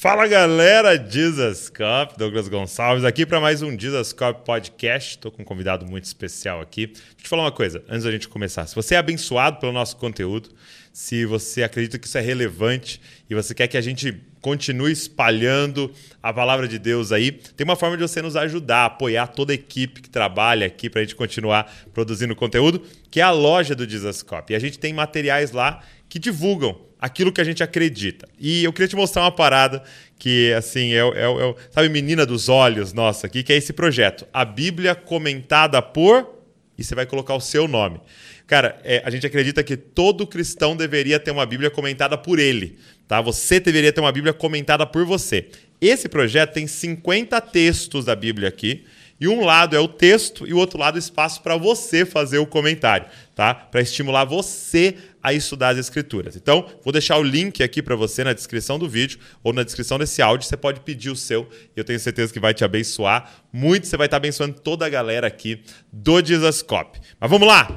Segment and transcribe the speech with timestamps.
[0.00, 5.16] Fala galera, Jesus Cup, Douglas Gonçalves aqui para mais um Jesus Cup Podcast.
[5.16, 6.86] Estou com um convidado muito especial aqui.
[6.86, 8.64] Deixa eu te falar uma coisa, antes da gente começar.
[8.68, 10.50] Se você é abençoado pelo nosso conteúdo,
[10.92, 15.92] se você acredita que isso é relevante e você quer que a gente continue espalhando
[16.22, 19.56] a palavra de Deus aí, tem uma forma de você nos ajudar, apoiar toda a
[19.56, 23.84] equipe que trabalha aqui para a gente continuar produzindo conteúdo, que é a loja do
[23.84, 24.50] Jesus Cup.
[24.50, 28.28] E a gente tem materiais lá que divulgam aquilo que a gente acredita.
[28.38, 29.82] E eu queria te mostrar uma parada
[30.18, 34.26] que, assim, é, é, é sabe, menina dos olhos nossa aqui, que é esse projeto.
[34.32, 36.36] A Bíblia comentada por.
[36.76, 38.00] E você vai colocar o seu nome.
[38.46, 42.78] Cara, é, a gente acredita que todo cristão deveria ter uma Bíblia comentada por ele.
[43.06, 43.20] Tá?
[43.20, 45.48] Você deveria ter uma Bíblia comentada por você.
[45.80, 48.84] Esse projeto tem 50 textos da Bíblia aqui.
[49.20, 52.38] E um lado é o texto e o outro lado o espaço para você fazer
[52.38, 53.52] o comentário, tá?
[53.52, 56.36] Para estimular você a estudar as escrituras.
[56.36, 59.98] Então, vou deixar o link aqui para você na descrição do vídeo ou na descrição
[59.98, 60.46] desse áudio.
[60.46, 63.88] Você pode pedir o seu e eu tenho certeza que vai te abençoar muito.
[63.88, 67.00] Você vai estar abençoando toda a galera aqui do Dizascope.
[67.18, 67.68] Mas vamos lá!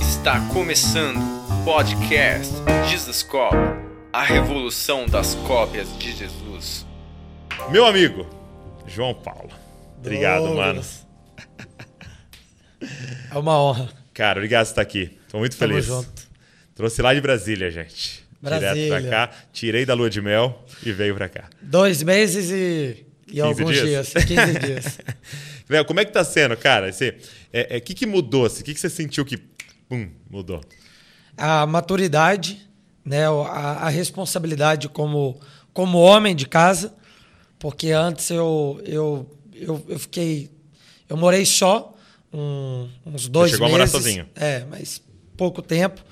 [0.00, 2.52] Está começando o podcast
[2.88, 3.56] Dizascope,
[4.12, 6.93] a revolução das cópias de Jesus.
[7.70, 8.26] Meu amigo,
[8.86, 9.50] João Paulo.
[9.98, 10.82] Obrigado, mano.
[13.30, 13.88] É uma honra.
[14.12, 15.18] Cara, obrigado por estar aqui.
[15.28, 15.86] Tô muito Tamo feliz.
[15.86, 16.28] junto.
[16.74, 18.24] Trouxe lá de Brasília, gente.
[18.40, 18.74] Brasília.
[18.74, 19.30] Direto pra cá.
[19.52, 21.48] Tirei da lua de mel e veio pra cá.
[21.62, 24.12] Dois meses e, e alguns dias?
[24.12, 24.24] dias.
[24.24, 24.98] 15 dias.
[25.68, 26.90] Léo, como é que tá sendo, cara?
[26.90, 27.14] O é,
[27.52, 28.42] é, que, que mudou?
[28.42, 28.62] O assim?
[28.62, 29.38] que, que você sentiu que
[29.88, 30.60] pum, mudou?
[31.36, 32.60] A maturidade,
[33.04, 33.26] né?
[33.26, 35.40] a, a responsabilidade como,
[35.72, 36.94] como homem de casa,
[37.64, 40.50] porque antes eu, eu, eu, eu fiquei.
[41.08, 41.96] Eu morei só
[42.30, 43.74] um, uns dois Você chegou meses.
[43.74, 44.28] a morar sozinho?
[44.34, 45.00] É, mas
[45.34, 46.04] pouco tempo.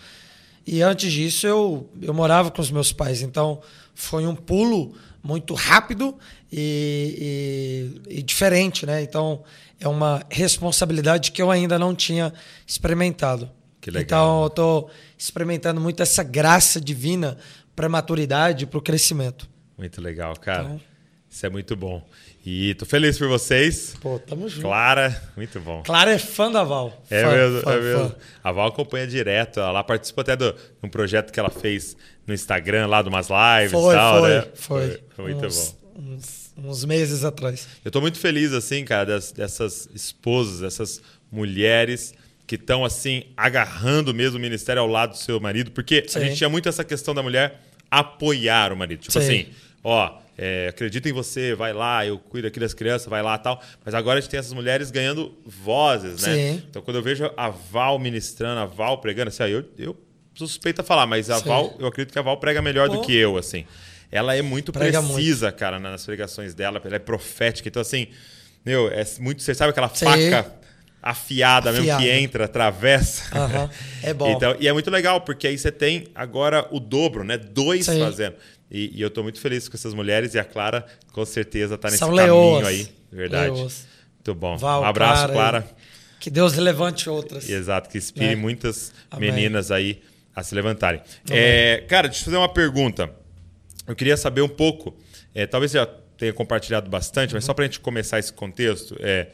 [0.67, 3.21] E antes disso eu, eu morava com os meus pais.
[3.21, 3.61] Então
[3.95, 6.17] foi um pulo muito rápido
[6.51, 9.03] e, e, e, diferente, né?
[9.03, 9.45] Então
[9.79, 12.33] é uma responsabilidade que eu ainda não tinha
[12.67, 13.51] experimentado.
[13.79, 14.05] Que legal.
[14.05, 17.37] Então eu estou experimentando muito essa graça divina
[17.77, 19.47] para a maturidade, para o crescimento.
[19.77, 20.63] Muito legal, cara.
[20.63, 20.92] Então,
[21.33, 22.07] Isso é muito bom.
[22.45, 23.97] E tô feliz por vocês.
[24.03, 24.67] Pô, tamo junto.
[24.67, 25.83] Clara, muito bom.
[25.83, 27.03] Clara é fã da Val.
[27.09, 28.09] É fã, mesmo, fã, é mesmo.
[28.11, 28.17] Fã.
[28.45, 29.59] A Val acompanha direto.
[29.59, 33.73] Ela participa até de um projeto que ela fez no Instagram, lá de umas lives
[33.73, 34.41] foi, e tal, foi, né?
[34.55, 35.01] Foi, foi.
[35.17, 36.03] Foi muito uns, bom.
[36.03, 37.67] Uns, uns, meses atrás.
[37.83, 41.01] Eu tô muito feliz, assim, cara, das, dessas esposas, dessas
[41.31, 42.13] mulheres
[42.47, 46.19] que estão, assim, agarrando mesmo o ministério ao lado do seu marido, porque Sim.
[46.19, 47.59] a gente tinha muito essa questão da mulher
[47.91, 49.01] apoiar o marido.
[49.01, 49.19] Tipo Sim.
[49.19, 49.47] assim,
[49.83, 53.63] ó é, acredito em você, vai lá, eu cuido aqui das crianças, vai lá tal.
[53.85, 56.35] Mas agora a gente tem essas mulheres ganhando vozes, né?
[56.35, 56.63] Sim.
[56.69, 59.97] Então quando eu vejo a Val ministrando, a Val pregando, assim, eu, eu
[60.35, 61.49] suspeito falar, mas a Sim.
[61.49, 62.97] Val, eu acredito que a Val prega melhor Pô.
[62.97, 63.67] do que eu, assim.
[64.11, 65.59] Ela é muito prega precisa, muito.
[65.59, 67.69] cara, nas pregações dela, ela é profética.
[67.69, 68.09] Então, assim,
[68.65, 69.43] meu, é muito.
[69.43, 70.05] Você sabe aquela Sim.
[70.05, 70.62] faca
[71.03, 73.25] afiada, afiada, mesmo que entra, atravessa.
[73.37, 73.69] Uhum.
[74.03, 74.31] É bom.
[74.37, 77.37] Então, e é muito legal, porque aí você tem agora o dobro, né?
[77.37, 77.99] Dois Sim.
[78.01, 78.37] fazendo.
[78.71, 81.89] E, e eu estou muito feliz com essas mulheres e a Clara com certeza está
[81.89, 82.67] nesse São caminho leoas.
[82.67, 82.89] aí.
[83.11, 83.51] Verdade.
[83.53, 83.87] Leoas.
[84.15, 84.57] Muito bom.
[84.57, 85.33] Val, um abraço, Clara.
[85.63, 85.67] Clara.
[86.21, 87.49] Que Deus levante outras.
[87.51, 88.37] Exato, que inspire É.
[88.37, 89.33] muitas Amém.
[89.33, 90.01] meninas aí
[90.35, 91.03] a se levantarem.
[91.29, 93.11] É, cara, deixa eu fazer uma pergunta.
[93.87, 94.97] Eu queria saber um pouco,
[95.35, 95.85] é, talvez já
[96.17, 99.27] tenha compartilhado bastante, mas só para a gente começar esse contexto, é,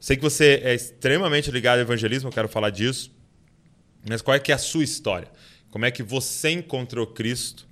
[0.00, 3.10] sei que você é extremamente ligado ao evangelismo, eu quero falar disso,
[4.08, 5.28] mas qual é que é a sua história?
[5.70, 7.66] Como é que você encontrou Cristo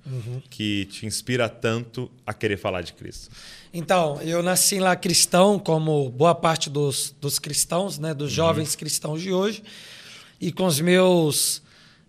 [0.49, 3.31] que te inspira tanto a querer falar de Cristo?
[3.73, 9.21] Então, eu nasci lá cristão, como boa parte dos, dos cristãos, né, dos jovens cristãos
[9.21, 9.63] de hoje.
[10.39, 11.63] E com os meus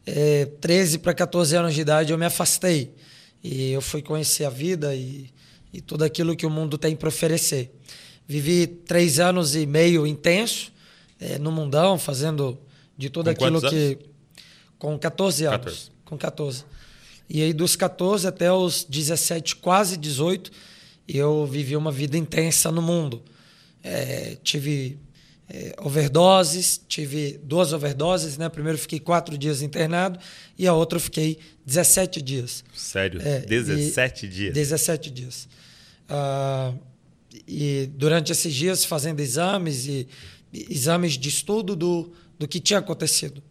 [0.05, 2.95] é, 13 para 14 anos de idade, eu me afastei.
[3.43, 5.31] E eu fui conhecer a vida e,
[5.73, 7.73] e tudo aquilo que o mundo tem para oferecer.
[8.29, 10.71] Vivi três anos e meio intenso
[11.19, 12.59] é, no mundão, fazendo
[12.97, 13.99] de tudo Com aquilo que.
[14.79, 15.57] Com 14 anos.
[15.57, 15.91] 14.
[16.05, 16.65] Com 14.
[17.31, 20.51] E aí, dos 14 até os 17, quase 18,
[21.09, 23.23] eu vivi uma vida intensa no mundo.
[23.83, 24.99] É, tive
[25.49, 28.49] é, overdoses, tive duas overdoses, né?
[28.49, 30.19] Primeiro fiquei quatro dias internado
[30.59, 32.63] e a outra eu fiquei 17 dias.
[32.75, 33.21] Sério?
[33.23, 34.55] É, 17 e- dias?
[34.55, 35.49] 17 dias.
[36.09, 36.73] Ah,
[37.47, 40.09] e durante esses dias fazendo exames e
[40.53, 43.43] exames de estudo do, do que tinha acontecido.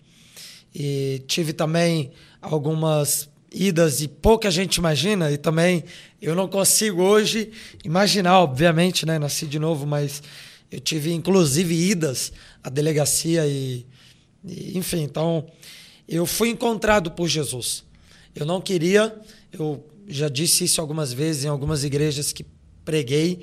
[0.74, 2.12] E tive também
[2.42, 5.84] algumas idas e pouca gente imagina e também
[6.22, 7.52] eu não consigo hoje
[7.84, 10.22] imaginar, obviamente, né, nasci de novo, mas
[10.72, 12.32] eu tive inclusive idas
[12.64, 13.86] à delegacia e,
[14.44, 15.48] e enfim, então
[16.08, 17.84] eu fui encontrado por Jesus.
[18.36, 19.16] Eu não queria
[19.52, 22.46] Eu já disse isso algumas vezes em algumas igrejas que
[22.86, 23.42] preguei,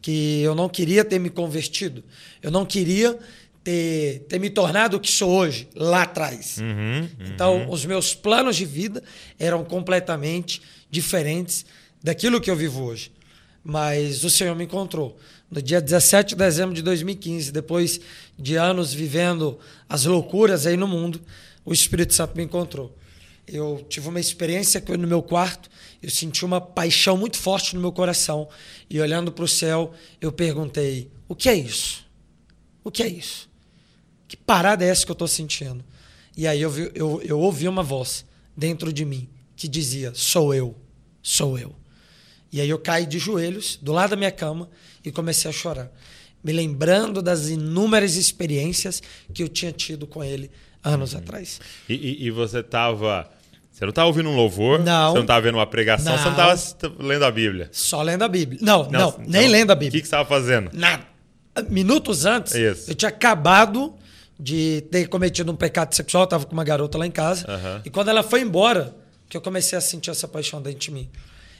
[0.00, 2.02] que eu não queria ter me convertido.
[2.42, 3.18] Eu não queria
[3.62, 6.58] ter, ter me tornado o que sou hoje, lá atrás.
[6.58, 7.08] Uhum, uhum.
[7.26, 9.02] Então, os meus planos de vida
[9.38, 11.64] eram completamente diferentes
[12.02, 13.12] daquilo que eu vivo hoje.
[13.62, 15.18] Mas o Senhor me encontrou.
[15.50, 18.00] No dia 17 de dezembro de 2015, depois
[18.38, 19.58] de anos vivendo
[19.88, 21.20] as loucuras aí no mundo,
[21.64, 22.96] o Espírito Santo me encontrou.
[23.52, 25.68] Eu tive uma experiência no meu quarto,
[26.02, 28.48] eu senti uma paixão muito forte no meu coração.
[28.88, 32.06] E olhando para o céu, eu perguntei: o que é isso?
[32.84, 33.48] O que é isso?
[34.28, 35.84] Que parada é essa que eu estou sentindo?
[36.36, 38.24] E aí eu, vi, eu, eu ouvi uma voz
[38.56, 40.76] dentro de mim que dizia: sou eu,
[41.22, 41.74] sou eu.
[42.52, 44.70] E aí eu caí de joelhos do lado da minha cama
[45.04, 45.90] e comecei a chorar,
[46.42, 49.02] me lembrando das inúmeras experiências
[49.32, 50.50] que eu tinha tido com ele
[50.82, 51.18] anos uhum.
[51.18, 51.60] atrás.
[51.88, 53.30] E, e, e você estava.
[53.80, 54.78] Você não estava ouvindo um louvor?
[54.78, 55.08] Não.
[55.08, 56.12] Você não estava vendo uma pregação?
[56.12, 56.18] Não.
[56.18, 57.68] Você não estava lendo a Bíblia?
[57.72, 58.60] Só lendo a Bíblia.
[58.60, 59.88] Não, não, não então, nem lendo a Bíblia.
[59.88, 60.70] O que, que você estava fazendo?
[60.74, 61.02] Nada.
[61.70, 62.90] Minutos antes, Isso.
[62.90, 63.94] eu tinha acabado
[64.38, 67.46] de ter cometido um pecado sexual, estava com uma garota lá em casa.
[67.50, 67.80] Uhum.
[67.82, 68.94] E quando ela foi embora,
[69.30, 71.08] que eu comecei a sentir essa paixão dentro de mim.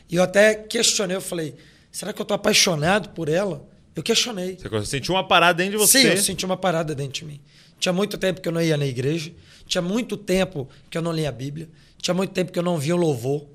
[0.06, 1.55] E eu até questionei, eu falei,
[1.90, 3.67] será que eu estou apaixonado por ela?
[3.96, 4.58] Eu questionei.
[4.61, 6.02] Você sentiu uma parada dentro de você?
[6.02, 7.40] Sim, eu senti uma parada dentro de mim.
[7.78, 9.32] Tinha muito tempo que eu não ia na igreja,
[9.67, 11.69] tinha muito tempo que eu não lia a Bíblia,
[12.00, 13.47] tinha muito tempo que eu não via o louvor.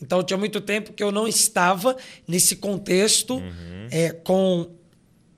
[0.00, 1.96] Então, tinha muito tempo que eu não estava
[2.26, 3.88] nesse contexto uhum.
[3.90, 4.70] é, com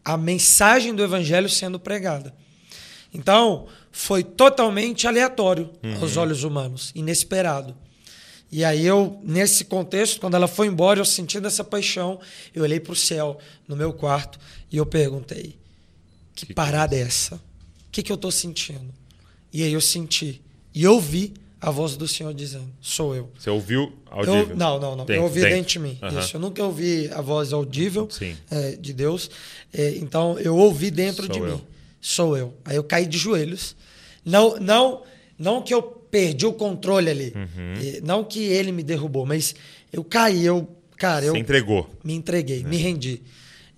[0.05, 2.35] a mensagem do evangelho sendo pregada.
[3.13, 6.01] Então, foi totalmente aleatório uhum.
[6.01, 7.77] aos olhos humanos, inesperado.
[8.51, 12.21] E aí eu, nesse contexto, quando ela foi embora, eu sentindo essa paixão,
[12.55, 14.39] eu olhei para o céu no meu quarto
[14.71, 15.57] e eu perguntei:
[16.35, 17.37] que, que parada é essa?
[17.37, 17.41] O
[17.91, 18.93] que, que eu estou sentindo?
[19.53, 20.43] E aí eu senti
[20.75, 23.31] e ouvi a voz do Senhor dizendo: Sou eu.
[23.39, 24.51] Você ouviu audível?
[24.51, 25.07] Eu, não, não, não.
[25.07, 25.99] Eu ouvi dentro, dentro de mim.
[26.03, 26.19] Uhum.
[26.19, 26.37] Isso.
[26.37, 28.09] Eu nunca ouvi a voz audível
[28.51, 29.31] é, de Deus.
[29.73, 31.47] É, então eu ouvi dentro Sou de eu.
[31.47, 31.65] mim:
[32.01, 32.55] Sou eu.
[32.65, 33.77] Aí eu caí de joelhos.
[34.25, 35.05] Não, não,
[35.39, 37.33] não que eu perdi o controle ali.
[37.35, 38.01] Uhum.
[38.03, 39.55] Não que ele me derrubou, mas
[39.93, 41.33] eu caí, eu, cara, eu.
[41.33, 41.89] Você entregou.
[42.03, 42.65] Me entreguei, é.
[42.65, 43.23] me rendi.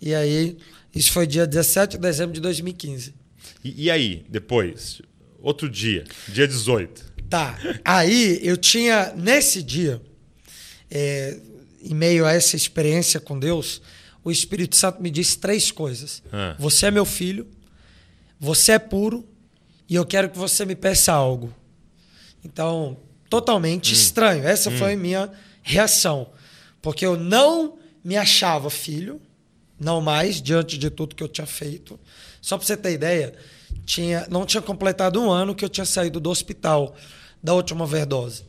[0.01, 0.57] E aí,
[0.95, 3.15] isso foi dia 17 de dezembro de 2015.
[3.63, 5.03] E, e aí, depois?
[5.39, 7.14] Outro dia, dia 18.
[7.29, 7.59] Tá.
[7.85, 10.01] Aí eu tinha, nesse dia,
[10.91, 11.39] é,
[11.83, 13.83] em meio a essa experiência com Deus,
[14.23, 16.23] o Espírito Santo me disse três coisas.
[16.33, 16.57] Ah.
[16.59, 17.47] Você é meu filho,
[18.39, 19.29] você é puro
[19.89, 21.55] e eu quero que você me peça algo.
[22.45, 22.97] Então,
[23.29, 23.95] totalmente hum.
[23.95, 24.47] estranho.
[24.47, 24.79] Essa hum.
[24.79, 25.31] foi a minha
[25.63, 26.31] reação.
[26.81, 29.21] Porque eu não me achava filho,
[29.81, 31.99] não mais, diante de tudo que eu tinha feito.
[32.41, 33.35] Só para você ter ideia,
[33.85, 36.95] tinha, não tinha completado um ano que eu tinha saído do hospital
[37.43, 38.45] da última overdose.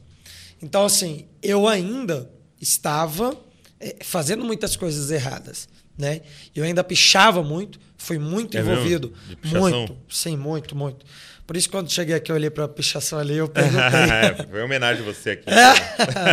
[0.62, 2.30] Então, assim, eu ainda
[2.62, 3.38] estava
[3.80, 5.68] é, fazendo muitas coisas erradas.
[5.98, 6.22] Né?
[6.56, 9.14] Eu ainda pichava muito, fui muito é envolvido.
[9.44, 11.06] Muito, sim, muito, muito.
[11.46, 13.78] Por isso, quando cheguei aqui, eu olhei para a pichação ali eu perguntei.
[14.12, 15.46] é, foi homenagem a você aqui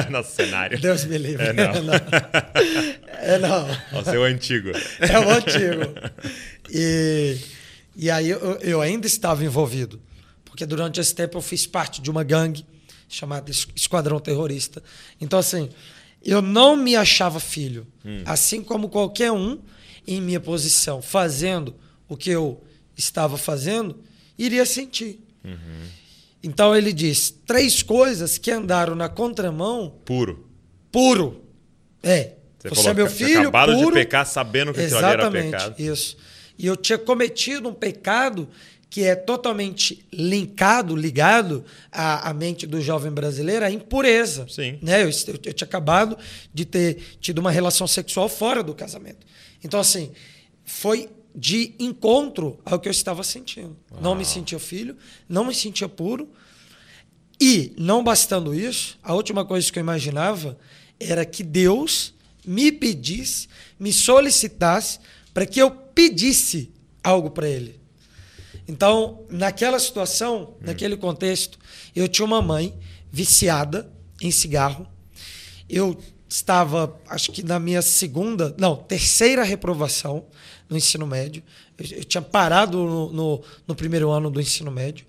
[0.07, 0.81] no nosso cenário.
[0.81, 1.49] Deus me livre.
[1.49, 1.83] É, não.
[1.83, 1.95] não.
[3.19, 4.01] É, não.
[4.01, 4.71] O seu antigo.
[5.01, 5.95] É o antigo.
[6.71, 7.37] E,
[7.95, 10.01] e aí eu, eu ainda estava envolvido.
[10.45, 12.67] Porque durante esse tempo eu fiz parte de uma gangue
[13.09, 14.83] chamada Esquadrão Terrorista.
[15.21, 15.71] Então, assim,
[16.25, 17.87] eu não me achava filho.
[18.05, 18.23] Hum.
[18.25, 19.59] Assim como qualquer um
[20.07, 21.75] em minha posição, fazendo
[22.09, 22.63] o que eu
[22.97, 24.03] estava fazendo,
[24.39, 25.21] iria sentir.
[25.45, 25.87] Uhum.
[26.43, 29.95] Então ele diz três coisas que andaram na contramão.
[30.05, 30.49] Puro.
[30.91, 31.45] Puro.
[32.03, 32.33] É.
[32.59, 33.41] Você, você é meu filho.
[33.43, 33.87] Acabaram puro.
[33.89, 35.75] de pecar sabendo que aquilo ali era pecado.
[35.81, 36.17] Isso.
[36.59, 38.49] E eu tinha cometido um pecado
[38.93, 44.47] que é totalmente linkado, ligado à, à mente do jovem brasileiro, a impureza.
[44.51, 44.79] Sim.
[44.83, 45.03] Né?
[45.03, 46.19] Eu, eu, eu tinha acabado
[46.53, 49.27] de ter tido uma relação sexual fora do casamento.
[49.65, 50.13] Então, assim,
[50.63, 53.75] foi de encontro ao que eu estava sentindo.
[53.91, 54.03] Uau.
[54.03, 54.95] Não me sentia filho,
[55.27, 56.29] não me sentia puro.
[57.41, 60.59] E, não bastando isso, a última coisa que eu imaginava
[61.01, 62.13] era que Deus
[62.47, 63.49] me pedisse,
[63.81, 64.99] me solicitasse
[65.33, 66.73] para que eu pedisse
[67.03, 67.81] algo para Ele.
[68.67, 70.65] Então, naquela situação, hum.
[70.67, 71.59] naquele contexto,
[71.95, 72.75] eu tinha uma mãe
[73.11, 74.87] viciada em cigarro.
[75.69, 75.99] Eu
[76.29, 80.27] estava, acho que na minha segunda, não, terceira reprovação
[80.69, 81.43] no ensino médio.
[81.77, 85.07] Eu, eu tinha parado no, no, no, primeiro ano do ensino médio.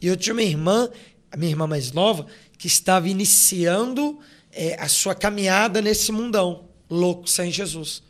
[0.00, 0.90] E eu tinha uma irmã,
[1.30, 2.26] a minha irmã mais nova,
[2.58, 4.18] que estava iniciando
[4.52, 8.02] é, a sua caminhada nesse mundão louco sem Jesus.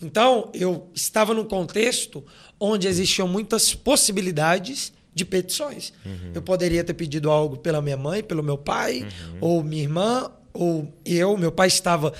[0.00, 2.24] Então, eu estava num contexto
[2.60, 5.92] onde existiam muitas possibilidades de petições.
[6.04, 6.32] Uhum.
[6.34, 9.38] Eu poderia ter pedido algo pela minha mãe, pelo meu pai, uhum.
[9.40, 12.12] ou minha irmã, ou eu, meu pai estava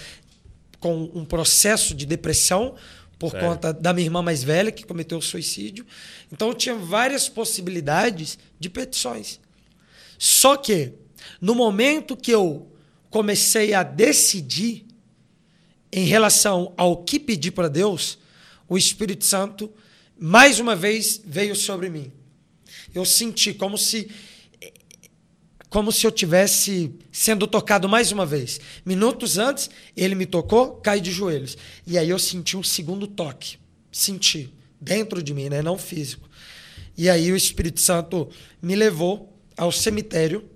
[0.80, 2.74] com um processo de depressão
[3.18, 5.86] por conta da minha irmã mais velha que cometeu suicídio.
[6.30, 9.40] Então eu tinha várias possibilidades de petições.
[10.18, 10.92] Só que
[11.40, 12.70] no momento que eu
[13.10, 14.85] comecei a decidir
[15.96, 18.18] em relação ao que pedir para Deus,
[18.68, 19.72] o Espírito Santo
[20.18, 22.12] mais uma vez veio sobre mim.
[22.94, 24.10] Eu senti como se
[25.70, 28.60] como se eu tivesse sendo tocado mais uma vez.
[28.84, 31.56] Minutos antes, ele me tocou, caí de joelhos.
[31.86, 33.58] E aí eu senti um segundo toque.
[33.90, 36.28] Senti dentro de mim, né, não físico.
[36.96, 38.28] E aí o Espírito Santo
[38.62, 40.48] me levou ao cemitério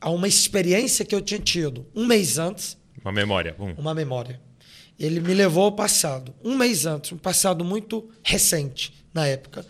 [0.00, 3.56] a uma experiência que eu tinha tido um mês antes, Uma memória.
[3.58, 3.74] Hum.
[3.78, 4.47] uma memória.
[4.98, 9.64] Ele me levou ao passado, um mês antes, um passado muito recente na época.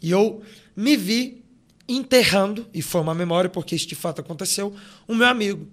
[0.00, 0.42] E eu
[0.76, 1.44] me vi
[1.88, 4.74] enterrando, e foi uma memória porque de fato aconteceu,
[5.06, 5.68] o meu amigo,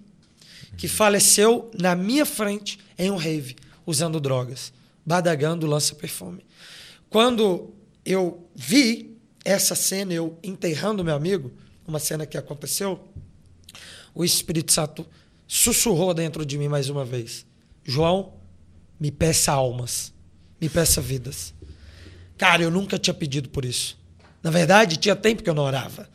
[0.76, 4.72] que faleceu na minha frente em um rave, usando drogas,
[5.04, 6.44] badagando lança-perfume.
[7.08, 7.74] Quando
[8.04, 11.52] eu vi essa cena, eu enterrando meu amigo,
[11.86, 13.08] uma cena que aconteceu,
[14.14, 15.06] o Espírito Santo
[15.46, 17.44] sussurrou dentro de mim mais uma vez:
[17.84, 18.34] João,
[19.00, 20.12] me peça almas,
[20.60, 21.54] me peça vidas.
[22.36, 23.98] Cara, eu nunca tinha pedido por isso.
[24.42, 26.08] Na verdade, tinha tempo que eu não orava.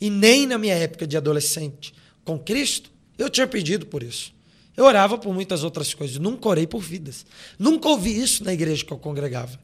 [0.00, 1.92] E nem na minha época de adolescente
[2.24, 4.32] com Cristo, eu tinha pedido por isso.
[4.76, 7.26] Eu orava por muitas outras coisas, nunca orei por vidas.
[7.58, 9.58] Nunca ouvi isso na igreja que eu congregava.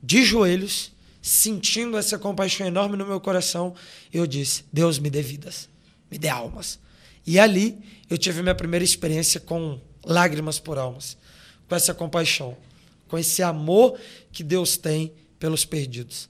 [0.00, 3.74] De joelhos, sentindo essa compaixão enorme no meu coração,
[4.12, 5.68] eu disse: Deus me dê vidas,
[6.08, 6.78] me dê almas.
[7.26, 7.76] E ali
[8.08, 11.16] eu tive minha primeira experiência com lágrimas por almas,
[11.68, 12.56] com essa compaixão,
[13.08, 13.98] com esse amor
[14.32, 16.28] que Deus tem pelos perdidos.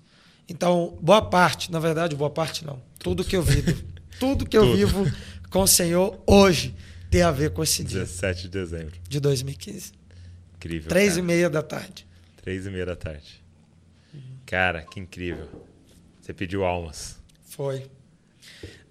[0.49, 2.81] Então, boa parte, na verdade, boa parte não.
[2.99, 3.83] Tudo que eu vivo,
[4.19, 4.77] tudo que eu Tudo.
[4.77, 5.13] vivo
[5.51, 6.75] com o Senhor hoje
[7.11, 8.95] tem a ver com esse dia 17 de dezembro.
[9.09, 9.93] de 2015.
[10.57, 10.89] Incrível.
[10.89, 11.21] Três cara.
[11.21, 12.07] e meia da tarde.
[12.43, 13.43] Três e meia da tarde.
[14.47, 15.49] Cara, que incrível.
[16.21, 17.17] Você pediu almas.
[17.47, 17.87] Foi.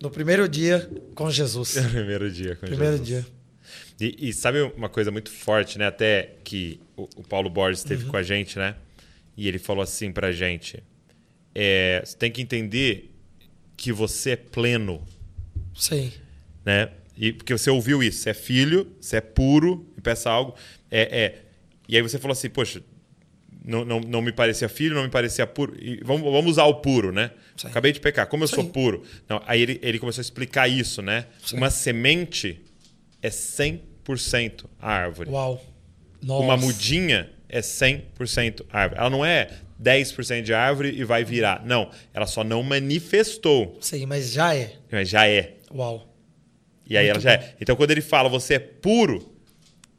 [0.02, 1.74] No primeiro dia com Jesus.
[1.92, 3.08] Primeiro dia com Primeiro Jesus.
[3.08, 3.26] dia.
[4.00, 5.88] E, e sabe uma coisa muito forte, né?
[5.88, 7.92] Até que o, o Paulo Borges Uhum.
[7.94, 8.76] esteve com a gente, né?
[9.38, 10.84] E ele falou assim pra gente:
[11.54, 13.12] é, você tem que entender
[13.78, 15.06] que você é pleno,
[15.76, 16.12] Sim.
[16.66, 16.90] né?
[17.16, 20.56] E porque você ouviu isso, você é filho, você é puro, e peça algo.
[20.90, 21.42] É, é.
[21.88, 22.82] E aí você falou assim, poxa,
[23.64, 25.76] não, não, não me parecia filho, não me parecia puro.
[25.80, 27.32] E vamos, vamos usar o puro, né?
[27.56, 27.68] Sim.
[27.68, 28.72] Acabei de pecar, como eu sou Sim.
[28.72, 29.04] puro?
[29.30, 31.28] Não, aí ele, ele começou a explicar isso, né?
[31.46, 31.58] Sim.
[31.58, 32.63] Uma semente
[33.24, 35.30] é 100% árvore.
[35.32, 35.60] Uau.
[36.22, 36.44] Nossa.
[36.44, 39.00] Uma mudinha é 100% árvore.
[39.00, 39.50] Ela não é
[39.82, 41.66] 10% de árvore e vai virar.
[41.66, 44.74] Não, ela só não manifestou, Sim, mas já é.
[44.92, 45.56] mas já é.
[45.74, 46.08] Uau.
[46.90, 47.44] E aí Muito ela já bom.
[47.44, 47.56] é.
[47.62, 49.34] Então quando ele fala você é puro,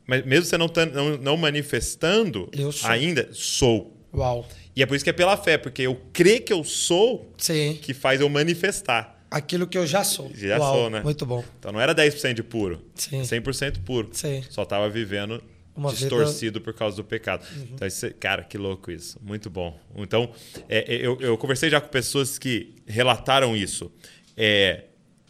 [0.07, 2.90] mas mesmo você não, tá- não, não manifestando sou.
[2.90, 3.97] ainda, sou.
[4.14, 4.47] Uau.
[4.76, 7.78] E é por isso que é pela fé, porque eu crer que eu sou Sim.
[7.81, 9.13] que faz eu manifestar.
[9.35, 10.31] Aquilo que eu já sou.
[10.35, 10.75] Já Uau.
[10.75, 11.00] sou, né?
[11.03, 11.43] Muito bom.
[11.59, 13.23] Então não era 10% de puro, Sim.
[13.23, 14.11] 100% puro.
[14.12, 14.45] Sim.
[14.49, 15.43] Só estava vivendo
[15.75, 17.45] Uma distorcido por causa do pecado.
[17.73, 19.19] Então, isso, é- cara, que louco isso.
[19.21, 19.76] Muito bom.
[19.97, 20.31] Então,
[20.69, 23.91] é, é, eu, eu conversei já com pessoas que relataram isso.
[24.37, 24.85] É,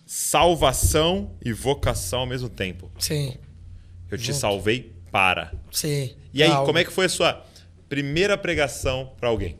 [0.04, 2.90] salvação e vocação ao mesmo tempo.
[2.98, 3.34] Sim.
[4.10, 4.38] Eu te Junto.
[4.38, 5.52] salvei para.
[5.72, 6.14] Sim.
[6.32, 6.66] E aí, Uau.
[6.66, 7.42] como é que foi a sua
[7.88, 9.56] primeira pregação para alguém?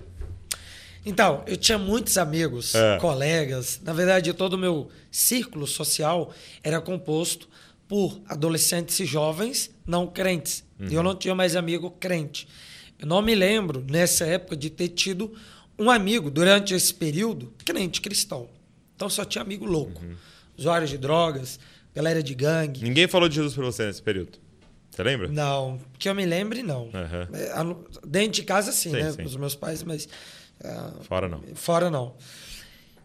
[1.07, 2.99] Então, eu tinha muitos amigos, É.
[2.99, 3.81] colegas.
[3.83, 6.33] Na verdade, todo o meu círculo social
[6.63, 7.49] era composto
[7.87, 10.65] por adolescentes e jovens não crentes.
[10.89, 12.49] E eu não tinha mais amigo crente.
[12.99, 15.33] Eu não me lembro, nessa época, de ter tido
[15.79, 18.49] um amigo, durante esse período, crente cristão.
[18.97, 20.03] Então, só tinha amigo louco.
[20.57, 21.59] Usuários de drogas,
[21.95, 22.83] galera de gangue.
[22.83, 24.39] Ninguém falou de Jesus para você nesse período.
[24.91, 25.27] Você lembra?
[25.29, 26.89] Não, que eu me lembre, não.
[27.65, 29.13] No- Dentro de casa, sim, Sim, né?
[29.13, 29.23] sim.
[29.23, 30.09] Os meus pais, mas.
[31.03, 31.43] Fora não.
[31.55, 32.17] Fora não.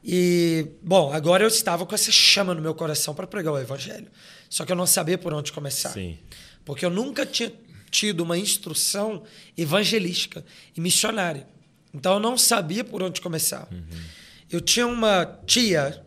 [0.04, 4.08] E, bom, agora eu estava com essa chama no meu coração para pregar o evangelho.
[4.50, 5.90] Só que eu não sabia por onde começar.
[5.90, 6.18] Sim.
[6.64, 7.52] Porque eu nunca tinha
[7.92, 9.24] tido uma instrução
[9.58, 11.48] evangelística e missionária.
[11.94, 13.68] Então eu não sabia por onde começar.
[14.50, 16.04] Eu tinha uma tia,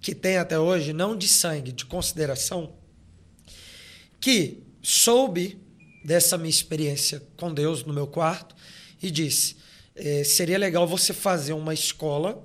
[0.00, 2.74] que tem até hoje, não de sangue, de consideração,
[4.20, 5.60] que soube
[6.04, 8.54] dessa minha experiência com Deus no meu quarto
[9.02, 9.56] e disse:
[10.02, 12.42] eh, seria legal você fazer uma escola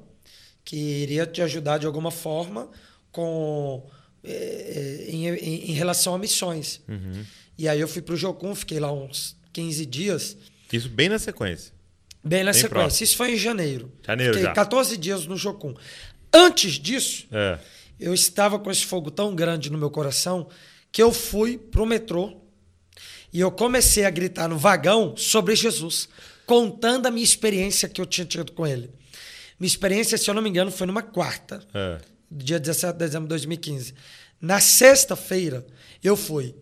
[0.63, 2.69] que iria te ajudar de alguma forma
[3.12, 3.88] com
[4.24, 6.81] eh, em, em- em relação a missões.
[7.57, 10.35] E aí eu fui para o Jocum, fiquei lá uns 15 dias,
[10.74, 11.71] Isso bem na sequência.
[12.24, 12.69] bem na Bem sequência.
[12.69, 13.03] próximo.
[13.05, 13.91] Isso foi em janeiro.
[14.05, 14.53] Janeiro fiquei já.
[14.53, 15.74] 14 dias no Jocum.
[16.33, 17.57] Antes disso, É.
[18.00, 20.50] eu estava com esse fogo tão grande no meu coração
[20.91, 22.41] que eu fui pro metrô
[23.31, 26.09] e eu comecei a gritar no vagão sobre Jesus,
[26.45, 28.89] contando a minha experiência que eu tinha tido com ele.
[29.59, 31.97] Minha experiência, se eu não me engano, foi numa quarta, É.
[32.29, 33.93] dia 17 de dezembro de 2015.
[34.41, 35.65] Na sexta-feira,
[36.03, 36.55] eu fui.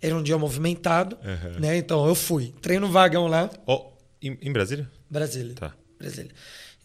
[0.00, 1.60] Era um dia movimentado, Uhum.
[1.60, 1.76] né?
[1.76, 2.54] Então eu fui.
[2.56, 3.90] Entrei no vagão lá, Ó,
[4.22, 4.90] em, em Brasília?
[5.10, 5.54] Brasília.
[5.54, 5.74] Tá.
[5.98, 6.30] Brasília.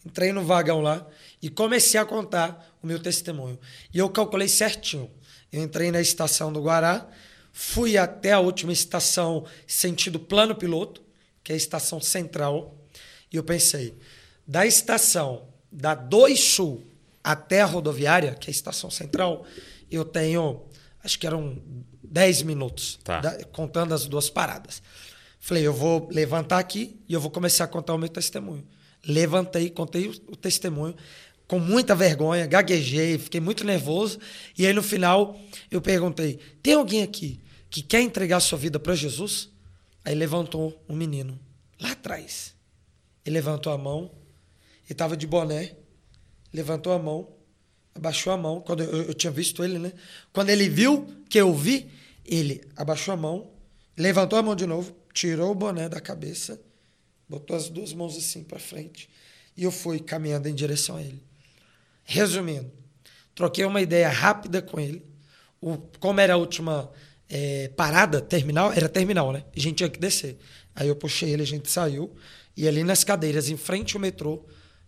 [0.04, 1.06] Entrei no vagão lá
[1.40, 3.58] e comecei a contar o meu testemunho.
[3.92, 5.10] E eu calculei certinho.
[5.52, 7.06] Eu entrei na estação do Guará,
[7.52, 11.02] fui até a última estação sentido plano piloto,
[11.42, 12.76] que é a estação central,
[13.32, 13.94] e eu pensei,
[14.46, 16.84] da estação da 2 Sul
[17.24, 19.44] até a rodoviária, que é a estação central,
[19.90, 20.62] eu tenho,
[21.02, 21.58] acho que eram
[22.02, 23.20] 10 minutos, Tá.
[23.20, 24.82] da- contando as duas paradas.
[25.40, 28.66] Falei, eu vou levantar aqui e eu vou começar a contar o meu testemunho.
[29.06, 30.94] Levantei, contei o, o testemunho
[31.48, 34.18] com muita vergonha, gaguejei, fiquei muito nervoso.
[34.56, 35.36] E aí no final
[35.70, 39.50] eu perguntei: tem alguém aqui que quer entregar sua vida para Jesus?
[40.04, 41.38] Aí levantou um menino
[41.80, 42.54] lá atrás.
[43.24, 44.10] Ele levantou a mão,
[44.84, 45.76] ele estava de boné,
[46.52, 47.28] levantou a mão,
[47.94, 48.60] abaixou a mão.
[48.60, 49.92] Quando eu, eu tinha visto ele, né?
[50.32, 51.90] Quando ele viu que eu vi,
[52.24, 53.50] ele abaixou a mão,
[53.96, 56.60] levantou a mão de novo, tirou o boné da cabeça,
[57.28, 59.08] botou as duas mãos assim para frente
[59.56, 61.22] e eu fui caminhando em direção a ele.
[62.04, 62.70] Resumindo,
[63.34, 65.04] troquei uma ideia rápida com ele.
[65.60, 66.90] O, como era a última
[67.34, 69.42] eh, parada, terminal, era terminal, né?
[69.56, 70.36] A gente tinha que descer.
[70.74, 72.14] Aí eu puxei ele, a gente saiu.
[72.54, 74.44] E ali nas cadeiras, em frente ao metrô,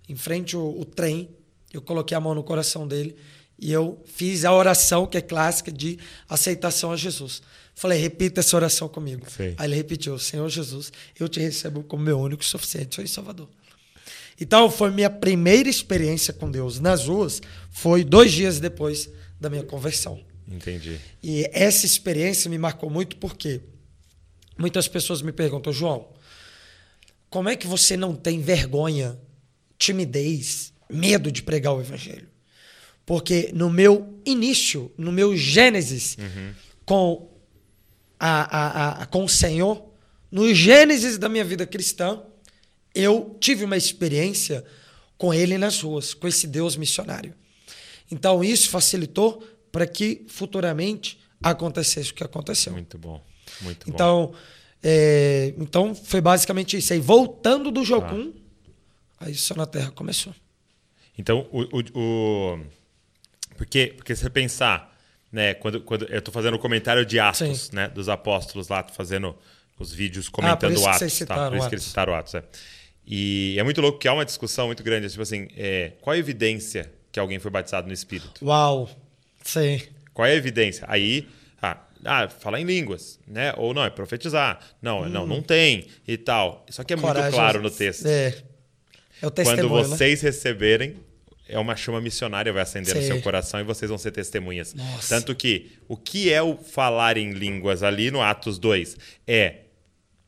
[0.07, 1.31] em frente ao, o trem,
[1.73, 3.17] eu coloquei a mão no coração dele
[3.59, 5.99] e eu fiz a oração que é clássica de
[6.29, 7.41] aceitação a Jesus.
[7.75, 9.25] Falei, repita essa oração comigo.
[9.31, 9.55] Sei.
[9.57, 13.09] Aí ele repetiu: Senhor Jesus, eu te recebo como meu único e suficiente Senhor e
[13.09, 13.49] Salvador.
[14.39, 19.09] Então, foi minha primeira experiência com Deus nas ruas, foi dois dias depois
[19.41, 20.21] da minha conversão.
[20.47, 21.01] Entendi.
[21.23, 23.61] E essa experiência me marcou muito porque
[24.59, 26.09] muitas pessoas me perguntam, João,
[27.31, 29.19] como é que você não tem vergonha,
[29.79, 32.29] timidez, medo de pregar o evangelho?
[33.07, 36.17] Porque no meu início, no meu gênesis
[36.87, 37.31] com,
[38.19, 38.59] a,
[38.99, 39.85] a, a- com o Senhor,
[40.31, 42.23] no gênesis da minha vida cristã,
[42.95, 44.65] eu tive uma experiência
[45.19, 47.35] com ele nas ruas, com esse Deus missionário.
[48.11, 52.73] Então isso facilitou para que futuramente acontecesse o que aconteceu.
[52.73, 53.21] Muito bom.
[53.61, 53.93] Muito bom.
[53.93, 54.33] Então,
[54.81, 56.93] é, então foi basicamente isso.
[56.93, 58.33] Aí voltando do Jocum,
[59.19, 60.33] aí o Céu na Terra começou.
[61.19, 61.63] Então, o.
[61.63, 62.61] o, o-
[63.57, 64.97] porque, porque se você pensar,
[65.33, 67.71] né, quando, quando eu tô fazendo o comentário de Atos, Sim.
[67.77, 69.35] né, dos apóstolos lá, tô fazendo
[69.79, 71.19] os vídeos Ah, comentando que Atos.
[71.27, 71.49] tá?
[71.51, 71.85] Por isso que eles Atos.
[71.85, 72.45] citaram Atos, é.
[73.07, 76.19] E é muito louco que há uma discussão muito grande, tipo assim, é, qual a
[76.19, 78.45] evidência que alguém foi batizado no Espírito?
[78.45, 78.89] Uau!
[79.45, 79.81] Sim.
[80.13, 80.85] Qual é a evidência?
[80.89, 81.29] Aí,
[81.61, 83.53] ah, ah, falar em línguas, né?
[83.57, 84.59] Ou não, é profetizar.
[84.81, 86.65] Não, não, não tem e tal.
[86.71, 87.33] Só que é muito Coragem.
[87.33, 88.07] claro no texto.
[88.07, 88.35] É.
[89.23, 89.97] É o Quando testemunho, né?
[89.97, 90.97] vocês receberem,
[91.49, 93.07] é uma chama missionária vai acender no Sim.
[93.09, 94.75] seu coração e vocês vão ser testemunhas.
[94.75, 95.15] Nossa.
[95.15, 99.57] Tanto que o que é o falar em línguas ali no Atos 2 é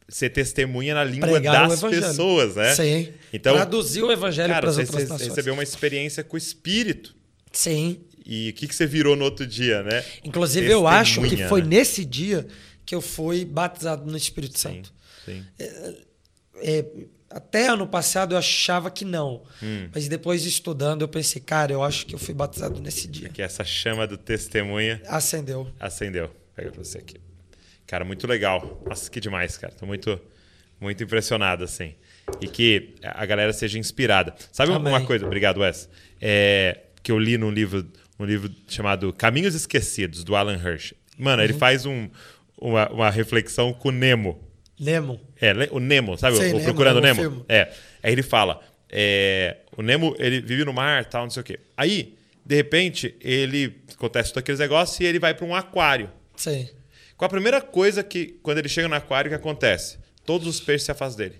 [0.09, 2.75] ser testemunha na língua Pregar das pessoas, né?
[2.75, 3.13] Sim.
[3.33, 5.29] Então, Traduzir o evangelho para as outras você nações.
[5.29, 7.15] recebeu uma experiência com o Espírito.
[7.51, 8.01] Sim.
[8.27, 10.05] E o que, que você virou no outro dia, né?
[10.25, 11.69] Inclusive, eu acho que Testemunha, foi né?
[11.69, 12.47] nesse dia
[12.85, 14.93] que eu fui batizado no Espírito Santo.
[15.25, 15.45] sim.
[16.59, 16.85] É,
[17.29, 19.43] até ano passado eu achava que não.
[19.63, 19.89] Hum.
[19.93, 23.29] Mas depois estudando, eu pensei, cara, eu acho que eu fui batizado nesse dia.
[23.29, 25.69] Que essa chama do testemunha Acendeu.
[25.79, 26.31] acendeu.
[26.55, 27.17] Pega pra você aqui.
[27.87, 28.83] Cara, muito legal.
[28.87, 29.73] Nossa, que demais, cara.
[29.75, 30.19] Tô muito,
[30.81, 31.95] muito impressionado, assim.
[32.41, 34.35] E que a galera seja inspirada.
[34.53, 34.93] Sabe Amém.
[34.93, 35.27] uma coisa?
[35.27, 35.89] Obrigado, Wes.
[36.21, 37.87] É, que eu li num livro,
[38.19, 40.93] um livro chamado Caminhos Esquecidos, do Alan Hirsch.
[41.19, 41.45] Mano, Uhum.
[41.45, 42.09] ele faz um,
[42.59, 44.43] uma, uma reflexão com o Nemo.
[44.79, 45.21] Nemo.
[45.41, 46.37] É, o Nemo, sabe?
[46.37, 47.31] Sei, o Nemo, Procurando Nemo, Nemo.
[47.35, 47.47] filme.
[47.49, 47.73] É.
[48.03, 51.59] Aí ele fala: é, o Nemo, ele vive no mar, tal, não sei o quê.
[51.77, 56.11] Aí, de repente, ele acontece todos aqueles negócios e ele vai para um aquário.
[56.37, 56.69] Sim.
[57.17, 59.99] Qual a primeira coisa que, quando ele chega no aquário, que acontece?
[60.27, 61.37] Todos os peixes se afastam dele.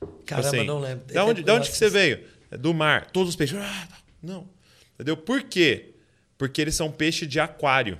[0.00, 1.04] Tipo Caramba, assim, não lembro.
[1.14, 2.20] Da onde, da onde que você veio?
[2.50, 3.10] É Do mar.
[3.12, 3.56] Todos os peixes.
[3.58, 3.88] Ah,
[4.22, 4.48] não.
[4.94, 5.16] Entendeu?
[5.16, 5.94] Por quê?
[6.38, 7.98] Porque eles são peixe de aquário.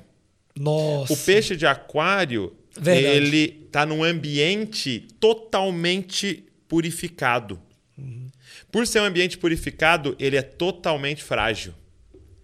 [0.58, 1.12] Nossa.
[1.12, 3.06] O peixe de aquário, Verdade.
[3.16, 7.60] ele tá num ambiente totalmente purificado.
[7.96, 8.28] Uhum.
[8.70, 11.74] Por ser um ambiente purificado, ele é totalmente frágil.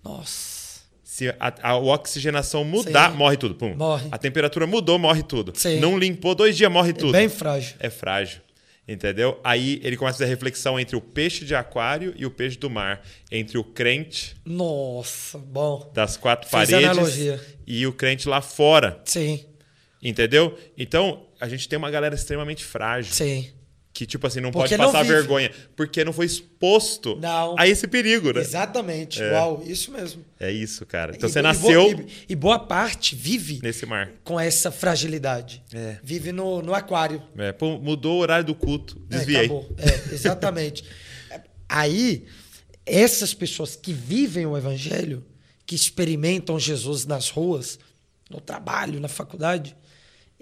[0.03, 0.63] Nossa.
[1.03, 3.17] Se a, a oxigenação mudar, Sim.
[3.19, 3.55] morre tudo.
[3.55, 3.75] Pum.
[3.77, 4.09] Morre.
[4.11, 5.53] A temperatura mudou, morre tudo.
[5.55, 5.79] Sim.
[5.79, 7.13] Não limpou dois dias, morre tudo.
[7.13, 7.77] Bem frágil.
[7.79, 8.41] É frágil.
[8.87, 9.41] Entendeu?
[9.45, 12.59] Aí ele começa a fazer a reflexão entre o peixe de aquário e o peixe
[12.59, 13.01] do mar.
[13.31, 15.91] Entre o crente Nossa, bom.
[15.95, 17.41] das quatro Fez paredes analogia.
[17.67, 19.01] e o crente lá fora.
[19.05, 19.45] Sim,
[20.03, 20.59] Entendeu?
[20.77, 23.13] Então, a gente tem uma galera extremamente frágil.
[23.15, 23.51] sim.
[24.03, 25.15] Que, tipo assim, não Porque pode não passar vive.
[25.15, 25.51] vergonha.
[25.77, 27.55] Porque não foi exposto Não.
[27.57, 28.41] a esse perigo, né?
[28.41, 29.23] Exatamente.
[29.23, 30.25] Uau, isso mesmo.
[30.41, 31.15] É isso, cara.
[31.15, 34.11] Então E você nasceu e, e boa parte vive nesse mar.
[34.25, 35.63] com essa fragilidade.
[35.73, 35.99] É.
[36.03, 37.23] Vive no, no aquário.
[37.39, 39.01] É, pô, mudou o horário do culto.
[39.09, 39.49] É, Desviei.
[39.79, 40.83] É, exatamente.
[41.69, 42.27] Aí,
[42.85, 45.25] essas pessoas que vivem o evangelho,
[45.65, 47.79] que experimentam Jesus nas ruas,
[48.29, 49.77] no trabalho, na faculdade,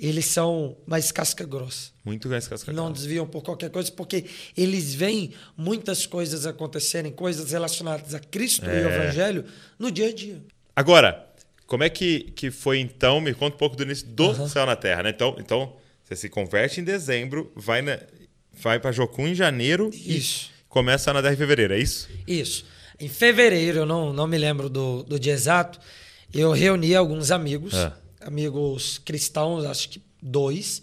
[0.01, 1.91] eles são mais casca grossa.
[2.05, 4.25] Muito mais casca Não desviam por qualquer coisa, porque
[4.57, 8.87] eles veem muitas coisas acontecerem, coisas relacionadas a Cristo e É.
[8.87, 9.45] o evangelho,
[9.79, 10.41] no dia a dia.
[10.75, 11.27] Agora,
[11.67, 13.21] como é que, que foi então?
[13.21, 14.49] Me conta um pouco do início do Aham.
[14.49, 15.11] Céu na Terra, né?
[15.11, 17.99] Então, então você se converte em dezembro, vai, na,
[18.53, 20.51] vai para Jocum em janeiro Isso.
[20.65, 22.09] e começa na Terra em fevereiro, é isso?
[22.27, 22.65] Isso.
[22.99, 25.79] Em fevereiro, eu não, não me lembro do, do dia exato,
[26.35, 27.93] eu reuni alguns amigos, É.
[28.21, 30.83] amigos cristãos, acho que dois,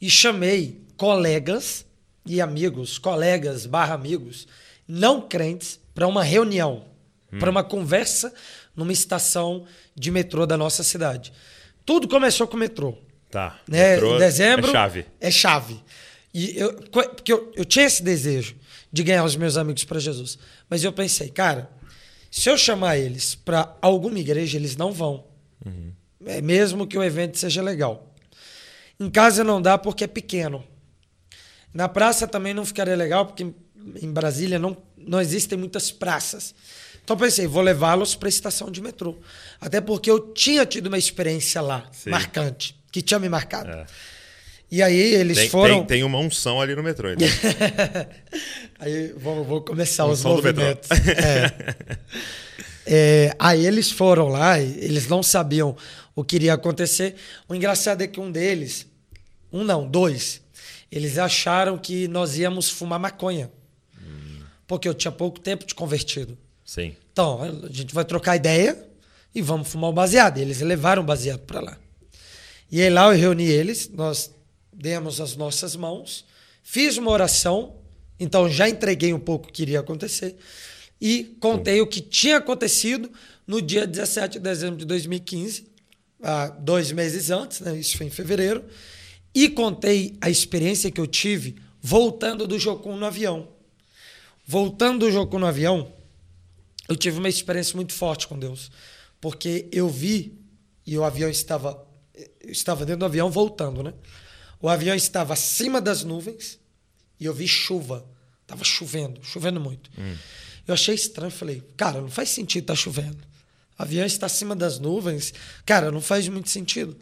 [0.00, 1.84] e chamei colegas
[2.26, 4.46] e amigos, colegas barra amigos,
[4.86, 6.84] não crentes, para uma reunião,
[7.38, 8.32] para uma conversa
[8.74, 11.32] numa estação de metrô da nossa cidade.
[11.86, 12.96] Tudo começou com o metrô
[13.30, 13.58] Tá.
[13.68, 13.94] né?
[13.94, 14.68] Metrô em dezembro.
[14.68, 15.06] É chave.
[15.20, 15.80] É chave.
[16.32, 18.54] E eu, porque eu, eu tinha esse desejo
[18.92, 20.38] de ganhar os meus amigos para Jesus.
[20.70, 21.68] Mas eu pensei, cara,
[22.30, 25.24] se eu chamar eles para alguma igreja, eles não vão.
[25.66, 25.70] É,
[26.42, 28.14] mesmo que o evento seja legal.
[28.98, 30.64] Em casa não dá porque é pequeno.
[31.72, 33.44] Na praça também não ficaria legal, porque
[34.00, 36.54] em Brasília não, não existem muitas praças.
[37.02, 39.18] Então pensei, vou levá-los para a estação de metrô.
[39.60, 42.10] Até porque eu tinha tido uma experiência lá, Sim.
[42.10, 43.70] marcante, que tinha me marcado.
[43.70, 43.86] É.
[44.70, 45.78] E aí eles Tem, foram.
[45.78, 47.10] tem, tem uma unção ali no metrô.
[47.10, 47.28] Então.
[48.78, 50.88] aí vou, vou começar Um os movimentos.
[50.90, 51.74] É.
[52.86, 55.74] É, aí eles foram lá, e eles não sabiam
[56.14, 57.16] o que iria acontecer.
[57.48, 58.86] O engraçado é que um deles,
[59.52, 60.40] um não, dois,
[60.90, 63.50] eles acharam que nós íamos fumar maconha.
[64.66, 66.38] Porque eu tinha pouco tempo de convertido.
[66.64, 66.96] Sim.
[67.12, 68.88] Então, a gente vai trocar ideia
[69.34, 70.38] e vamos fumar o baseado.
[70.38, 71.78] E eles levaram o baseado para lá.
[72.70, 74.34] E aí lá eu reuni eles, nós
[74.72, 76.24] demos as nossas mãos,
[76.62, 77.76] fiz uma oração,
[78.18, 80.36] então já entreguei um pouco o que iria acontecer
[81.00, 83.10] e contei o que tinha acontecido
[83.46, 85.66] no dia 17 de dezembro de 2015,
[86.24, 87.76] há dois meses antes, né?
[87.76, 88.64] isso foi em fevereiro,
[89.34, 93.48] e contei a experiência que eu tive voltando do Jocum no avião.
[94.46, 95.92] Voltando do Jocum no avião,
[96.88, 98.70] eu tive uma experiência muito forte com Deus.
[99.20, 100.38] Porque eu vi,
[100.86, 101.86] e o avião estava.
[102.40, 103.94] Eu estava dentro do avião voltando, né?
[104.60, 106.58] O avião estava acima das nuvens
[107.18, 108.04] e eu vi chuva.
[108.46, 109.90] Tava chovendo, chovendo muito.
[110.66, 113.18] Eu achei estranho, falei, cara, não faz sentido estar chovendo.
[113.78, 115.34] O avião está acima das nuvens.
[115.66, 116.96] Cara, não faz muito sentido.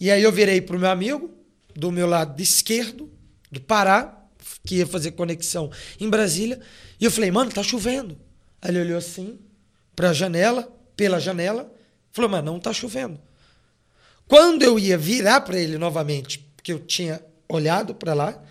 [0.00, 1.30] E aí eu virei pro meu amigo,
[1.74, 3.10] do meu lado esquerdo,
[3.50, 4.18] do Pará,
[4.64, 6.60] que ia fazer conexão em Brasília,
[7.00, 8.18] e eu falei, mano, tá chovendo.
[8.60, 9.38] Aí ele olhou assim,
[9.94, 11.72] pra janela, pela janela,
[12.12, 13.20] falou, mas não tá chovendo.
[14.26, 18.42] Quando eu ia virar para ele novamente, porque eu tinha olhado para lá,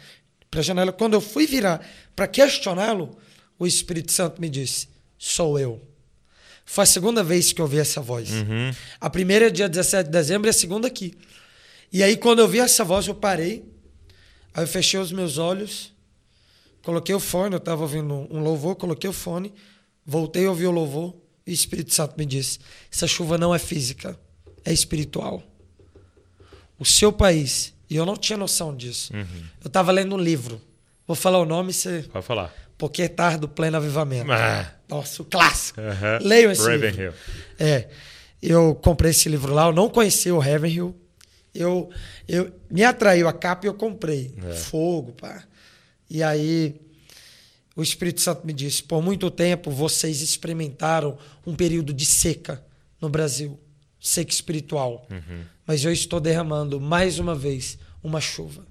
[0.49, 3.17] para a janela, quando eu fui virar para questioná-lo,
[3.59, 5.81] o Espírito Santo me disse: Sou eu.
[6.69, 8.29] Foi a segunda vez que eu ouvi essa voz.
[8.99, 11.17] A primeira é dia 17 de dezembro e a segunda aqui.
[11.91, 13.63] E aí, quando eu vi essa voz, eu parei,
[14.53, 15.93] aí eu fechei os meus olhos,
[16.83, 19.53] coloquei o fone, eu estava ouvindo um louvor, coloquei o fone,
[20.05, 21.15] voltei a ouvir o louvor
[21.47, 22.59] e o Espírito Santo me disse:
[22.91, 24.19] essa chuva não é física,
[24.65, 25.41] é espiritual.
[26.77, 29.13] O seu país, e eu não tinha noção disso.
[29.63, 30.61] Eu estava lendo um livro.
[31.07, 32.03] Vou falar o nome, você.
[32.11, 32.53] Pode falar.
[32.77, 34.29] Porque tarde pleno avivamento.
[34.33, 34.76] Ah.
[34.87, 35.81] Nossa, o clássico.
[35.81, 36.19] Aham.
[36.21, 37.11] Leiam esse Ravenhill.
[37.11, 37.15] livro.
[37.59, 37.89] É.
[38.41, 40.95] Eu comprei esse livro lá, eu não conhecia o Ravenhill.
[41.53, 41.89] Eu,
[42.27, 44.33] eu me atraiu a capa e eu comprei.
[44.45, 44.53] É.
[44.53, 45.43] Fogo, pá.
[46.09, 46.79] E aí
[47.75, 52.63] o Espírito Santo me disse: por muito tempo vocês experimentaram um período de seca
[53.01, 53.59] no Brasil,
[53.99, 55.07] seca espiritual.
[55.65, 58.65] Mas eu estou derramando mais uma vez uma chuva.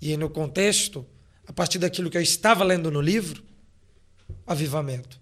[0.00, 1.04] E no contexto,
[1.46, 3.42] a partir daquilo que eu estava lendo no livro,
[4.46, 5.20] avivamento.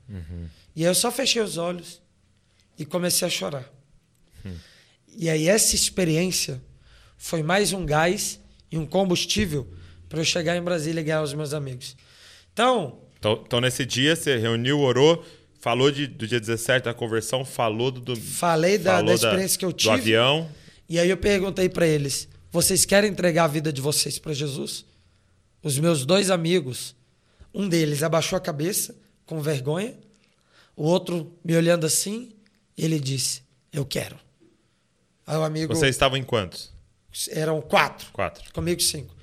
[0.74, 2.00] E aí eu só fechei os olhos
[2.78, 3.68] e comecei a chorar.
[5.16, 6.60] E aí essa experiência
[7.16, 9.68] foi mais um gás e um combustível
[10.08, 11.96] para eu chegar em Brasília e ganhar os meus amigos.
[12.52, 15.24] Então, Então, então, nesse dia, você reuniu, orou,
[15.60, 18.00] falou de, do dia 17 da conversão, falou do.
[18.00, 19.90] do falei da, falou da experiência que eu Do tive.
[19.92, 20.48] avião.
[20.88, 24.84] E aí eu perguntei para eles: vocês querem entregar a vida de vocês para Jesus?
[25.62, 26.96] os meus dois amigos,
[27.52, 28.96] um deles abaixou a cabeça
[29.30, 29.94] com vergonha,
[30.74, 32.32] o outro me olhando assim,
[32.76, 34.18] ele disse: Eu quero.
[35.24, 35.72] Aí o amigo.
[35.72, 36.72] Vocês estavam em quantos?
[37.30, 38.08] Eram quatro.
[38.12, 38.52] Quatro.
[38.52, 39.14] Comigo cinco.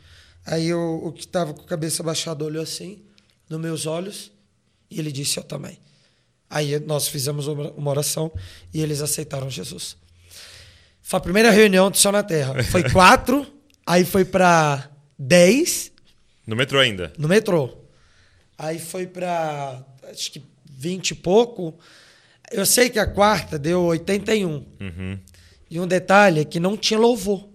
[0.45, 3.03] Aí o, o que estava com a cabeça abaixada olhou assim,
[3.49, 4.31] nos meus olhos,
[4.89, 5.77] e ele disse: Eu também.
[6.49, 8.31] Aí nós fizemos uma uma oração
[8.73, 9.97] e eles aceitaram Jesus.
[11.01, 12.63] Foi a primeira reunião do Céu na Terra.
[12.63, 13.45] Foi quatro,
[13.85, 14.89] aí foi para
[15.19, 15.91] dez
[16.45, 17.11] No metrô ainda.
[17.17, 17.77] no metrô.
[18.57, 21.77] Aí foi para acho que 20 e pouco.
[22.51, 24.49] Eu sei que a quarta deu 81.
[24.49, 25.19] Uhum.
[25.69, 27.47] E um detalhe é que não tinha louvor.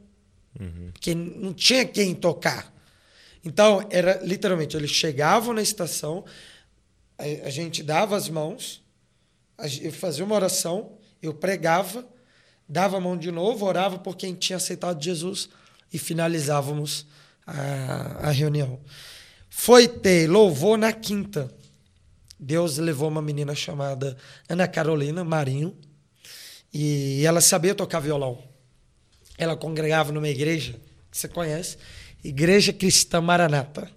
[0.92, 2.72] Porque não tinha quem tocar.
[3.44, 6.24] Então, era literalmente, eles chegavam na estação,
[7.18, 8.82] a, a gente dava as mãos,
[9.58, 12.06] a eu fazia uma oração, eu pregava,
[12.68, 15.48] dava a mão de novo, orava por quem tinha aceitado Jesus
[15.92, 17.06] e finalizávamos
[17.44, 18.78] a, a reunião.
[19.50, 21.52] Foi ter louvor na quinta.
[22.42, 24.16] Deus levou uma menina chamada
[24.48, 25.76] Ana Carolina Marinho
[26.74, 28.42] e ela sabia tocar violão.
[29.38, 30.72] Ela congregava numa igreja
[31.08, 31.76] que você conhece,
[32.24, 33.88] Igreja Cristã Maranata.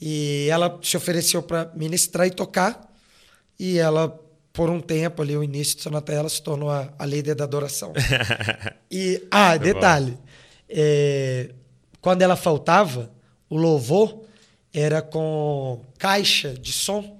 [0.00, 2.92] E ela se ofereceu para ministrar e tocar.
[3.58, 4.08] E ela,
[4.52, 7.42] por um tempo ali, o início do Sonata, ela se tornou a, a líder da
[7.42, 7.92] adoração.
[8.88, 10.18] e, ah, Muito detalhe.
[10.68, 11.50] é,
[12.00, 13.10] quando ela faltava,
[13.50, 14.22] o louvor
[14.72, 17.17] era com caixa de som.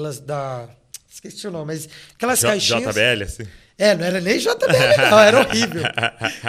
[0.00, 0.68] Aquelas da.
[1.10, 2.94] Esqueci o nome, mas aquelas J- caixinhas.
[2.94, 3.42] JBL, assim.
[3.76, 5.82] É, não era nem JBL, não, era horrível.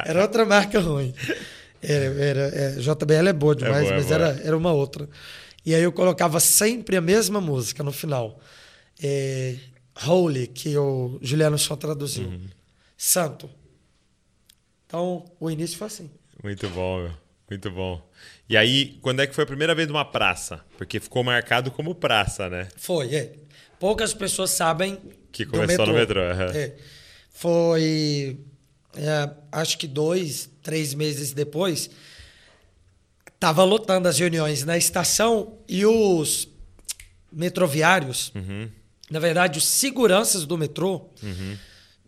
[0.05, 1.13] Era outra marca ruim.
[1.81, 4.15] Era, era, é, JBL é boa demais, boa, é mas boa.
[4.15, 5.09] Era, era uma outra.
[5.65, 8.39] E aí eu colocava sempre a mesma música no final.
[9.01, 9.55] É,
[10.05, 12.27] Holy, que o Juliano só traduziu.
[12.27, 12.47] Uhum.
[12.97, 13.49] Santo.
[14.85, 16.11] Então, o início foi assim.
[16.43, 17.11] Muito bom, meu.
[17.49, 18.01] Muito bom.
[18.47, 20.63] E aí, quando é que foi a primeira vez numa praça?
[20.77, 22.67] Porque ficou marcado como praça, né?
[22.77, 23.33] Foi, é.
[23.81, 24.99] Poucas pessoas sabem
[25.31, 26.51] Que começou no metrô, aham.
[26.55, 26.75] É.
[27.31, 28.37] Foi,
[28.95, 31.89] é, acho que dois, três meses depois,
[33.39, 36.47] tava lotando as reuniões na estação e os
[37.31, 38.69] metroviários, Uhum.
[39.09, 41.09] na verdade, os seguranças do metrô,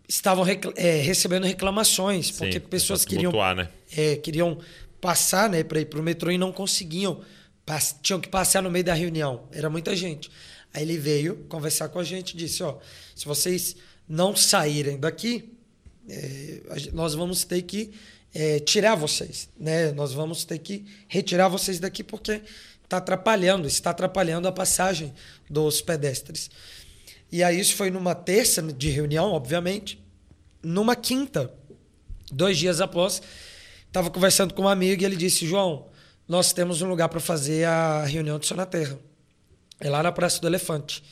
[0.08, 3.68] estavam recla- é, recebendo reclamações, porque Sim, pessoas pra queriam tumultuar, né?
[3.96, 4.60] é, queriam
[5.00, 7.20] passar né, para ir para o metrô e não conseguiam.
[7.66, 9.48] Pass- tinham que passar no meio da reunião.
[9.50, 10.30] Era muita gente.
[10.74, 12.78] Aí ele veio conversar com a gente e disse: ó,
[13.14, 13.76] se vocês
[14.08, 15.54] não saírem daqui,
[16.08, 16.60] é,
[16.92, 17.92] nós vamos ter que
[18.34, 19.48] é, tirar vocês.
[19.56, 19.92] Né?
[19.92, 22.42] Nós vamos ter que retirar vocês daqui porque
[22.82, 25.14] está atrapalhando, está atrapalhando a passagem
[25.48, 26.50] dos pedestres.
[27.30, 30.02] E aí isso foi numa terça de reunião, obviamente.
[30.60, 31.52] Numa quinta,
[32.32, 33.22] dois dias após,
[33.86, 35.86] estava conversando com um amigo e ele disse: João,
[36.26, 38.98] nós temos um lugar para fazer a reunião Sol na Terra.
[39.80, 41.02] É lá na Praça do Elefante,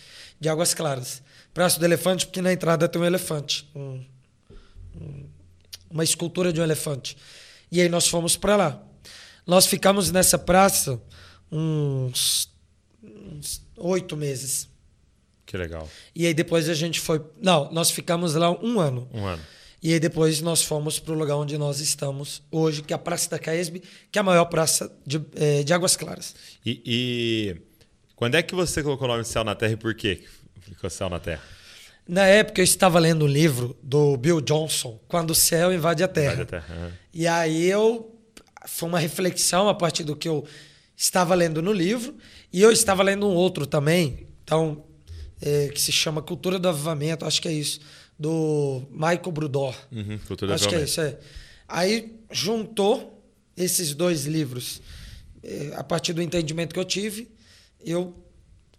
[0.40, 1.22] de Águas Claras.
[1.52, 4.04] Praça do Elefante, porque na entrada tem um elefante, um-
[4.96, 5.26] um-
[5.90, 7.16] uma escultura de um elefante.
[7.70, 8.82] E aí nós fomos para lá.
[9.46, 11.00] Nós ficamos nessa praça
[11.50, 12.48] uns,
[13.02, 14.68] uns oito meses.
[15.44, 15.88] Que legal.
[16.14, 17.20] E aí depois a gente foi.
[17.40, 19.08] Não, nós ficamos lá um ano.
[19.12, 19.42] Um ano.
[19.82, 22.98] E aí depois nós fomos para o lugar onde nós estamos hoje, que é a
[22.98, 26.34] Praça da Caesb, que é a maior praça de, eh, de Águas Claras.
[26.64, 27.56] E, e
[28.22, 30.22] quando é que você colocou o nome Céu na Terra e por quê
[30.60, 31.42] que ficou Céu na Terra?
[32.06, 36.06] Na época eu estava lendo um livro do Bill Johnson, Quando o Céu Invade a
[36.06, 36.34] Terra.
[36.34, 36.92] Invade a Terra, aham.
[37.12, 38.16] E aí eu.
[38.68, 40.46] Foi uma reflexão a partir do que eu
[40.96, 42.14] estava lendo no livro.
[42.52, 44.84] E eu estava lendo um outro também, então,
[45.40, 47.80] eh, que se chama Cultura do Avivamento, acho que é isso,
[48.16, 49.74] do Michael Brudor.
[49.90, 50.90] Uhum, Cultura do Acho que é Avivamento.
[50.92, 51.18] isso, é.
[51.66, 53.20] Aí juntou
[53.56, 54.80] esses dois livros.
[55.42, 57.28] eh, A partir do entendimento que eu tive,
[57.84, 58.14] eu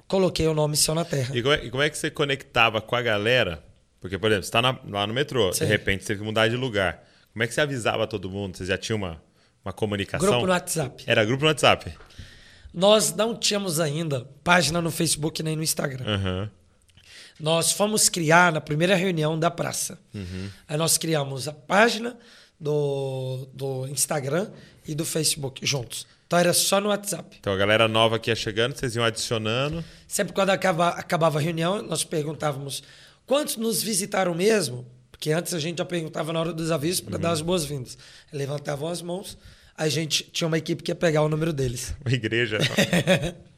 [0.07, 1.35] coloquei o nome Céu na Terra.
[1.35, 3.63] E como, é, e como é que você conectava com a galera?
[3.99, 5.65] Porque, por exemplo, você está lá no metrô, Sim.
[5.65, 7.03] de repente você teve que mudar de lugar.
[7.31, 8.57] Como é que você avisava todo mundo?
[8.57, 9.21] Você já tinha uma,
[9.63, 10.27] uma comunicação?
[10.27, 11.03] Grupo no WhatsApp.
[11.07, 11.91] Era grupo no WhatsApp.
[12.73, 16.05] Nós não tínhamos ainda página no Facebook nem no Instagram.
[16.05, 16.51] Aham.
[17.39, 19.99] Nós fomos criar na primeira reunião da praça.
[20.67, 22.17] Aí nós criamos a página
[22.59, 24.49] do, do Instagram
[24.87, 26.05] e do Facebook juntos.
[26.33, 27.37] Então era só no WhatsApp.
[27.39, 29.85] Então a galera nova que ia chegando, vocês iam adicionando.
[30.07, 32.81] Sempre quando acaba, acabava a reunião, nós perguntávamos
[33.23, 34.83] quantos nos visitaram mesmo?
[35.11, 37.99] Porque antes a gente já perguntava na hora dos avisos para dar as boas-vindas.
[38.31, 39.37] Levantavam as mãos,
[39.77, 41.93] a gente tinha uma equipe que ia pegar o número deles.
[42.03, 42.57] Uma igreja.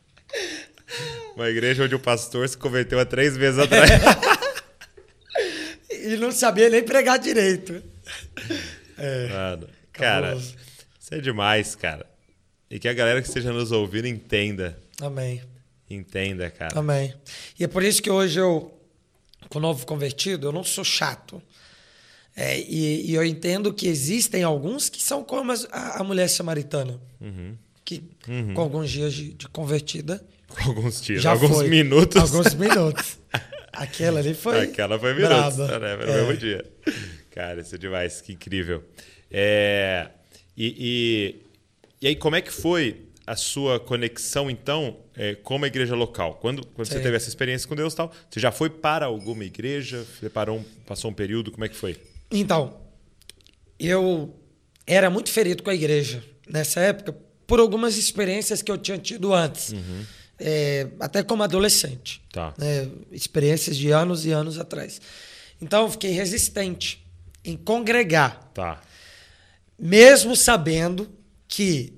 [1.33, 3.89] uma igreja onde o pastor se converteu há três meses atrás.
[5.89, 7.81] E não sabia nem pregar direito.
[9.31, 12.05] Mano, cara, isso é demais, cara.
[12.75, 14.77] E que a galera que esteja nos ouvindo entenda.
[14.99, 15.41] Amém.
[15.89, 16.77] Entenda, cara.
[16.77, 17.13] Amém.
[17.57, 18.77] E é por isso que hoje eu,
[19.47, 21.41] com o novo convertido, eu não sou chato.
[22.35, 26.99] É, e, e eu entendo que existem alguns que são como a, a mulher samaritana,
[27.21, 27.55] Uhum.
[27.85, 28.03] que
[28.53, 31.69] com alguns dias de, de convertida Com alguns dias, alguns foi.
[31.69, 32.21] minutos.
[32.21, 33.17] Alguns minutos.
[33.71, 34.63] Aquela ali foi.
[34.63, 35.79] Aquela foi minutos, braba.
[35.79, 35.93] né?
[35.93, 36.05] É.
[36.13, 36.65] mesmo dia.
[37.31, 38.83] Cara, isso é demais, que incrível.
[39.31, 40.09] É,
[40.57, 41.35] e,
[42.01, 46.35] e, aí, como é que foi a sua conexão, então, é, com a igreja local?
[46.35, 49.43] Quando, quando você teve essa experiência com Deus e tal, você já foi para alguma
[49.43, 50.05] igreja?
[50.19, 51.51] Você parou um- passou um período?
[51.51, 51.97] Como é que foi?
[52.29, 52.77] Então,
[53.79, 54.33] eu
[54.85, 57.15] era muito ferido com a igreja nessa época
[57.47, 59.73] por algumas experiências que eu tinha tido antes,
[60.37, 62.21] É, até como adolescente.
[62.31, 62.53] Tá.
[62.57, 62.89] né?
[63.09, 64.99] Experiências de anos e anos atrás.
[65.61, 67.01] Então, eu fiquei resistente
[67.43, 68.81] em congregar, Tá.
[69.79, 71.09] mesmo sabendo
[71.47, 71.93] que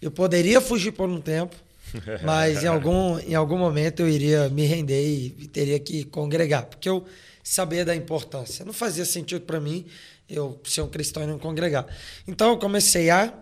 [0.00, 1.56] eu poderia fugir por um tempo,
[2.24, 6.88] mas em algum, em algum momento eu iria me render e, teria que congregar, porque
[6.88, 7.04] eu
[7.42, 8.64] sabia da importância.
[8.64, 9.86] Não fazia sentido para mim
[10.28, 11.86] eu ser um cristão e não congregar.
[12.26, 13.32] Então eu comecei a,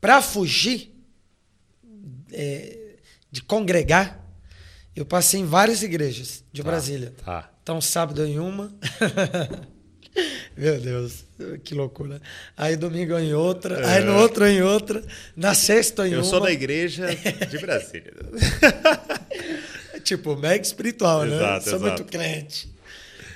[0.00, 0.94] para fugir
[2.32, 2.96] é,
[3.30, 4.20] de congregar,
[4.94, 7.14] eu passei em várias igrejas de Brasília.
[7.24, 7.50] Tá.
[7.62, 8.72] Então, sábado em uma.
[10.56, 11.24] Meu Deus,
[11.64, 12.20] que loucura.
[12.56, 15.02] Aí domingo em outra, aí no outro em outra,
[15.36, 16.14] na sexta em É.
[16.14, 16.24] Eu uma.
[16.24, 17.06] sou da igreja
[17.50, 18.12] de Brasília.
[20.04, 21.36] Tipo, mega espiritual, né?
[21.36, 21.82] Exato, Sou exato.
[22.02, 22.72] muito crente.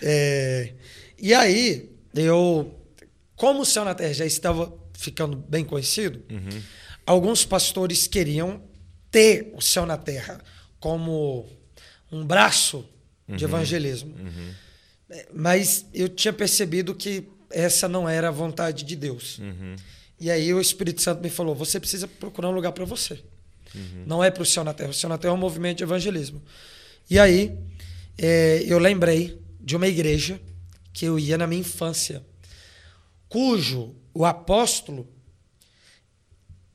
[0.02, 0.72] É,
[1.18, 2.74] E aí, eu,
[3.36, 6.62] como o Céu na Terra já estava ficando bem conhecido, Uhum.
[7.06, 8.62] alguns pastores queriam
[9.10, 10.40] ter o Céu na Terra
[10.80, 11.46] como
[12.10, 12.88] um braço
[13.28, 13.36] Uhum.
[13.36, 14.14] de evangelismo.
[15.10, 19.38] É, Mas eu tinha percebido que essa não era a vontade de Deus.
[19.38, 19.76] Uhum.
[20.20, 23.20] E aí o Espírito Santo me falou: você precisa procurar um lugar para você.
[23.74, 24.04] Uhum.
[24.06, 24.90] Não é para o Céu na Terra.
[24.90, 26.42] O Céu na Terra é um movimento de evangelismo.
[27.08, 27.56] E aí
[28.18, 30.40] é, eu lembrei de uma igreja
[30.92, 32.24] que eu ia na minha infância,
[33.28, 35.08] cujo o apóstolo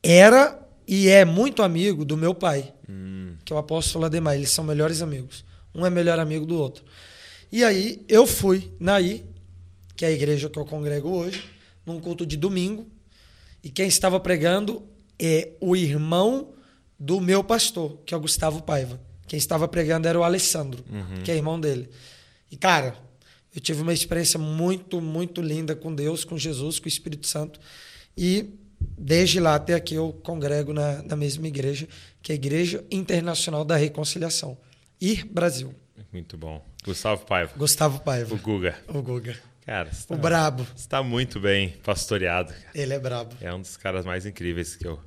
[0.03, 2.73] era e é muito amigo do meu pai,
[3.45, 4.35] que é o apóstolo Ademar.
[4.35, 5.45] Eles são melhores amigos.
[5.73, 6.83] Um é melhor amigo do outro.
[7.51, 9.25] E aí eu fui naí,
[9.99, 11.43] que é a igreja que eu congrego hoje,
[11.85, 12.87] num culto de domingo.
[13.61, 14.81] E quem estava pregando
[15.19, 16.53] é o irmão
[16.97, 18.97] do meu pastor, que é o Gustavo Paiva.
[19.27, 20.85] Quem estava pregando era o Alessandro,
[21.25, 21.89] que é irmão dele.
[22.49, 22.95] E, cara,
[23.53, 27.59] eu tive uma experiência muito, muito linda com Deus, com Jesus, com o Espírito Santo.
[28.15, 28.57] E
[28.97, 31.89] desde lá até aqui eu congrego na, na mesma igreja,
[32.21, 34.57] que é a Igreja Internacional da Reconciliação.
[35.01, 35.75] Ir Brasil.
[36.09, 36.65] Muito bom.
[36.85, 37.51] Gustavo Paiva.
[37.57, 38.33] Gustavo Paiva.
[38.33, 38.79] O Guga.
[38.87, 39.48] O Guga.
[39.69, 40.67] Cara, você O tá, brabo.
[40.75, 42.51] você tá muito bem pastoreado.
[42.51, 42.71] cara.
[42.73, 43.35] Ele é brabo.
[43.39, 44.99] É um dos caras mais incríveis que eu,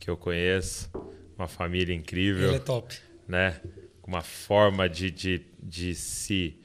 [0.00, 0.90] que eu conheço.
[1.38, 2.48] Uma família incrível.
[2.48, 2.96] Ele é top.
[3.28, 3.60] né?
[4.06, 6.58] Uma forma de, de, de se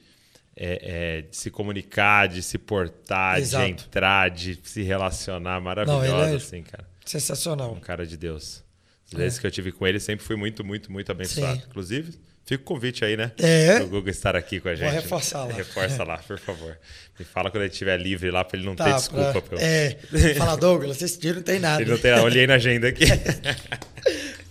[0.56, 3.66] é, é, de se comunicar, de se portar, Exato.
[3.66, 6.88] de entrar, de se relacionar, maravilhosa, ele é- assim, cara.
[7.04, 7.74] Sensacional.
[7.74, 8.64] Um cara de Deus.
[9.06, 11.60] As vezes que eu tive com ele, sempre fui muito, muito, muito abençoado.
[11.60, 11.66] Sim.
[11.68, 13.32] Inclusive, fica o convite aí, né?
[13.38, 13.78] É.
[13.80, 14.90] Do Google estar aqui com a gente.
[14.92, 15.52] reforçar lá.
[15.54, 16.78] Reforça lá, por favor.
[17.18, 19.40] Me fala quando ele estiver livre lá, pra ele não ter Tá, desculpa.
[19.42, 19.96] pra- eu- É,
[20.36, 21.80] fala, Douglas, esse dia não tem nada.
[21.82, 23.04] Ele não tem, eu olhei na agenda aqui.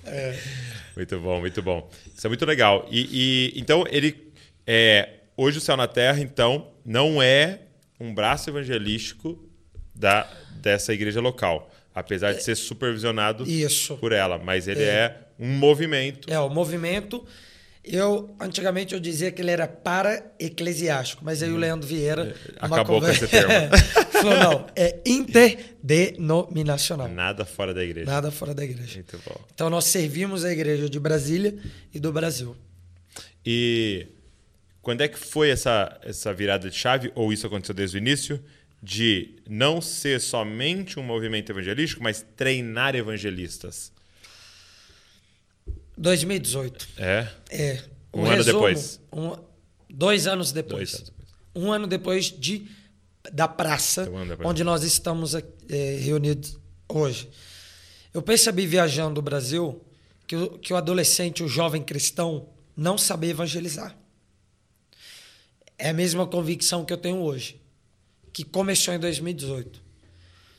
[0.05, 0.35] É.
[0.95, 1.89] Muito bom, muito bom.
[2.15, 2.85] Isso é muito legal.
[2.91, 4.31] E, e- então ele
[4.67, 7.59] é hoje o Céu na Terra, então não é
[7.99, 9.41] um braço evangelístico
[9.95, 13.95] da dessa igreja local, apesar de ser supervisionado Isso.
[13.97, 16.31] por ela, mas ele é, um movimento.
[16.31, 17.25] É, o movimento.
[17.83, 22.25] Eu, antigamente, eu dizia que ele era para-eclesiástico, mas aí o Leandro Vieira.
[22.25, 22.31] Uhum.
[22.57, 23.53] Acabou com conversa- esse termo.
[24.13, 27.07] falou: não, é interdenominacional.
[27.07, 28.05] Nada fora da igreja.
[28.09, 28.93] Nada fora da igreja.
[28.95, 29.35] Muito bom.
[29.53, 31.55] Então, nós servimos a igreja de Brasília
[31.93, 32.55] e do Brasil.
[33.43, 34.07] E
[34.81, 38.39] quando é que foi essa, essa virada de chave, ou isso aconteceu desde o início,
[38.81, 43.91] de não ser somente um movimento evangelístico, mas treinar evangelistas?
[45.97, 46.87] 2018.
[46.97, 47.27] É?
[47.49, 47.83] É.
[48.13, 48.99] Um ano depois.
[49.11, 49.35] um-
[49.89, 50.91] dois anos depois.
[50.91, 51.31] Dois anos depois.
[51.55, 52.67] Um ano depois de,
[53.31, 54.49] da praça Um ano depois.
[54.49, 55.43] onde nós estamos é,
[56.01, 56.57] reunidos
[56.89, 57.29] hoje.
[58.13, 59.81] Eu percebi viajando o Brasil
[60.27, 63.95] que o, que o adolescente, o jovem cristão, não sabia evangelizar.
[65.77, 67.59] É a mesma convicção que eu tenho hoje,
[68.31, 69.81] que começou em 2018.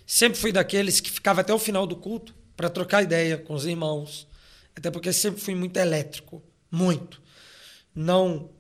[0.07, 3.65] Sempre fui daqueles que ficava até o final do culto para trocar ideia com os
[3.65, 4.27] irmãos,
[4.77, 7.21] até porque sempre fui muito elétrico, muito.
[7.95, 8.51] Não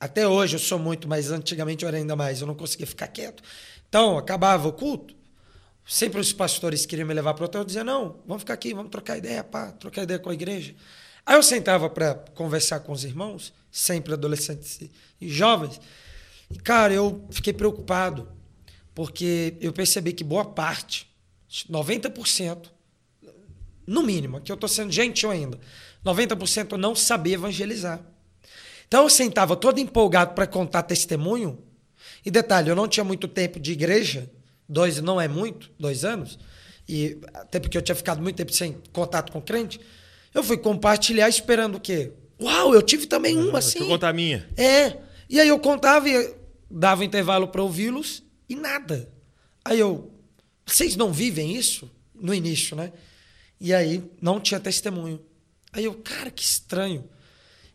[0.00, 3.08] até hoje eu sou muito, mas antigamente eu era ainda mais, eu não conseguia ficar
[3.08, 3.42] quieto.
[3.88, 5.18] Então, acabava o culto,
[5.88, 7.62] Sempre os pastores queriam me levar para o hotel.
[7.62, 10.74] Eu dizia, não, vamos ficar aqui, vamos trocar ideia, pá, trocar ideia com a igreja.
[11.24, 14.82] Aí eu sentava para conversar com os irmãos, sempre adolescentes
[15.18, 15.80] e jovens.
[16.50, 18.28] E, cara, eu fiquei preocupado,
[18.94, 21.10] porque eu percebi que boa parte,
[21.70, 22.70] 90%,
[23.88, 25.58] no mínimo, que eu estou sendo gentil ainda,
[26.04, 28.00] 90% não sabia evangelizar.
[28.86, 31.58] Então eu sentava todo empolgado para contar testemunho.
[32.24, 34.30] E detalhe, eu não tinha muito tempo de igreja,
[34.68, 36.38] dois não é muito, dois anos,
[36.86, 39.80] e até porque eu tinha ficado muito tempo sem contato com crente.
[40.34, 42.12] Eu fui compartilhar esperando o quê?
[42.40, 43.78] Uau, eu tive também ah, uma assim.
[43.78, 44.46] Deixa eu contar a minha.
[44.56, 44.98] É.
[45.30, 46.34] E aí eu contava e
[46.70, 49.10] dava intervalo para ouvi-los e nada.
[49.64, 50.12] Aí eu,
[50.66, 51.90] vocês não vivem isso?
[52.14, 52.92] No início, né?
[53.60, 55.20] E aí não tinha testemunho.
[55.72, 57.04] Aí eu, cara, que estranho.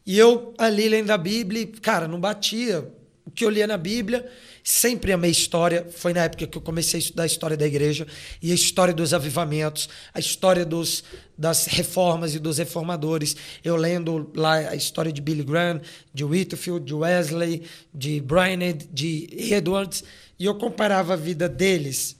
[0.05, 2.91] E eu ali lendo a Bíblia, cara, não batia.
[3.25, 4.29] O que eu lia na Bíblia,
[4.63, 5.87] sempre amei história.
[5.95, 8.05] Foi na época que eu comecei a estudar a história da igreja
[8.41, 11.05] e a história dos avivamentos, a história dos,
[11.37, 13.35] das reformas e dos reformadores.
[13.63, 15.81] Eu lendo lá a história de Billy Graham,
[16.13, 17.63] de Whitfield, de Wesley,
[17.93, 20.03] de Brainerd, de Edwards,
[20.37, 22.17] e eu comparava a vida deles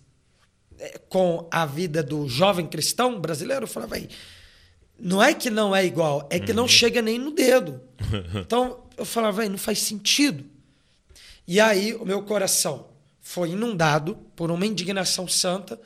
[1.09, 3.63] com a vida do jovem cristão brasileiro.
[3.63, 4.09] Eu falava, aí
[4.99, 6.57] não é que não é igual, é que uhum.
[6.57, 7.81] não chega nem no dedo.
[8.35, 10.45] Então eu falava, velho, não faz sentido.
[11.47, 12.87] E aí o meu coração
[13.21, 15.79] foi inundado por uma indignação santa.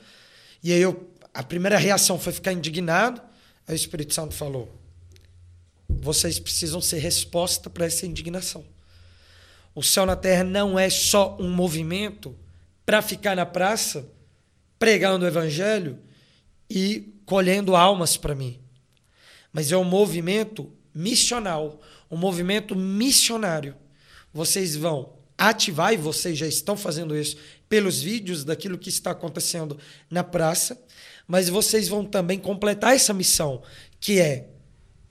[0.62, 3.20] E aí eu, a primeira reação foi ficar indignado.
[3.66, 4.72] Aí o Espírito Santo falou:
[5.88, 8.64] vocês precisam ser resposta para essa indignação.
[9.74, 12.36] O céu na terra não é só um movimento
[12.84, 14.06] para ficar na praça
[14.78, 15.98] pregando o evangelho
[16.70, 18.60] e colhendo almas para mim
[19.52, 23.74] mas é um movimento missional, um movimento missionário.
[24.32, 27.36] Vocês vão ativar, e vocês já estão fazendo isso
[27.68, 29.78] pelos vídeos daquilo que está acontecendo
[30.10, 30.80] na praça,
[31.26, 33.62] mas vocês vão também completar essa missão,
[34.00, 34.48] que é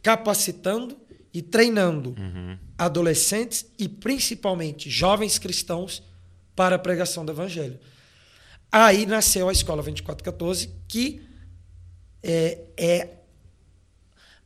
[0.02, 0.98] capacitando
[1.34, 2.58] e treinando uhum.
[2.78, 6.04] adolescentes e principalmente jovens cristãos
[6.56, 7.80] para a pregação do evangelho.
[8.72, 11.22] Aí nasceu a Escola 2414, que
[12.22, 13.10] é, é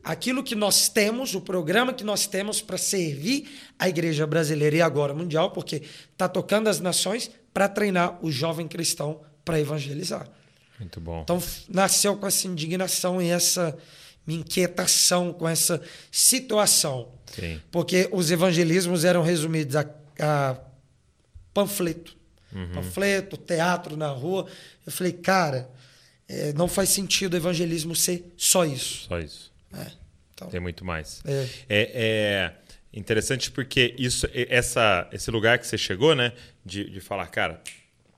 [0.04, 4.82] aquilo que nós temos, o programa que nós temos para servir a igreja brasileira e
[4.82, 10.30] agora mundial, porque está tocando as nações para treinar o jovem cristão para evangelizar.
[10.80, 11.22] Muito bom.
[11.22, 13.78] Então nasceu com essa indignação e essa
[14.28, 17.12] inquietação com essa situação.
[17.34, 17.60] Sim.
[17.72, 19.86] Porque os evangelismos eram resumidos a,
[20.20, 20.58] a
[21.54, 22.21] panfleto.
[22.54, 22.72] Uhum.
[22.74, 24.48] Panfleto, teatro na rua.
[24.86, 25.70] Eu falei, cara,
[26.28, 29.08] é, não faz sentido o evangelismo ser só isso.
[29.08, 29.52] Só isso.
[29.74, 29.92] É,
[30.34, 31.22] então, Tem muito mais.
[31.26, 31.48] É.
[31.70, 32.54] é, é
[32.94, 36.34] interessante porque isso, essa, esse lugar que você chegou, né?
[36.66, 37.62] De, de falar, cara,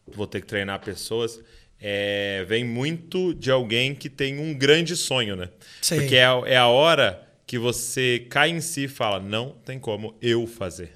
[0.07, 1.39] vou ter que treinar pessoas.
[1.79, 5.49] É, vem muito de alguém que tem um grande sonho, né?
[5.81, 5.97] Sim.
[5.97, 10.15] Porque é, é a hora que você cai em si e fala, não tem como
[10.21, 10.93] eu fazer.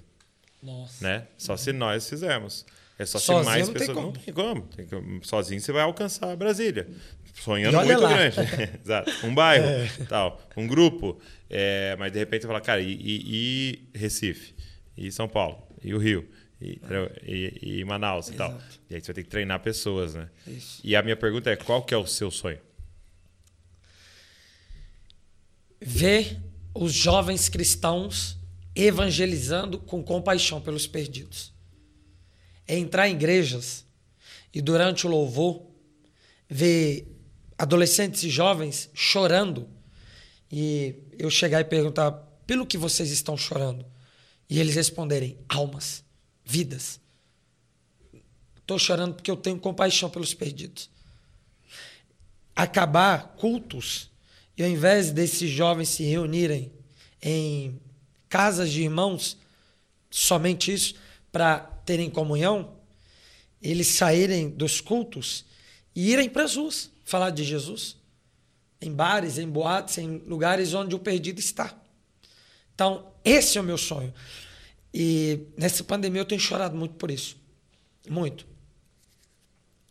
[0.64, 1.04] Nossa.
[1.04, 1.28] Né?
[1.38, 2.66] Só se nós fizermos.
[3.00, 3.88] É só Sozinho se mais não pessoas.
[3.88, 4.58] tem como.
[4.62, 5.08] Não tem como.
[5.08, 5.22] Tem.
[5.24, 6.88] Sozinho você vai alcançar Brasília
[7.36, 8.10] sonhando muito lá.
[8.10, 8.36] grande.
[8.84, 9.12] Exato.
[9.26, 9.88] Um bairro, É.
[10.10, 11.20] tal, um grupo.
[11.50, 13.22] É, mas de repente você fala, cara, e, e-
[13.94, 14.56] e Recife?
[14.98, 15.62] E São Paulo?
[15.84, 16.28] E o Rio?
[16.60, 16.80] E,
[17.62, 18.50] e, Manaus e tal.
[18.50, 18.80] Exato.
[18.90, 20.28] E aí você vai ter que treinar pessoas, né?
[20.48, 20.82] Isso.
[20.84, 22.58] E a minha pergunta é, qual que é o seu sonho?
[25.80, 26.40] Ver
[26.74, 28.38] os jovens cristãos
[28.76, 31.54] evangelizando com compaixão pelos perdidos.
[32.68, 33.86] É entrar em igrejas
[34.54, 35.66] e durante o louvor
[36.50, 37.08] ver
[37.58, 39.68] adolescentes e jovens chorando
[40.52, 42.12] e eu chegar e perguntar
[42.46, 43.86] pelo que vocês estão chorando
[44.50, 46.04] e eles responderem almas,
[46.44, 47.00] vidas.
[48.58, 50.90] Estou chorando porque eu tenho compaixão pelos perdidos.
[52.56, 54.10] Acabar cultos
[54.58, 56.72] e ao invés desses jovens se reunirem
[57.22, 57.80] em
[58.30, 59.38] casas de irmãos,
[60.10, 60.96] somente isso,
[61.32, 62.76] para terem comunhão,
[63.62, 65.46] eles saírem dos cultos
[65.96, 67.96] e irem para ruas falar de Jesus.
[68.80, 71.76] Em bares, em boates, em lugares onde o perdido está.
[72.76, 74.14] Então, esse é o meu sonho.
[74.94, 77.38] E nessa pandemia eu tenho chorado muito por isso.
[78.08, 78.46] Muito.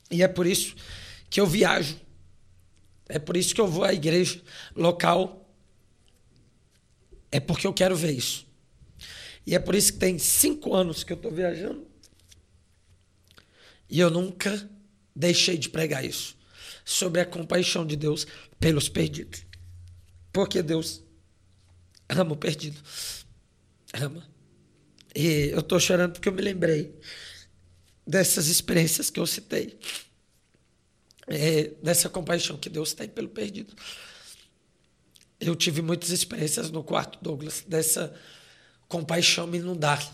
[0.08, 0.76] E é por isso
[1.28, 1.98] que eu viajo.
[3.08, 4.40] É por isso que eu vou à igreja
[4.76, 5.50] local.
[7.32, 8.45] É porque eu quero ver isso.
[9.46, 11.86] E é por isso que tem cinco anos que eu estou viajando.
[13.88, 14.68] E eu nunca
[15.14, 16.36] deixei de pregar isso.
[16.84, 18.26] Sobre a compaixão de Deus
[18.58, 19.44] pelos perdidos.
[20.32, 21.02] Porque Deus
[22.08, 22.80] ama o perdido.
[23.94, 24.28] Ama.
[25.14, 26.94] E eu estou chorando porque eu me lembrei
[28.06, 29.78] dessas experiências que eu citei.
[31.26, 33.74] é, dessa compaixão que Deus tem pelo perdido.
[35.40, 38.14] Eu tive muitas experiências no quarto, Douglas, dessa
[38.88, 40.04] compaixão me inundar.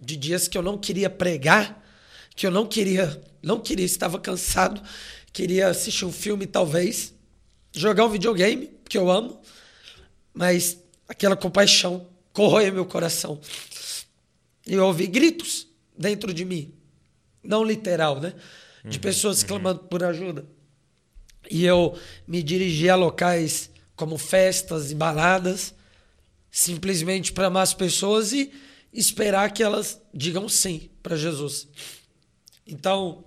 [0.00, 1.84] De dias que eu não queria pregar,
[2.36, 4.80] que eu não queria, não queria, estava cansado,
[5.32, 7.14] queria assistir um filme talvez,
[7.72, 9.40] jogar um videogame, que eu amo,
[10.32, 10.78] mas
[11.08, 13.40] aquela compaixão corroia meu coração.
[14.66, 16.72] E eu ouvi gritos dentro de mim,
[17.42, 18.34] não literal, né?
[18.84, 19.48] De uhum, pessoas uhum.
[19.48, 20.46] clamando por ajuda.
[21.50, 25.74] E eu me dirigi a locais como festas e baladas,
[26.58, 28.50] simplesmente para amar as pessoas e
[28.92, 31.68] esperar que elas digam sim para Jesus.
[32.66, 33.24] Então,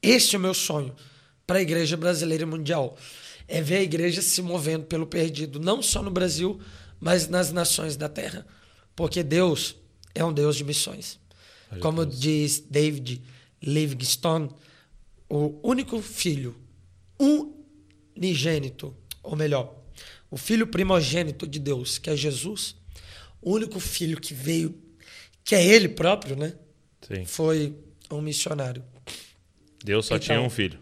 [0.00, 0.94] este é o meu sonho
[1.46, 2.96] para a igreja brasileira e mundial.
[3.46, 6.58] É ver a igreja se movendo pelo perdido, não só no Brasil,
[6.98, 8.46] mas nas nações da terra.
[8.96, 9.76] Porque Deus
[10.14, 11.20] é um Deus de missões.
[11.80, 13.20] Como diz David
[13.62, 14.48] Livingstone,
[15.28, 16.56] o único filho
[18.16, 19.83] unigênito, ou melhor,
[20.34, 22.74] o filho primogênito de Deus, que é Jesus,
[23.40, 24.76] o único filho que veio,
[25.44, 26.54] que é ele próprio, né?
[27.06, 27.24] Sim.
[27.24, 27.78] Foi
[28.10, 28.84] um missionário.
[29.84, 30.80] Deus só então, tinha um filho.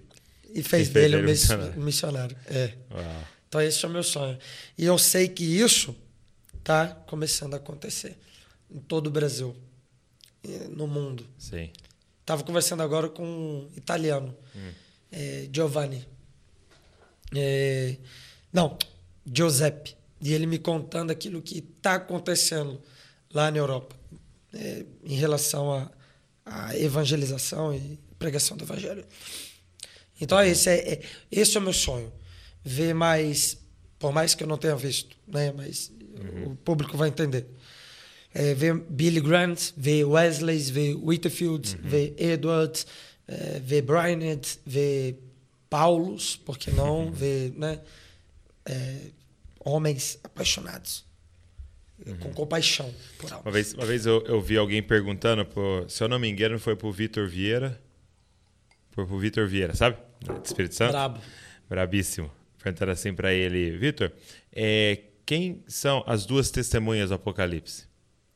[0.55, 1.83] E fez e dele um missionário.
[1.83, 2.37] missionário.
[2.47, 2.73] É.
[2.91, 3.25] Uau.
[3.47, 4.39] Então esse é o meu sonho.
[4.79, 5.95] E eu sei que isso
[6.59, 8.17] está começando a acontecer
[8.71, 9.55] em todo o Brasil,
[10.71, 11.27] no mundo.
[11.37, 11.71] Sim.
[12.23, 14.71] Estava conversando agora com um italiano, hum.
[15.13, 16.09] é, Giovanni.
[17.35, 17.99] É,
[18.51, 18.79] não,
[19.27, 19.97] Giuseppe.
[20.21, 22.81] E ele me contando aquilo que está acontecendo
[23.33, 23.97] lá na Europa
[24.55, 25.91] é, em relação
[26.45, 29.05] à evangelização e pregação do evangelho.
[30.21, 31.01] Então, esse é, é,
[31.31, 32.13] esse é o meu sonho.
[32.65, 33.59] Ver mais,
[33.99, 35.53] por mais que eu não tenha visto, né?
[35.53, 36.53] mas uhum.
[36.53, 37.47] o público vai entender.
[38.33, 41.89] É, ver Billy Grant, ver Wesley, ver Whitfield, uhum.
[41.89, 42.87] ver Edwards,
[43.27, 45.19] é, ver Bryant, ver
[45.69, 47.13] Paulos, porque não, uhum.
[47.13, 47.81] ver né?
[48.67, 49.11] É,
[49.61, 51.05] homens apaixonados.
[52.05, 52.17] Uhum.
[52.17, 53.47] Com compaixão por algo.
[53.47, 56.59] Uma vez, uma vez eu, eu vi alguém perguntando, pro, se eu não me engano,
[56.59, 57.81] foi pro Vitor Vieira.
[58.91, 59.97] Foi pro Vitor Vieira, sabe?
[60.21, 60.91] De Espírito Santo.
[60.91, 61.21] Brabo.
[61.69, 62.31] Brabíssimo.
[62.63, 64.13] Perguntando assim para ele, Vitor,
[64.53, 67.87] é, quem são as duas testemunhas do Apocalipse?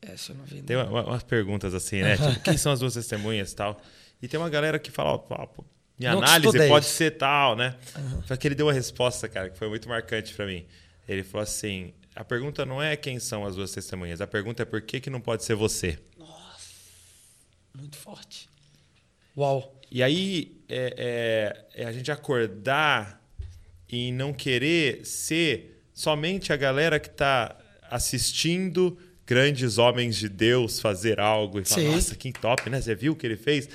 [0.01, 0.61] Essa eu não vi.
[0.61, 2.17] Tem uma, umas perguntas assim, né?
[2.17, 3.81] tipo, quem são as duas testemunhas e tal?
[4.21, 5.47] E tem uma galera que fala, ó,
[5.97, 7.75] minha não análise pode ser tal, né?
[7.95, 8.23] Uhum.
[8.23, 10.65] Só que ele deu uma resposta, cara, que foi muito marcante para mim.
[11.07, 14.65] Ele falou assim: a pergunta não é quem são as duas testemunhas, a pergunta é
[14.65, 15.97] por que, que não pode ser você.
[16.17, 16.69] Nossa,
[17.75, 18.49] muito forte.
[19.35, 19.73] Uau.
[19.89, 23.21] E aí é, é, é a gente acordar
[23.89, 27.55] e não querer ser somente a galera que está
[27.89, 32.81] assistindo grandes homens de Deus fazer algo e falar, nossa, que top, né?
[32.81, 33.69] Você viu o que ele fez?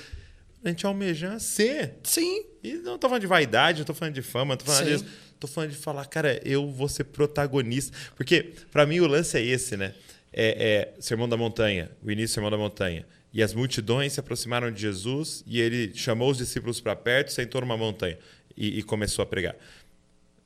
[0.63, 1.95] A gente almejar ser.
[2.03, 2.45] Sim.
[2.63, 4.91] E não estou falando de vaidade, não estou falando de fama, não tô falando Sim.
[4.91, 5.05] disso.
[5.39, 7.95] Tô falando de falar, cara, eu vou ser protagonista.
[8.15, 9.93] Porque, para mim, o lance é esse, né?
[10.31, 13.05] É, é Sermão da Montanha, o início do Sermão da Montanha.
[13.33, 17.61] E as multidões se aproximaram de Jesus e ele chamou os discípulos para perto, sentou
[17.61, 18.17] numa montanha
[18.55, 19.55] e, e, começou a pregar.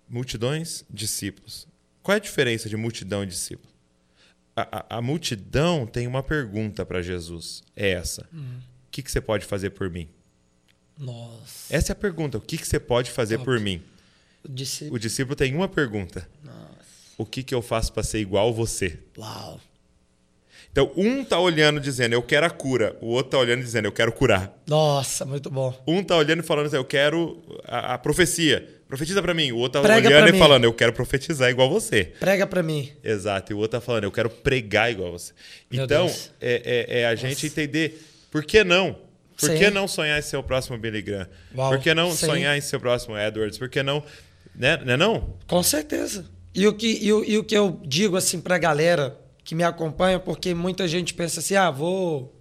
[0.08, 1.68] Multidões, discípulos.
[2.02, 3.68] Qual é a diferença de multidão e discípulo?
[4.56, 7.62] A, a, a multidão tem uma pergunta para Jesus.
[7.76, 8.26] É essa.
[8.32, 8.60] Uhum.
[8.98, 10.10] O que, que você pode fazer por mim?
[10.98, 11.72] Nossa.
[11.76, 12.40] Essa é a pergunta.
[12.40, 13.46] O que, que você pode fazer Top.
[13.46, 13.80] por mim?
[14.44, 14.96] O discípulo.
[14.96, 16.28] o discípulo tem uma pergunta.
[16.44, 16.58] Nossa.
[17.16, 18.98] O que, que eu faço para ser igual você?
[19.16, 19.62] Uau.
[20.72, 22.98] Então, um tá olhando dizendo, eu quero a cura.
[23.00, 24.52] O outro tá olhando dizendo, eu quero curar.
[24.66, 25.80] Nossa, muito bom.
[25.88, 28.68] Um tá olhando e falando assim, eu quero a, a profecia.
[28.88, 29.52] Profetiza para mim.
[29.52, 30.40] O outro tá Prega olhando e mim.
[30.40, 32.06] falando, eu quero profetizar igual você.
[32.20, 32.92] Prega para mim.
[33.04, 33.52] Exato.
[33.52, 35.34] E o outro tá falando, eu quero pregar igual você.
[35.70, 36.08] Meu então,
[36.42, 37.28] é, é, é, a Nossa.
[37.28, 38.96] gente entender por que não?
[39.40, 39.58] Por Sim.
[39.58, 41.28] que não sonhar em ser o próximo Billy Graham?
[41.56, 41.72] Uau.
[41.72, 42.26] Por que não Sim.
[42.26, 43.58] sonhar em ser o próximo Edwards?
[43.58, 44.04] Por que não
[44.58, 44.78] né?
[44.84, 45.36] Não é não?
[45.46, 46.26] Com certeza.
[46.54, 49.54] E o que, e o, e o que eu digo assim para a galera que
[49.54, 52.34] me acompanha, porque muita gente pensa assim, ah, vou...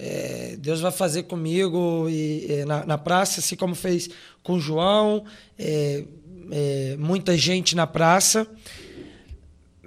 [0.00, 4.08] É, Deus vai fazer comigo e, é, na, na, praça, assim como fez
[4.44, 5.24] com João,
[5.58, 6.04] é,
[6.52, 8.46] é, muita gente na praça.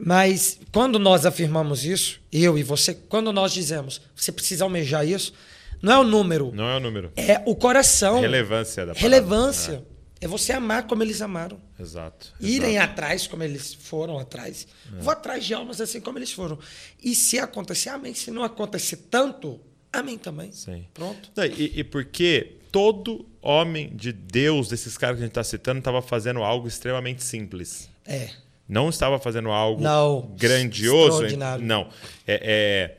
[0.04, 5.34] Mas quando nós afirmamos isso, eu e você, quando nós dizemos, você precisa almejar isso,
[5.82, 6.52] não é o número.
[6.54, 7.12] Não é o número.
[7.16, 8.20] É o coração.
[8.20, 9.02] Relevância da palavra.
[9.02, 9.86] Relevância.
[10.20, 11.60] É você amar como eles amaram.
[11.80, 12.34] Exato.
[12.39, 12.91] Irem exato.
[12.91, 14.68] atrás como eles foram atrás.
[14.95, 15.02] É.
[15.02, 16.60] Vou atrás de almas assim como eles foram.
[17.02, 18.14] E se acontecer, amém.
[18.14, 19.60] Se não acontecer tanto,
[19.91, 20.52] amém também.
[20.52, 20.86] Sim.
[20.93, 21.32] Pronto.
[21.58, 26.02] E, e porque todo homem de Deus, desses caras que a gente está citando, estava
[26.04, 27.89] fazendo algo extremamente simples.
[28.06, 28.30] É.
[28.72, 31.24] Não estava fazendo algo não, grandioso.
[31.59, 31.89] Não.
[32.26, 32.97] É, é,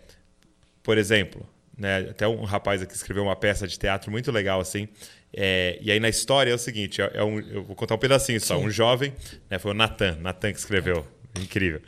[0.82, 1.48] por exemplo,
[1.78, 4.86] né, até um rapaz aqui escreveu uma peça de teatro muito legal assim
[5.32, 7.98] É, e aí na história é o seguinte: é, é um, eu vou contar um
[7.98, 8.58] pedacinho só.
[8.58, 8.66] Sim.
[8.66, 9.14] Um jovem,
[9.48, 11.06] né, foi o Natan, Natan que escreveu.
[11.40, 11.80] Incrível.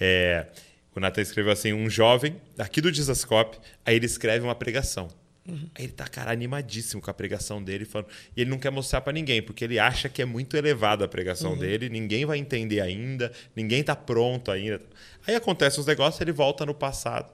[0.00, 0.46] É,
[0.94, 5.08] o Natan escreveu assim: um jovem aqui do Dizascope, aí ele escreve uma pregação.
[5.48, 5.68] Uhum.
[5.74, 7.84] Aí ele tá, cara, animadíssimo com a pregação dele.
[7.84, 11.04] Falando, e ele não quer mostrar para ninguém, porque ele acha que é muito elevada
[11.04, 11.58] a pregação uhum.
[11.58, 14.80] dele, ninguém vai entender ainda, ninguém tá pronto ainda.
[15.26, 17.32] Aí acontece os negócios, ele volta no passado.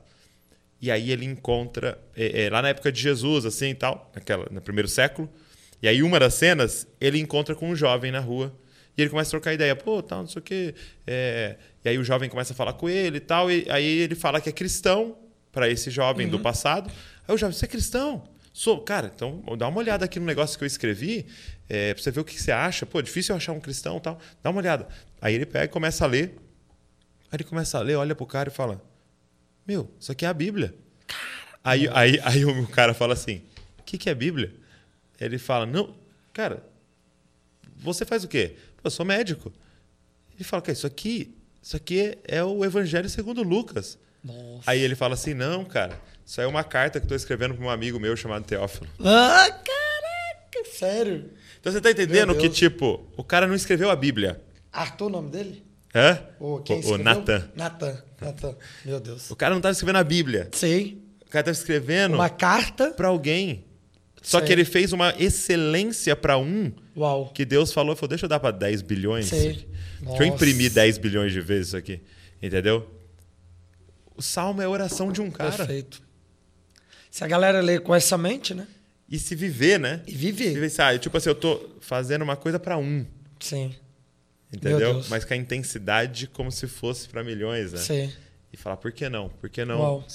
[0.80, 4.48] E aí ele encontra, é, é, lá na época de Jesus, assim e tal, naquela,
[4.50, 5.30] no primeiro século.
[5.80, 8.52] E aí uma das cenas, ele encontra com um jovem na rua.
[8.96, 10.74] E ele começa a trocar ideia, pô, tal, não sei o quê.
[11.06, 11.56] É...
[11.84, 13.50] E aí o jovem começa a falar com ele e tal.
[13.50, 15.16] E aí ele fala que é cristão
[15.52, 16.32] para esse jovem uhum.
[16.32, 16.90] do passado.
[17.28, 18.24] Aí o jovem, você é cristão?
[18.52, 21.26] Sou, cara, então dá uma olhada aqui no negócio que eu escrevi,
[21.68, 22.84] é, pra você ver o que você acha.
[22.84, 24.18] Pô, difícil eu achar um cristão tal.
[24.42, 24.88] Dá uma olhada.
[25.20, 26.36] Aí ele pega e começa a ler.
[27.30, 28.82] Aí ele começa a ler, olha pro cara e fala:
[29.66, 30.74] Meu, isso aqui é a Bíblia.
[31.64, 33.42] Aí, aí, aí o cara fala assim:
[33.78, 34.52] O que, que é Bíblia?
[35.18, 35.94] Ele fala: Não,
[36.32, 36.62] cara,
[37.76, 38.56] você faz o quê?
[38.84, 39.50] eu sou médico.
[40.34, 43.98] Ele fala: que Isso aqui, isso aqui é o Evangelho segundo Lucas.
[44.24, 44.70] Nossa.
[44.70, 47.54] Aí ele fala assim: Não, cara, isso aí é uma carta que eu estou escrevendo
[47.54, 48.88] para um amigo meu chamado Teófilo.
[49.00, 51.30] Ah, caraca, sério.
[51.60, 54.40] Então você está entendendo que, tipo, o cara não escreveu a Bíblia.
[54.72, 55.64] Arthur, o nome dele?
[55.94, 56.18] Hã?
[56.40, 57.48] O, quem o, o Natan.
[57.54, 58.56] Natan, Natan.
[58.84, 59.30] Meu Deus.
[59.30, 60.48] O cara não estava escrevendo a Bíblia.
[60.52, 61.02] Sei.
[61.26, 62.14] O cara estava escrevendo.
[62.14, 62.90] Uma carta.
[62.92, 63.64] Para alguém.
[64.22, 64.46] Só Sei.
[64.46, 66.72] que ele fez uma excelência para um.
[66.96, 67.30] Uau.
[67.34, 69.26] Que Deus falou, falou deixa eu dar para 10 bilhões.
[69.26, 69.68] Sei.
[70.00, 72.00] Deixa eu imprimir 10 bilhões de vezes isso aqui.
[72.40, 72.88] Entendeu?
[74.14, 75.56] O salmo é a oração de um cara.
[75.56, 76.02] Perfeito.
[77.10, 78.66] Se a galera ler com essa mente, né?
[79.08, 80.02] E se viver, né?
[80.06, 80.54] E viver.
[80.54, 80.98] viver sabe?
[80.98, 83.04] Tipo assim, eu tô fazendo uma coisa para um.
[83.38, 83.74] Sim.
[84.52, 85.02] Entendeu?
[85.08, 87.78] Mas com a intensidade como se fosse para milhões, né?
[87.78, 88.12] Sim.
[88.52, 89.28] E falar, por que não?
[89.28, 89.80] Por que não?
[89.80, 90.06] Uau.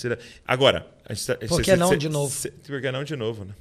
[0.48, 2.50] Agora, a gente, tá, por que não de novo?
[2.66, 3.54] por que não de novo, né?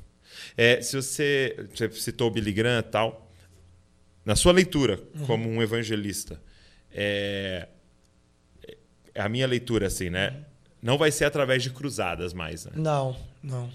[0.56, 3.30] É, se você, você citou o Billy Graham e tal,
[4.24, 5.26] na sua leitura uhum.
[5.26, 6.40] como um evangelista,
[6.92, 7.68] é,
[9.16, 10.44] a minha leitura assim, né?
[10.82, 12.72] Não vai ser através de cruzadas mais, né?
[12.74, 13.68] Não, não.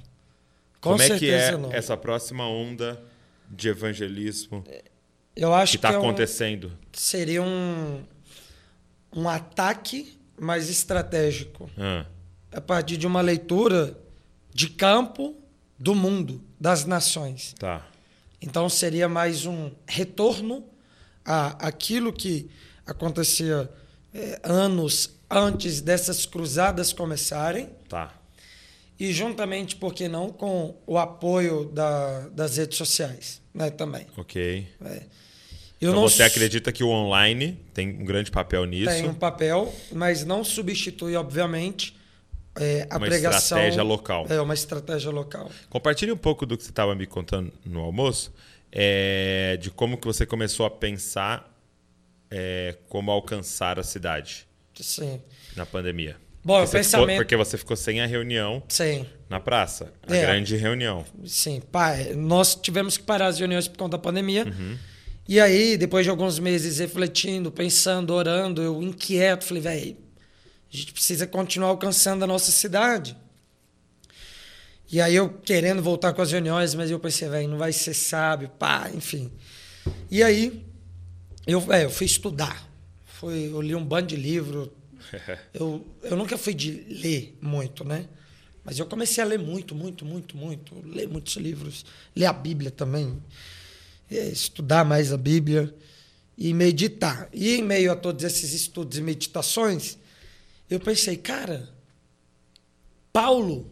[0.80, 1.72] Com como é que é não.
[1.72, 3.02] essa próxima onda
[3.50, 4.64] de evangelismo?
[5.36, 6.68] Eu acho que está é acontecendo.
[6.68, 8.04] Um, seria um,
[9.16, 11.70] um ataque mais estratégico.
[11.78, 12.06] Ah.
[12.52, 13.98] A partir de uma leitura
[14.54, 15.36] de campo
[15.78, 17.54] do mundo, das nações.
[17.58, 17.86] Tá.
[18.42, 20.66] Então seria mais um retorno
[21.24, 22.50] a aquilo que
[22.86, 23.70] acontecia
[24.14, 27.70] é, anos antes dessas cruzadas começarem.
[27.88, 28.14] Tá.
[29.00, 34.06] E juntamente, por que não, com o apoio da, das redes sociais né, também.
[34.16, 34.68] Ok.
[34.86, 35.02] É.
[35.82, 38.92] então não você acredita que o online tem um grande papel nisso?
[38.92, 41.98] Tem um papel, mas não substitui, obviamente,
[42.56, 43.58] é, a uma pregação.
[43.58, 44.26] Uma estratégia local.
[44.30, 45.50] É, uma estratégia local.
[45.70, 48.32] Compartilhe um pouco do que você estava me contando no almoço,
[48.72, 51.52] é, de como que você começou a pensar
[52.30, 54.48] é, como alcançar a cidade.
[54.82, 55.22] Sim.
[55.56, 56.18] Na pandemia.
[56.44, 57.08] Bom, porque, pensamento...
[57.10, 59.06] ficou, porque você ficou sem a reunião Sim.
[59.30, 59.94] na praça.
[60.08, 60.22] A é.
[60.22, 61.06] grande reunião.
[61.26, 61.62] Sim.
[61.72, 64.46] Pai, nós tivemos que parar as reuniões por conta da pandemia.
[64.46, 64.78] Uhum.
[65.28, 69.98] E aí, depois de alguns meses refletindo, pensando, orando, eu inquieto, falei, velho,
[70.74, 73.16] a gente precisa continuar alcançando a nossa cidade.
[74.92, 77.94] E aí eu querendo voltar com as reuniões, mas eu pensei, velho, não vai ser
[77.94, 79.32] sábio, pá, enfim.
[80.10, 80.66] E aí
[81.46, 82.70] eu, é, eu fui estudar.
[83.22, 84.74] Fui, eu li um bando de livro,
[85.54, 88.10] eu, eu nunca fui de ler muito, né?
[88.64, 90.76] Mas eu comecei a ler muito, muito, muito, muito.
[90.84, 91.86] Ler muitos livros.
[92.16, 93.22] Ler a Bíblia também.
[94.10, 95.72] É, estudar mais a Bíblia.
[96.36, 97.30] E meditar.
[97.32, 100.00] E em meio a todos esses estudos e meditações,
[100.68, 101.70] eu pensei, cara,
[103.14, 103.70] Paulo,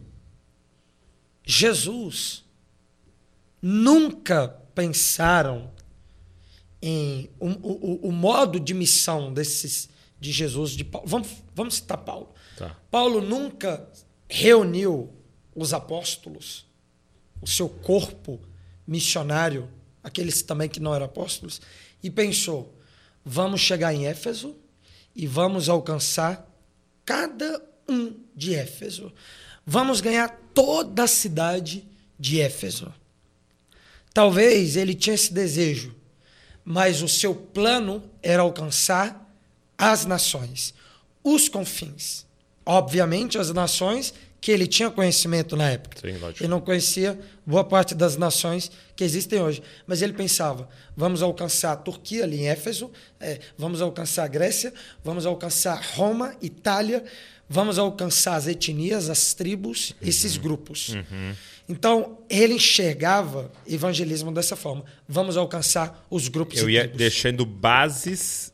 [1.44, 2.44] Jesus,
[3.60, 4.46] nunca
[4.76, 5.72] pensaram
[6.82, 9.88] em o, o, o modo de missão desses
[10.20, 11.08] de Jesus, de Paulo.
[11.08, 12.28] Vamos, vamos citar Paulo.
[12.56, 12.76] Tá.
[12.90, 13.88] Paulo nunca
[14.28, 15.10] reuniu
[15.54, 16.66] os apóstolos,
[17.40, 18.40] o seu corpo
[18.86, 19.68] missionário,
[20.02, 21.60] aqueles também que não eram apóstolos,
[22.02, 22.74] e pensou:
[23.24, 24.54] vamos chegar em Éfeso
[25.14, 26.46] e vamos alcançar
[27.04, 29.12] cada um de Éfeso.
[29.66, 31.84] Vamos ganhar toda a cidade
[32.18, 32.92] de Éfeso.
[34.12, 35.94] Talvez ele tinha esse desejo,
[36.72, 39.28] mas o seu plano era alcançar
[39.76, 40.72] as nações,
[41.24, 42.24] os confins.
[42.64, 45.98] Obviamente, as nações que ele tinha conhecimento na época.
[46.00, 46.16] Sim.
[46.38, 49.60] Ele não conhecia boa parte das nações que existem hoje.
[49.84, 54.72] Mas ele pensava: vamos alcançar a Turquia, ali em Éfeso, é, vamos alcançar a Grécia,
[55.04, 57.02] vamos alcançar Roma, Itália,
[57.48, 60.42] vamos alcançar as etnias, as tribos, esses Uhum.
[60.42, 60.94] grupos.
[61.70, 68.52] Então, ele enxergava evangelismo dessa forma: vamos alcançar os grupos Eu ia deixando bases,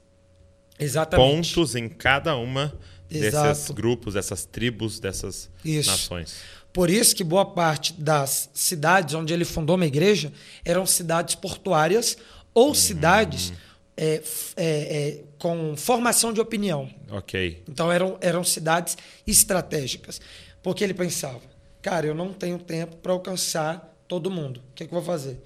[0.79, 1.55] Exatamente.
[1.55, 3.73] pontos em cada uma desses Exato.
[3.73, 5.91] grupos, dessas tribos, dessas Isso.
[5.91, 6.37] nações.
[6.75, 10.31] Por isso que boa parte das cidades onde ele fundou uma igreja
[10.63, 12.19] eram cidades portuárias
[12.53, 13.51] ou cidades
[13.97, 14.23] é,
[14.57, 16.91] é, é, com formação de opinião.
[17.11, 17.63] Ok.
[17.67, 18.95] Então eram, eram cidades
[19.27, 20.21] estratégicas.
[20.63, 21.41] Porque ele pensava,
[21.87, 24.59] cara, eu não tenho tempo para alcançar todo mundo.
[24.71, 25.41] O que, é que eu vou fazer?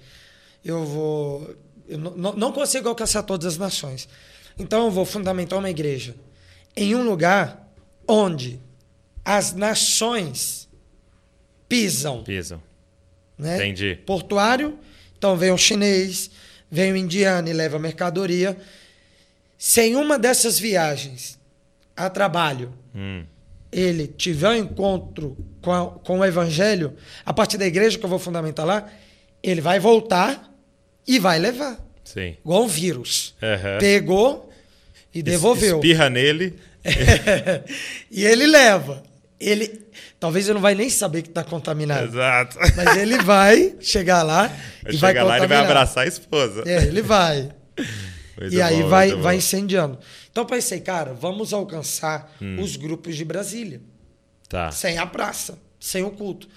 [0.65, 1.55] Eu vou.
[1.87, 4.09] Eu não- não, consigo alcançar todas as nações.
[4.57, 6.15] Então eu vou fundamentar uma igreja
[6.75, 7.71] em um lugar
[8.07, 8.59] onde
[9.23, 10.67] as nações
[11.69, 12.23] pisam.
[12.23, 12.59] Pisam.
[13.37, 13.57] Né?
[13.57, 13.99] Entendi.
[14.05, 14.79] Portuário,
[15.17, 16.31] então vem o chinês,
[16.71, 18.57] vem o indiano e leva mercadoria.
[19.59, 21.39] Sem uma dessas viagens
[21.95, 23.25] a trabalho, Hum.
[23.71, 26.93] Ele tiver um encontro com, a- com o evangelho,
[27.25, 28.87] a partir da igreja que eu vou fundamentar lá,
[29.41, 30.51] ele vai voltar
[31.07, 31.79] e vai levar.
[32.03, 32.35] Sim.
[32.43, 33.33] Igual um vírus.
[33.41, 33.77] Aham.
[33.79, 34.51] Pegou
[35.13, 35.77] e devolveu.
[35.77, 36.59] Espirra nele.
[38.11, 39.03] e ele leva.
[39.39, 39.81] Ele,
[40.19, 42.05] talvez ele não vai nem saber que está contaminado.
[42.07, 42.57] Exato.
[42.75, 44.47] Mas ele vai chegar lá
[44.83, 45.65] Vai e vai chegar lá e vai contaminar.
[45.71, 46.63] abraçar a esposa.
[46.65, 47.49] É, ele vai.
[48.41, 49.37] Muito e aí bom, vai, muito vai bom.
[49.39, 49.99] incendiando.
[50.31, 53.81] Então eu pensei, cara, vamos alcançar os grupos de Brasília.
[54.49, 54.71] Tá.
[54.71, 56.47] Sem a praça, sem o culto.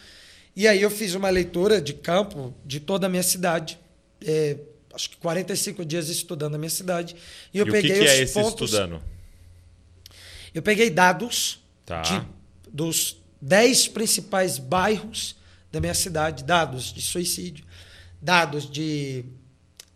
[0.57, 3.79] E aí eu fiz uma leitura de campo de toda a minha cidade.
[4.25, 4.57] É,
[4.95, 7.15] acho que 45 dias estudando a minha cidade.
[7.53, 8.71] E eu e o que, peguei que os é esse pontos.
[8.71, 9.03] estudando?
[10.55, 12.01] Eu peguei dados Tá.
[12.03, 12.23] de-
[12.71, 15.37] dos 10 principais bairros
[15.71, 17.65] da minha cidade, dados de suicídio,
[18.23, 19.25] dados de,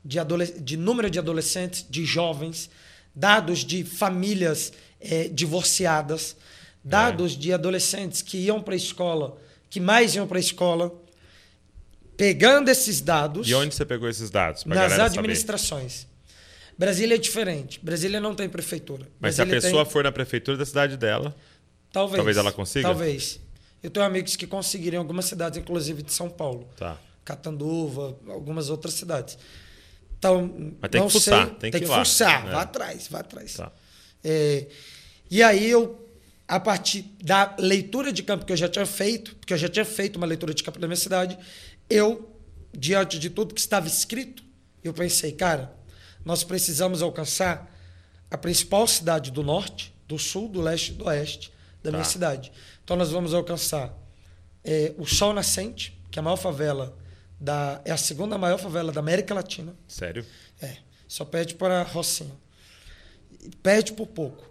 [0.05, 0.18] de,
[0.61, 2.70] de número de adolescentes, de jovens,
[3.14, 6.36] dados de famílias eh, divorciadas,
[6.82, 9.36] dados de adolescentes que iam para a escola,
[9.68, 10.92] que mais iam para a escola.
[12.16, 14.64] Pegando esses dados E onde você pegou esses dados?
[14.64, 15.18] Nas galera saber?
[15.20, 16.07] administrações.
[16.76, 17.78] Brasília é diferente.
[17.82, 19.07] Brasília não tem prefeitura.
[19.20, 21.34] Mas se a Brasília tem- pessoa for na prefeitura da cidade dela,
[21.92, 22.16] Talvez.
[22.16, 22.86] Talvez ela consiga?
[22.88, 23.40] Talvez.
[23.82, 26.68] Eu tenho amigos que conseguiram em algumas cidades, inclusive de São Paulo.
[26.76, 26.99] tá.
[27.24, 29.38] Catanduva, algumas outras cidades.
[30.18, 32.50] Então, Mas tem não que fuçar, sei, tem tem que que, fuçar, É.
[32.50, 33.54] vá atrás, vá atrás.
[33.54, 33.70] Tá.
[34.24, 34.66] É,
[35.30, 36.08] e aí eu,
[36.46, 39.84] a partir da leitura de campo que eu já tinha feito, porque eu já tinha
[39.84, 41.38] feito uma leitura de campo da minha cidade,
[41.88, 42.36] eu,
[42.76, 44.42] diante de tudo que estava escrito,
[44.82, 45.72] eu pensei, cara,
[46.24, 47.72] nós precisamos alcançar
[48.30, 51.52] a principal cidade do norte, do sul, do leste e do oeste
[51.82, 52.08] da minha Tá.
[52.10, 52.50] cidade.
[52.82, 53.96] Então nós vamos alcançar
[54.64, 56.96] é, o Sol Nascente, que é a maior favela
[57.41, 59.74] da é a segunda maior favela da América Latina.
[59.86, 60.24] Sério?
[60.61, 60.76] É,
[61.07, 62.34] só perde para Rocinha.
[63.62, 64.45] Perde por pouco.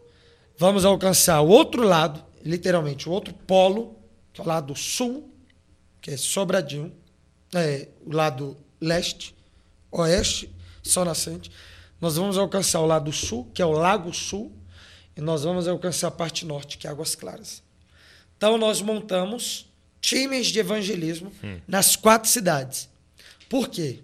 [0.57, 3.95] Vamos alcançar o outro lado, literalmente, o outro polo,
[4.33, 5.29] que é o lado sul,
[6.01, 6.95] que é Sobradinho,
[7.53, 9.35] é, o lado leste,
[9.91, 10.49] oeste,
[10.81, 11.51] Sol Nascente.
[11.99, 14.51] Nós vamos alcançar o lado sul, que é o Lago Sul,
[15.15, 17.63] e nós vamos alcançar a parte norte, que é Águas Claras.
[18.37, 19.66] Então, nós montamos
[20.07, 21.29] times de evangelismo
[21.67, 22.87] nas quatro cidades.
[23.49, 23.99] Por quê?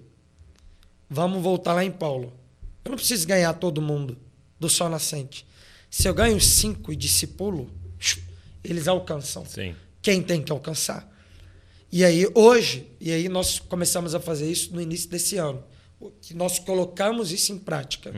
[1.10, 2.34] Vamos voltar lá em Paulo.
[2.84, 4.18] Eu não preciso ganhar todo mundo
[4.60, 5.45] do sol nascente.
[5.89, 7.72] Se eu ganho cinco e discipulo,
[8.62, 9.76] eles alcançam Sim.
[10.01, 11.10] quem tem que alcançar.
[11.89, 15.64] E aí, hoje, e aí nós começamos a fazer isso no início desse ano,
[16.34, 18.12] nós colocamos isso em prática.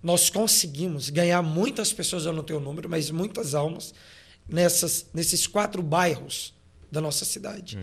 [0.00, 3.92] Nós conseguimos ganhar muitas pessoas, eu não tenho o número, mas muitas almas
[4.48, 6.53] nessas, nesses quatro bairros
[6.94, 7.78] da nossa cidade.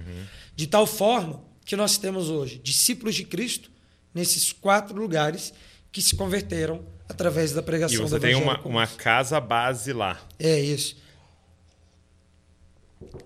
[0.55, 3.70] De tal forma que nós temos hoje discípulos de Cristo
[4.14, 5.53] nesses quatro lugares
[5.91, 10.20] que se converteram através da E pregação você do tem uma, uma casa base lá.
[10.39, 10.95] é isso.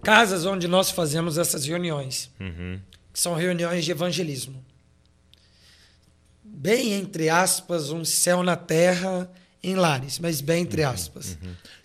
[0.01, 2.79] Casas onde nós fazemos essas reuniões, Uhum.
[3.13, 4.63] que são reuniões de evangelismo.
[6.43, 9.29] Bem entre aspas, um céu na terra
[9.61, 11.37] em lares, mas bem entre aspas.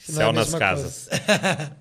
[0.04, 1.08] Que não é Céu a nas casas.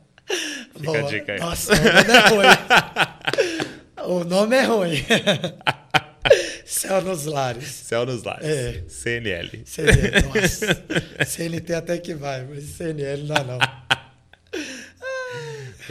[0.77, 1.39] Fica a dica aí.
[1.39, 4.05] Nossa, o nome é ruim.
[4.05, 5.05] o nome é ruim.
[6.65, 7.67] céu nos lares.
[7.67, 8.45] Céu nos lares.
[8.47, 8.83] É.
[8.87, 9.63] CNL.
[9.65, 11.25] CNL, nossa.
[11.25, 13.57] CNT até que vai, mas CNL não dá não.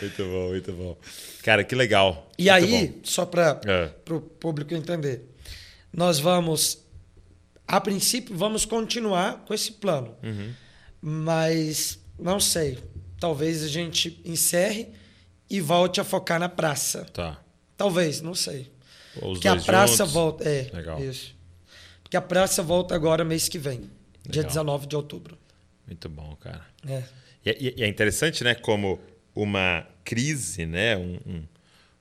[0.00, 0.96] Muito bom, muito bom.
[1.42, 2.30] Cara, que legal.
[2.38, 3.00] E Muito aí, bom.
[3.02, 3.90] só para É.
[4.12, 5.22] o público entender,
[5.92, 6.84] nós vamos,
[7.66, 10.14] a princípio, vamos continuar com esse plano.
[10.22, 10.52] Uhum.
[11.00, 12.78] Mas não sei,
[13.18, 14.88] talvez a gente encerre
[15.50, 17.04] e volte a focar na praça.
[17.12, 17.40] Tá.
[17.76, 18.70] Talvez, não sei.
[19.20, 20.12] Ou os Porque a praça juntos.
[20.12, 20.48] volta.
[20.48, 21.02] É, Legal.
[21.02, 21.34] isso.
[22.02, 23.80] Porque a praça volta agora mês que vem,
[24.24, 24.48] dia Legal.
[24.48, 25.36] 19 de outubro.
[25.86, 26.66] Muito bom, cara.
[26.86, 27.02] É.
[27.44, 29.00] E, e- e é interessante, né, como
[29.34, 31.44] uma crise, né, um, um-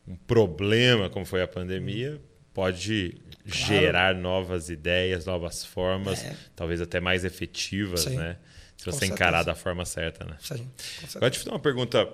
[0.10, 2.20] um problema como foi a pandemia,
[2.54, 3.16] pode
[3.48, 6.36] gerar novas ideias, novas formas, É.
[6.56, 8.38] talvez até mais efetivas, Sim, né?
[8.78, 9.14] Se com você certeza.
[9.14, 10.38] encarar da forma certa, né?
[10.48, 10.70] Com Agora,
[11.08, 11.30] certeza.
[11.32, 12.08] te fazer uma pergunta,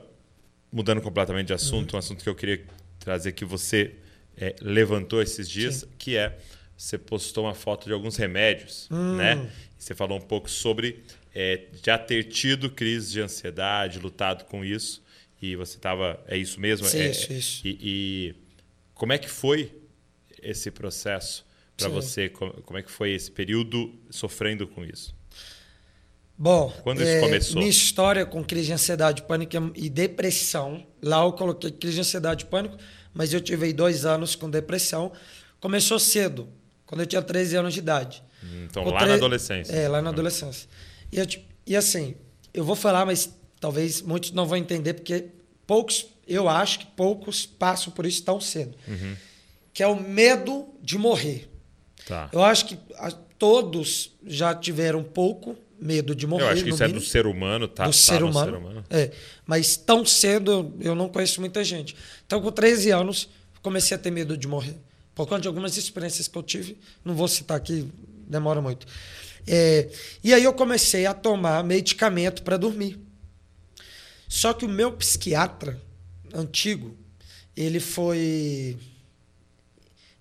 [0.72, 1.58] mudando completamente de Uhum.
[1.58, 2.64] assunto, um assunto que eu queria
[3.00, 3.96] trazer que você
[4.38, 6.38] eh, levantou esses dias, que é
[6.76, 9.16] você postou uma foto de alguns remédios, Hum.
[9.16, 9.50] né?
[9.78, 11.04] Você falou um pouco sobre
[11.36, 15.04] eh, já ter tido crise de ansiedade, lutado com isso,
[15.42, 16.88] e você estava, é isso mesmo?
[16.88, 17.62] Sim, É- isso, isso.
[17.68, 18.36] E, e
[18.96, 19.72] como é que foi
[20.44, 21.46] esse processo
[21.78, 22.30] para você?
[22.30, 25.16] Co- Como é que foi esse período sofrendo com isso?
[26.38, 27.58] Bom, Quando isso é, começou?
[27.58, 32.44] minha história com crise de ansiedade, pânico e depressão, lá eu coloquei crise de ansiedade
[32.44, 32.76] e pânico,
[33.14, 35.12] mas eu tive dois anos com depressão.
[35.60, 36.50] Começou cedo,
[36.86, 38.24] quando eu tinha 13 anos de idade.
[38.66, 39.72] Então, Com lá tre- na adolescência.
[39.74, 40.68] É, lá na adolescência.
[41.12, 41.26] E, eu,
[41.68, 42.16] e assim,
[42.54, 45.28] eu vou falar, mas talvez muitos não vão entender, porque
[45.68, 48.76] poucos, eu acho que poucos passam por isso tão cedo.
[48.88, 49.16] Uhum.
[49.74, 51.50] Que é o medo de morrer.
[52.06, 52.30] Tá.
[52.32, 52.78] Eu acho que
[53.38, 56.44] todos já tiveram um pouco medo de morrer.
[56.44, 57.84] Eu acho que isso é mínimo, do ser humano, tá?
[57.84, 58.52] do tá ser, no humano.
[58.52, 58.86] ser humano.
[58.90, 59.12] É,
[59.46, 61.96] mas tão cedo eu, eu não conheço muita gente.
[62.26, 63.30] Então, com 13 anos,
[63.62, 64.78] comecei a ter medo de morrer.
[65.14, 67.88] Por conta de algumas experiências que eu tive, não vou citar aqui,
[68.28, 68.88] demora muito.
[69.46, 69.90] É,
[70.24, 73.00] e aí eu comecei a tomar medicamento para dormir.
[74.28, 75.80] Só que o meu psiquiatra
[76.34, 76.98] antigo,
[77.56, 78.78] ele foi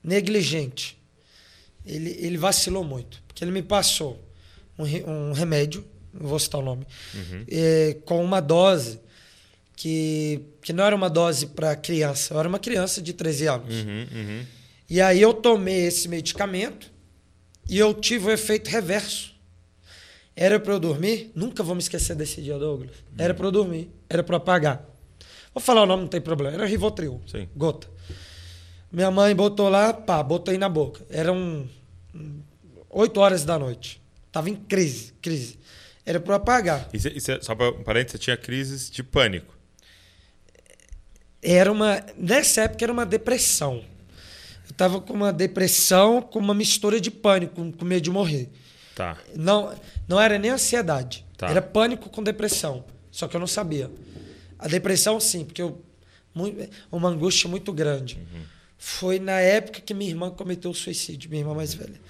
[0.02, 0.98] negligente.
[1.84, 3.22] Ele, ele vacilou muito.
[3.26, 4.22] Porque ele me passou
[4.78, 6.86] um, re- um remédio, não vou citar o nome,
[7.48, 9.00] é, com uma dose
[9.74, 13.74] que, que não era uma dose para criança, eu era uma criança de 13 anos.
[13.74, 14.46] Uhum, uhum.
[14.88, 16.90] E aí eu tomei esse medicamento
[17.68, 19.32] e eu tive o efeito reverso.
[20.36, 22.90] Era para eu dormir, nunca vou me esquecer desse dia, Douglas.
[23.18, 24.88] Era para eu dormir, era para apagar.
[25.54, 26.54] Vou falar o nome, não tem problema.
[26.54, 27.48] Era Rivotril, Sim.
[27.54, 27.86] gota.
[28.92, 31.04] Minha mãe botou lá, pá, botei na boca.
[31.08, 31.66] Eram
[32.90, 34.00] 8 horas da noite.
[34.30, 35.58] Tava em crise, crise.
[36.04, 36.88] Era para apagar.
[36.92, 39.54] E, cê- e cê- só para um parênteses, você tinha crises de pânico.
[41.42, 42.04] Era uma.
[42.16, 43.84] Nessa época era uma depressão.
[44.68, 48.48] Eu tava com uma depressão com uma mistura de pânico, com- medo de morrer.
[48.94, 49.16] Tá.
[49.34, 49.74] Não,
[50.06, 51.24] não era nem ansiedade.
[51.36, 51.48] Tá.
[51.48, 52.84] Era pânico com depressão.
[53.10, 53.90] Só que eu não sabia.
[54.58, 55.82] A depressão, sim, porque eu,
[56.34, 58.18] muito, uma angústia muito grande.
[58.84, 62.00] Foi na época que minha irmã cometeu o suicídio, minha irmã mais velha.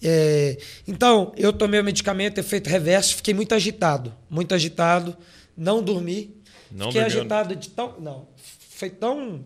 [0.00, 4.14] É, então, eu tomei o medicamento, efeito reverso, fiquei muito agitado.
[4.30, 5.16] Muito agitado,
[5.56, 6.36] não dormi.
[6.70, 7.20] Não fiquei dormiu?
[7.20, 7.98] agitado de tão.
[7.98, 8.28] Não.
[8.70, 9.44] Foi tão.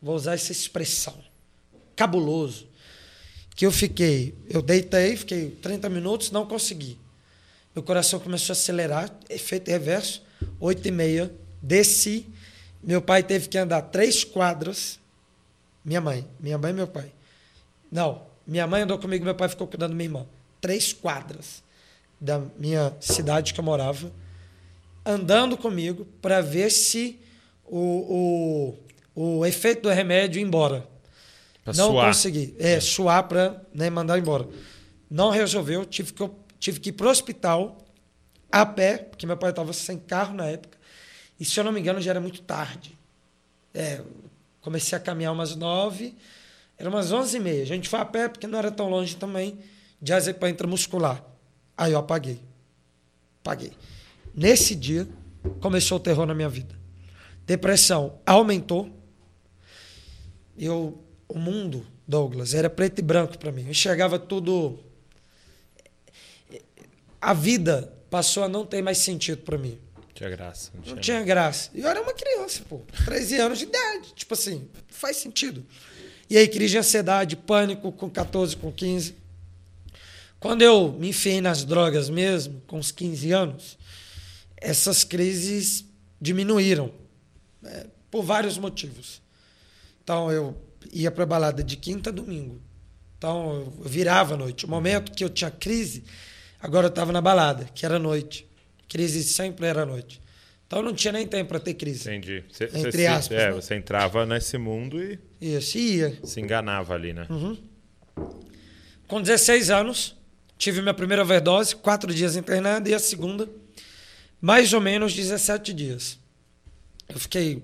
[0.00, 1.22] Vou usar essa expressão.
[1.94, 2.66] Cabuloso
[3.54, 6.98] que eu fiquei, eu deitei, fiquei 30 minutos, não consegui.
[7.74, 10.22] Meu coração começou a acelerar, efeito reverso,
[10.58, 12.26] 8 e meia, desci.
[12.82, 14.98] Meu pai teve que andar três quadras.
[15.84, 17.12] Minha mãe, minha mãe e meu pai.
[17.90, 20.26] Não, minha mãe andou comigo, meu pai ficou cuidando da minha irmã.
[20.60, 21.62] Três quadras
[22.20, 24.10] da minha cidade que eu morava,
[25.04, 27.20] andando comigo para ver se
[27.66, 28.74] o,
[29.14, 30.88] o, o efeito do remédio ia embora.
[31.62, 32.06] Pra não suar.
[32.06, 32.54] consegui.
[32.58, 34.48] É, suar para né, mandar embora.
[35.10, 37.78] Não resolveu, tive que, tive que ir para o hospital
[38.50, 40.78] a pé, porque meu pai estava sem carro na época.
[41.38, 42.96] E se eu não me engano, já era muito tarde.
[43.72, 44.00] É,
[44.64, 46.16] comecei a caminhar umas nove,
[46.78, 47.62] era umas onze e meia.
[47.62, 49.58] A gente foi a pé, porque não era tão longe também,
[50.00, 51.22] de Azepa intramuscular.
[51.76, 52.40] Aí eu apaguei.
[53.42, 53.72] Apaguei.
[54.34, 55.06] Nesse dia,
[55.60, 56.74] começou o terror na minha vida.
[57.46, 58.88] Depressão aumentou.
[60.58, 63.64] Eu, o mundo, Douglas, era preto e branco para mim.
[63.64, 64.78] Eu enxergava tudo.
[67.20, 69.78] A vida passou a não ter mais sentido para mim.
[70.14, 70.70] Tinha graça.
[70.74, 70.94] Não tinha.
[70.94, 71.70] Não tinha graça.
[71.74, 72.82] E eu era uma criança, pô.
[73.04, 74.12] 13 anos de idade.
[74.14, 75.66] Tipo assim, faz sentido.
[76.30, 79.16] E aí, crise de ansiedade, pânico com 14, com 15.
[80.40, 83.78] Quando eu me enfiei nas drogas mesmo, com uns 15 anos,
[84.56, 85.84] essas crises
[86.20, 86.92] diminuíram.
[87.60, 89.20] né, por vários motivos.
[90.02, 90.56] Então, eu
[90.92, 92.60] ia para balada de quinta a domingo.
[93.18, 94.66] Então, eu virava à noite.
[94.66, 96.04] O momento que eu tinha crise,
[96.60, 98.46] agora eu estava na balada, que era noite.
[98.88, 100.20] Crise sempre era à noite.
[100.66, 102.08] Então, não tinha nem tempo para ter crise.
[102.08, 102.42] Entendi.
[102.50, 103.52] Você, Entre se- aspas, é, né?
[103.52, 106.18] você entrava nesse mundo e Isso, ia.
[106.24, 107.26] se enganava ali, né?
[107.30, 107.56] Uhum.
[109.06, 110.16] Com 16 anos,
[110.56, 113.48] tive minha primeira overdose, quatro dias internado, e a segunda,
[114.40, 116.18] mais ou menos 17 dias.
[117.08, 117.62] Eu fiquei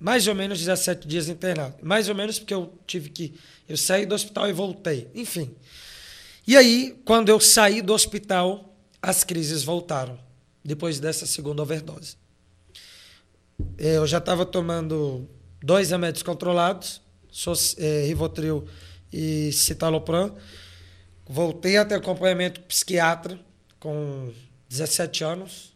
[0.00, 1.76] mais ou menos 17 dias internado.
[1.82, 3.34] Mais ou menos porque eu tive que.
[3.68, 5.08] Eu saí do hospital e voltei.
[5.14, 5.54] Enfim.
[6.46, 10.18] E aí, quando eu saí do hospital, as crises voltaram.
[10.66, 12.16] Depois dessa segunda overdose.
[13.78, 15.28] É, eu já estava tomando
[15.62, 17.00] dois remédios controlados,
[17.78, 18.66] é, Rivotril
[19.12, 20.36] e Citalopram.
[21.28, 23.38] Voltei a ter acompanhamento psiquiatra
[23.80, 24.32] com
[24.68, 25.74] 17 anos.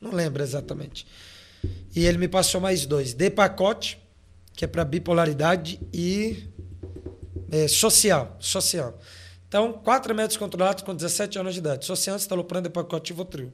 [0.00, 1.06] Não lembro exatamente.
[1.94, 3.14] E ele me passou mais dois.
[3.14, 4.00] De pacote,
[4.54, 6.48] que é para bipolaridade, e
[7.50, 8.36] é, social.
[8.40, 8.98] Social.
[9.48, 11.84] Então, quatro remédios controlados com 17 anos de idade.
[11.84, 13.52] Social, estalopram, de pacote e Votril.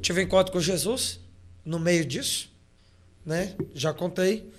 [0.00, 1.20] Tive encontro com Jesus
[1.64, 2.50] no meio disso,
[3.24, 3.54] né?
[3.74, 4.50] Já contei.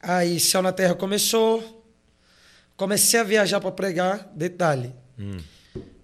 [0.00, 1.84] Aí, Céu na Terra começou.
[2.76, 4.30] Comecei a viajar para pregar.
[4.34, 4.94] Detalhe.
[5.18, 5.38] Hum.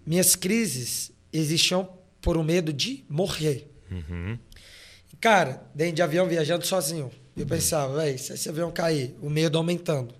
[0.04, 1.88] Minhas crises existiam
[2.20, 3.70] por um medo de morrer.
[3.90, 4.38] Uhum.
[5.20, 7.10] Cara, dentro de avião viajando sozinho.
[7.36, 10.14] Eu pensava, velho, se esse avião cair, o medo aumentando.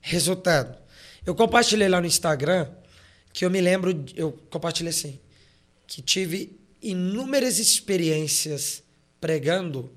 [0.00, 0.76] Resultado.
[1.24, 2.68] Eu compartilhei lá no Instagram
[3.32, 5.18] que eu me lembro, eu compartilhei assim,
[5.86, 6.58] que tive
[6.90, 8.82] inúmeras experiências
[9.20, 9.92] pregando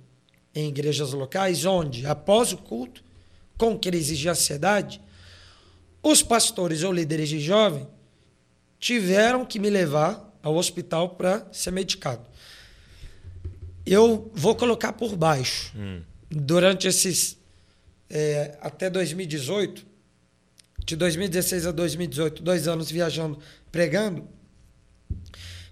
[0.55, 3.03] em igrejas locais, onde, após o culto,
[3.57, 5.01] com crises de ansiedade,
[6.01, 7.88] os pastores ou líderes de jovem
[8.79, 12.27] tiveram que me levar ao hospital para ser medicado
[13.88, 15.71] eu vou colocar por baixo.
[15.75, 16.01] Hum.
[16.29, 17.38] Durante esses.
[18.09, 19.85] É, até 2018,
[20.85, 23.38] de 2016 a 2018, dois anos viajando,
[23.69, 24.25] pregando,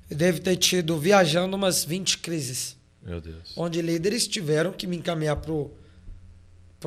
[0.10, 2.76] eu devo ter tido, viajando, umas 20 crises.
[3.02, 3.54] Meu Deus.
[3.56, 5.52] Onde líderes tiveram que me encaminhar para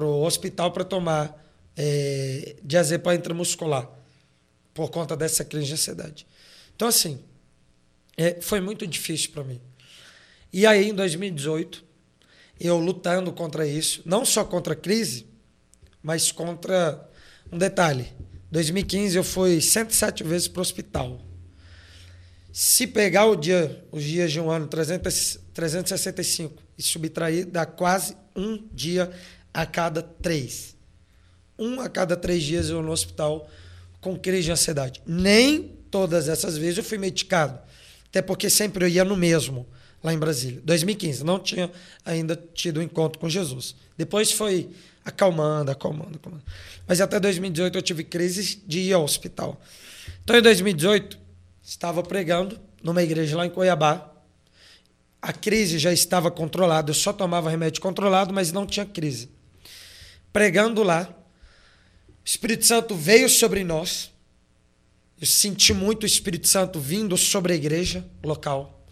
[0.04, 1.44] o hospital para tomar
[1.76, 3.88] é, diazepam intramuscular,
[4.74, 6.26] por conta dessa crise de ansiedade.
[6.74, 7.20] Então, assim,
[8.16, 9.60] é, foi muito difícil para mim.
[10.52, 11.84] E aí, em 2018,
[12.58, 15.26] eu lutando contra isso, não só contra a crise,
[16.02, 17.08] mas contra
[17.52, 18.12] um detalhe.
[18.50, 21.20] 2015 eu fui 107 vezes para o hospital.
[22.52, 28.16] Se pegar o dia, os dias de um ano, 300, 365, e subtrair, dá quase
[28.34, 29.10] um dia
[29.52, 30.76] a cada três.
[31.58, 33.50] Um a cada três dias eu no hospital
[34.00, 35.02] com crise de ansiedade.
[35.06, 37.58] Nem todas essas vezes eu fui medicado.
[38.08, 39.66] Até porque sempre eu ia no mesmo
[40.02, 40.60] lá em Brasília.
[40.64, 41.70] 2015, não tinha
[42.04, 43.74] ainda tido um encontro com Jesus.
[43.96, 44.70] Depois foi
[45.04, 46.44] acalmando, acalmando, acalmando.
[46.86, 49.60] Mas até 2018 eu tive crises de ir ao hospital.
[50.22, 51.18] Então em 2018,
[51.68, 54.10] estava pregando numa igreja lá em Cuiabá.
[55.20, 59.28] A crise já estava controlada, eu só tomava remédio controlado, mas não tinha crise.
[60.32, 61.14] Pregando lá,
[62.08, 64.10] o Espírito Santo veio sobre nós.
[65.20, 68.82] Eu senti muito o Espírito Santo vindo sobre a igreja local.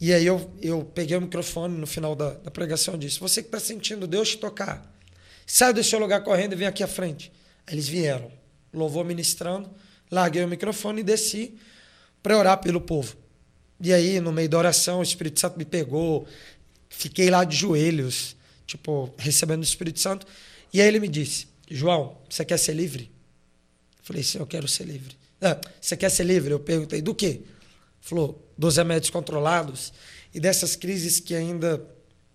[0.00, 3.40] E aí eu, eu peguei o microfone no final da, da pregação e disse: Você
[3.40, 4.92] que está sentindo Deus te tocar,
[5.46, 7.30] sai do seu lugar correndo e vem aqui à frente.
[7.66, 8.32] Aí eles vieram,
[8.72, 9.70] louvou ministrando,
[10.12, 11.54] larguei o microfone e desci
[12.22, 13.16] para orar pelo povo.
[13.80, 16.28] E aí, no meio da oração, o Espírito Santo me pegou,
[16.88, 18.36] fiquei lá de joelhos,
[18.66, 20.26] tipo, recebendo o Espírito Santo.
[20.72, 23.10] E aí ele me disse: João, você quer ser livre?
[23.98, 25.16] Eu falei: Sim, eu quero ser livre.
[25.40, 26.52] Ah, você quer ser livre?
[26.52, 27.40] Eu perguntei: Do quê?
[28.00, 29.92] Falou: dos remédios controlados
[30.32, 31.84] e dessas crises que ainda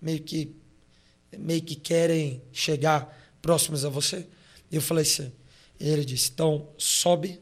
[0.01, 0.55] meio que
[1.37, 4.25] meio que querem chegar próximos a você.
[4.71, 5.31] E eu falei assim,
[5.79, 7.39] ele disse, então sobe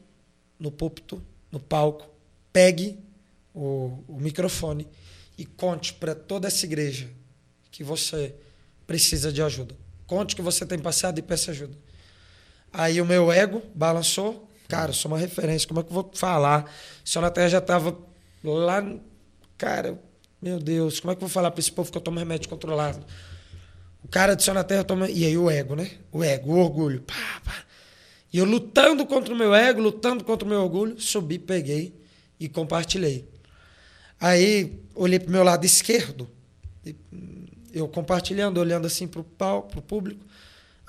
[0.60, 2.08] no púlpito, no palco,
[2.52, 3.00] pegue
[3.54, 4.88] o, o microfone
[5.38, 7.10] e conte para toda essa igreja
[7.72, 8.34] que você
[8.88, 9.76] precisa de ajuda.
[10.08, 11.78] Conte que você tem passado e peça ajuda.
[12.72, 14.50] Aí o meu ego balançou.
[14.68, 16.72] Cara, sou uma referência, como é que eu vou falar?
[17.04, 17.96] Senhor na Terra já estava
[18.54, 18.84] Lá,
[19.58, 20.00] cara,
[20.40, 22.48] meu Deus, como é que eu vou falar para esse povo que eu tomo remédio
[22.48, 23.04] controlado?
[24.04, 25.10] O cara do céu na terra toma.
[25.10, 25.90] E aí o ego, né?
[26.12, 27.02] O ego, o orgulho.
[27.02, 27.65] Pá, pá.
[28.36, 31.96] E eu lutando contra o meu ego, lutando contra o meu orgulho, subi, peguei
[32.38, 33.26] e compartilhei.
[34.20, 36.30] Aí olhei para o meu lado esquerdo,
[37.72, 40.20] eu compartilhando, olhando assim para o pro público.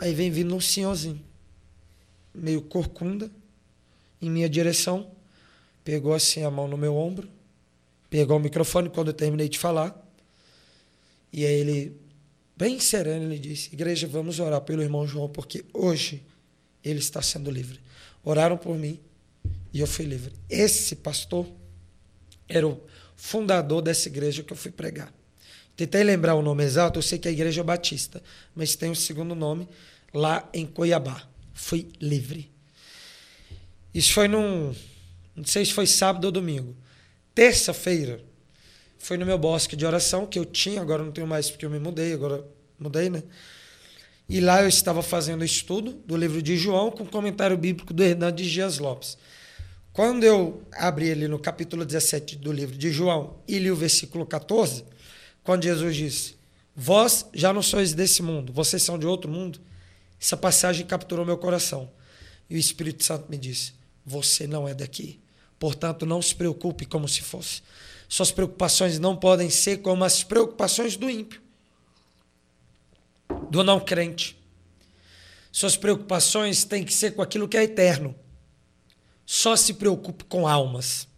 [0.01, 1.23] Aí vem vindo um senhorzinho,
[2.35, 3.31] meio corcunda,
[4.21, 5.09] em minha direção,
[5.85, 7.29] pegou assim a mão no meu ombro
[8.11, 9.95] pegou o microfone quando eu terminei de falar.
[11.33, 11.97] E aí ele,
[12.57, 16.26] bem sereno, ele disse: Igreja, vamos orar pelo irmão João, porque hoje
[16.89, 17.81] ele está sendo livre.
[18.25, 19.01] Oraram por mim
[19.73, 20.33] e eu fui livre.
[20.49, 21.47] Esse pastor
[22.49, 22.81] era o
[23.17, 25.13] fundador dessa igreja que eu fui pregar.
[25.77, 28.23] Tentei lembrar o nome exato, eu sei que é a Igreja Batista,
[28.55, 29.69] mas tem um segundo nome
[30.13, 31.29] lá em Cuiabá.
[31.53, 32.51] Fui livre.
[33.93, 34.75] Isso foi num.
[35.35, 36.75] Não sei se foi sábado ou domingo.
[37.35, 38.25] Terça-feira,
[39.07, 41.71] Fui no meu bosque de oração, que eu tinha, agora não tenho mais porque eu
[41.71, 42.45] me mudei, agora
[42.77, 43.23] mudei, né?
[44.29, 48.51] E lá eu estava fazendo estudo do livro de João com comentário bíblico do Hernandes
[48.51, 49.17] Dias Lopes.
[49.93, 54.27] Quando eu abri ele no capítulo 17 do livro de João e li o versículo
[54.27, 54.85] 14,
[55.45, 56.35] quando Jesus disse:
[56.75, 59.61] Vós já não sois desse mundo, vocês são de outro mundo.
[60.21, 61.89] Essa passagem capturou meu coração.
[62.51, 63.75] E o Espírito Santo me disse:
[64.05, 65.21] Você não é daqui.
[65.59, 67.63] Portanto, não se preocupe como se fosse.
[68.09, 71.41] Suas preocupações não podem ser como as preocupações do ímpio,
[73.51, 74.37] do não crente.
[75.53, 78.15] Suas preocupações têm que ser com aquilo que é eterno.
[79.25, 81.09] Só se preocupe com almas.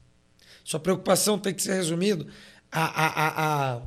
[0.64, 2.26] Sua preocupação tem que ser resumida
[2.70, 3.28] a, a,
[3.76, 3.82] a,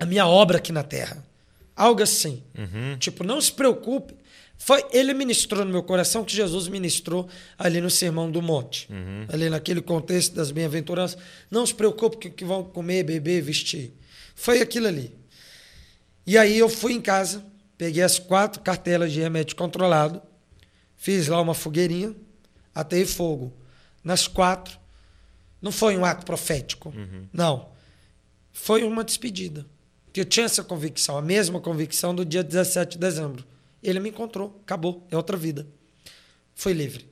[0.00, 1.24] a, minha obra aqui na terra.
[1.76, 2.42] Algo assim.
[2.56, 2.96] Uhum.
[2.98, 4.14] Tipo, não se preocupe.
[4.56, 8.88] Foi, ele ministrou no meu coração que Jesus ministrou ali no Sermão do Monte.
[8.90, 9.26] Uhum.
[9.28, 11.16] Ali naquele contexto das bem-aventuranças.
[11.50, 13.92] Não se preocupe com o que vão comer, beber, vestir.
[14.34, 15.14] Foi aquilo ali.
[16.28, 17.42] E aí eu fui em casa,
[17.78, 20.20] peguei as quatro cartelas de remédio controlado,
[20.94, 22.14] fiz lá uma fogueirinha,
[22.74, 23.50] atei fogo.
[24.04, 24.78] Nas quatro.
[25.62, 26.92] Não foi um ato profético.
[27.32, 27.70] Não.
[28.52, 29.64] Foi uma despedida.
[30.12, 33.42] Que eu tinha essa convicção, a mesma convicção do dia 17 de dezembro.
[33.82, 35.66] Ele me encontrou, acabou, é outra vida.
[36.54, 37.08] Fui livre.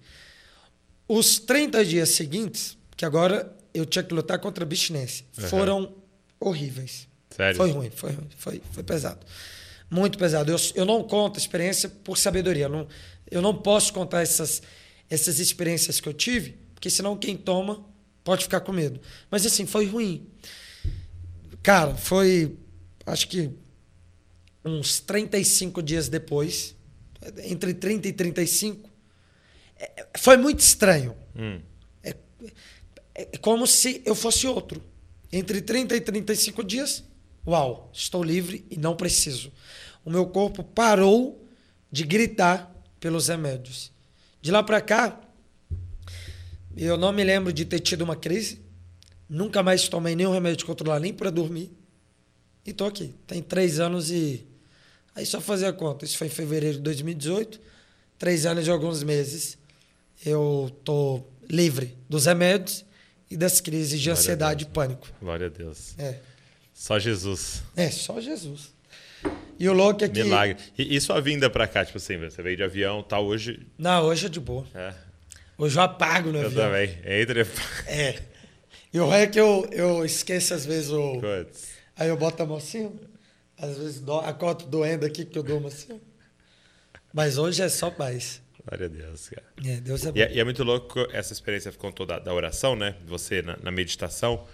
[1.08, 5.48] Os 30 dias seguintes, que agora eu tinha que lutar contra a abstinência, Uhum.
[5.48, 5.94] foram
[6.38, 7.05] horríveis.
[7.36, 7.56] Sério?
[7.56, 9.24] Foi ruim, foi ruim, foi, foi pesado.
[9.90, 10.50] Muito pesado.
[10.50, 12.64] Eu, eu não conto a experiência por sabedoria.
[12.64, 12.88] Eu não,
[13.30, 14.62] eu não posso contar essas,
[15.10, 17.84] essas experiências que eu tive, porque senão quem toma
[18.24, 19.00] pode ficar com medo.
[19.30, 20.26] Mas assim, foi ruim.
[21.62, 22.56] Cara, foi.
[23.04, 23.50] Acho que
[24.64, 26.74] uns 35 dias depois,
[27.44, 28.90] entre 30 e 35,
[29.78, 31.14] é- foi muito estranho.
[31.36, 31.60] Hum.
[33.18, 34.82] É como se eu fosse outro.
[35.32, 37.02] Entre 30 e 35 dias,
[37.46, 39.52] uau, estou livre e não preciso.
[40.04, 41.44] O meu corpo parou
[41.90, 43.92] de gritar pelos remédios.
[44.40, 45.20] De lá para cá,
[46.76, 48.60] eu não me lembro de ter tido uma crise.
[49.28, 51.72] Nunca mais tomei nenhum remédio controlar, nem para dormir.
[52.64, 53.14] E tô aqui.
[53.26, 54.46] Tem três anos e.
[55.14, 56.04] Aí só fazer a conta.
[56.04, 57.60] Isso foi em fevereiro de 2018.
[58.18, 59.56] Três anos e alguns meses.
[60.24, 62.84] Eu tô livre dos remédios
[63.30, 65.08] e das crises de Glória ansiedade e pânico.
[65.20, 65.94] Glória a Deus.
[65.98, 66.20] É.
[66.76, 67.62] Só Jesus.
[67.74, 68.70] É, só Jesus.
[69.58, 70.22] E o louco é que.
[70.22, 70.62] Milagre.
[70.76, 73.66] E, e sua vinda pra cá, tipo assim, você veio de avião tal, hoje.
[73.78, 74.66] Não, hoje é de boa.
[74.74, 74.92] É,
[75.56, 76.66] Hoje eu apago no eu avião.
[76.66, 76.98] também.
[77.02, 77.48] Entra.
[77.86, 78.20] É.
[78.92, 81.18] E o ruim é que eu, eu esqueço às vezes o.
[81.18, 81.68] Putz.
[81.96, 82.92] Aí eu boto a mão assim,
[83.56, 85.98] às vezes do, acordo doendo aqui que eu durmo assim.
[87.10, 88.42] Mas hoje é só paz.
[88.66, 89.46] Glória a Deus, cara.
[89.64, 90.18] É, Deus é bom.
[90.18, 92.96] E é, e é muito louco essa experiência que contou da, da oração, né?
[93.06, 94.46] Você na, na meditação.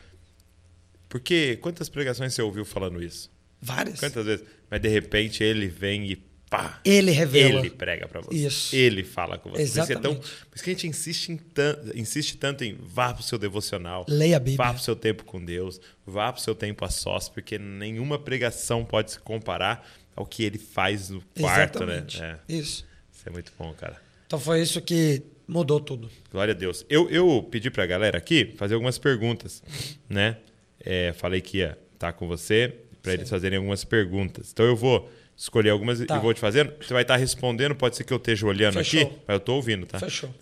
[1.12, 3.30] Porque quantas pregações você ouviu falando isso?
[3.60, 4.00] Várias.
[4.00, 4.44] Quantas vezes?
[4.70, 6.16] Mas de repente ele vem e
[6.48, 6.80] pá.
[6.86, 7.60] Ele revela.
[7.60, 8.34] Ele prega pra você.
[8.46, 8.74] Isso.
[8.74, 9.58] Ele fala com você.
[9.58, 10.20] Por isso, é tão, Exatamente.
[10.46, 14.06] por isso que a gente insiste, em tan- insiste tanto em vá pro seu devocional.
[14.08, 14.56] Leia a Bíblia.
[14.56, 15.78] Vá pro seu tempo com Deus.
[16.06, 19.86] Vá pro seu tempo a sós, porque nenhuma pregação pode se comparar
[20.16, 22.20] ao que ele faz no quarto, Exatamente.
[22.20, 22.38] né?
[22.48, 22.86] É, Isso.
[23.12, 24.00] isso é muito bom, cara.
[24.26, 26.10] Então foi isso que mudou tudo.
[26.30, 26.86] Glória a Deus.
[26.88, 29.62] Eu, eu pedi pra galera aqui fazer algumas perguntas,
[30.08, 30.38] né?
[30.84, 34.50] É, falei que ia estar com você para eles fazerem algumas perguntas.
[34.52, 36.16] Então eu vou escolher algumas Tá.
[36.16, 36.72] e vou te fazendo.
[36.80, 39.00] Você vai estar respondendo, pode ser que eu esteja olhando Fechou.
[39.02, 39.98] aqui, mas eu tô ouvindo, tá?
[39.98, 40.30] Fechou.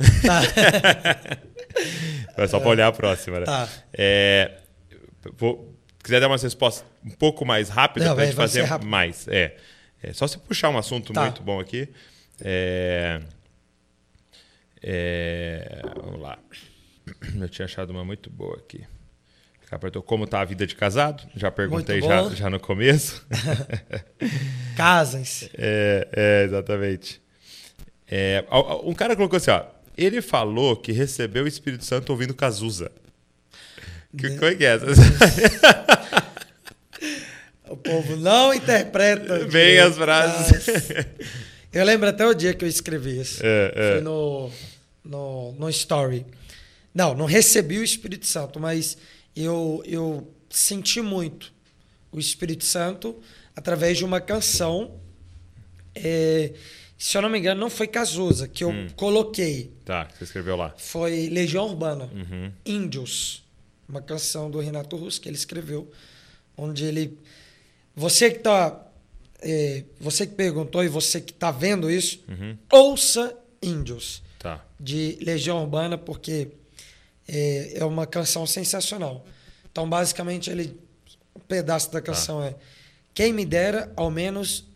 [2.34, 2.43] Tá.
[2.45, 3.47] É só para olhar a próxima, né?
[3.47, 3.68] Tá.
[3.93, 4.59] É,
[5.36, 9.28] vou, quiser dar umas respostas um pouco mais rápidas para a gente fazer mais.
[9.28, 9.57] É,
[10.03, 11.22] é só se puxar um assunto Tá.
[11.22, 11.88] muito bom aqui.
[12.41, 13.20] É,
[14.82, 16.38] é, vamos lá.
[17.41, 18.84] Eu tinha achado uma muito boa aqui.
[20.04, 21.22] Como tá a vida de casado.
[21.36, 23.26] Já perguntei já, já no começo.
[24.76, 25.51] Casem-se.
[25.56, 27.20] É, é, exatamente.
[28.10, 28.44] É,
[28.84, 29.64] um cara colocou assim, ó.
[29.97, 32.90] Ele falou que recebeu o Espírito Santo ouvindo Cazuza.
[34.16, 34.86] Que, como é que é essa?
[37.70, 39.47] O povo não interpreta.
[39.47, 40.66] Bem as frases.
[41.72, 43.40] Eu lembro até o dia que eu escrevi isso.
[43.44, 43.92] É, é.
[43.92, 44.51] Foi no,
[45.05, 46.26] no, no Story.
[46.92, 48.98] Não, não recebi o Espírito Santo, mas
[49.35, 51.52] eu, eu senti muito
[52.12, 53.16] o Espírito Santo
[53.55, 54.98] através de uma canção.
[55.94, 56.52] É,
[56.98, 58.89] se eu não me engano, não foi Cazuza que eu Hum.
[58.97, 59.73] coloquei.
[59.85, 60.74] Tá, você escreveu lá.
[60.77, 62.52] Foi Legião Urbana, Uhum.
[62.65, 63.43] Índios,
[63.89, 65.90] uma canção do Renato Russo que ele escreveu,
[66.57, 67.19] onde ele.
[67.97, 68.86] Você que tá.
[69.43, 72.57] é, você que perguntou e você que está vendo isso, Uhum.
[72.70, 74.62] ouça Índios, Tá.
[74.78, 76.48] de Legião Urbana, porque
[77.31, 79.24] é, é uma canção sensacional.
[79.70, 80.77] Então, basicamente, ele
[81.35, 82.57] um pedaço da canção é
[83.15, 84.69] quem me dera ao menos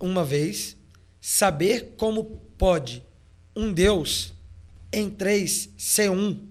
[0.00, 0.76] uma vez
[1.20, 2.24] saber como
[2.56, 3.04] pode
[3.54, 4.32] um Deus
[4.92, 6.46] em três ser um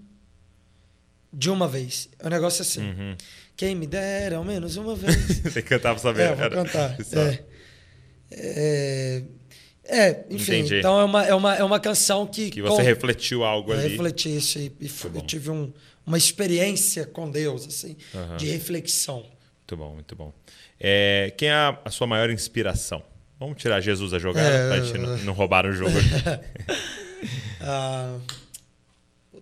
[1.34, 2.10] de uma vez.
[2.20, 2.82] É um negócio assim.
[2.82, 3.16] Uhum.
[3.56, 5.40] Quem me dera ao menos uma vez.
[5.42, 6.22] Você cantava saber.
[6.22, 6.98] É, vou cantar.
[7.16, 7.44] É.
[8.30, 9.24] É,
[9.88, 10.80] é, enfim, Entendi.
[10.80, 12.50] então é uma, é, uma, é uma canção que.
[12.50, 13.90] Que você com- refletiu algo eu ali.
[13.90, 15.72] refleti isso e, e eu tive um-
[16.06, 18.38] uma experiência com Deus, assim, Aham.
[18.38, 19.18] de reflexão.
[19.20, 20.34] Muito bom, muito bom.
[20.80, 23.02] É, quem é a, a sua maior inspiração?
[23.40, 25.92] Vamos tirar Jesus a jogada É, pra gente não, não roubar o jogo.
[27.62, 28.18] Ah,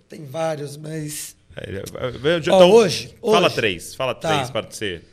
[0.08, 4.34] tem vários, mas É, Ó, então, hoje- Fala hoje- três, fala Tá.
[4.34, 5.04] três para ser.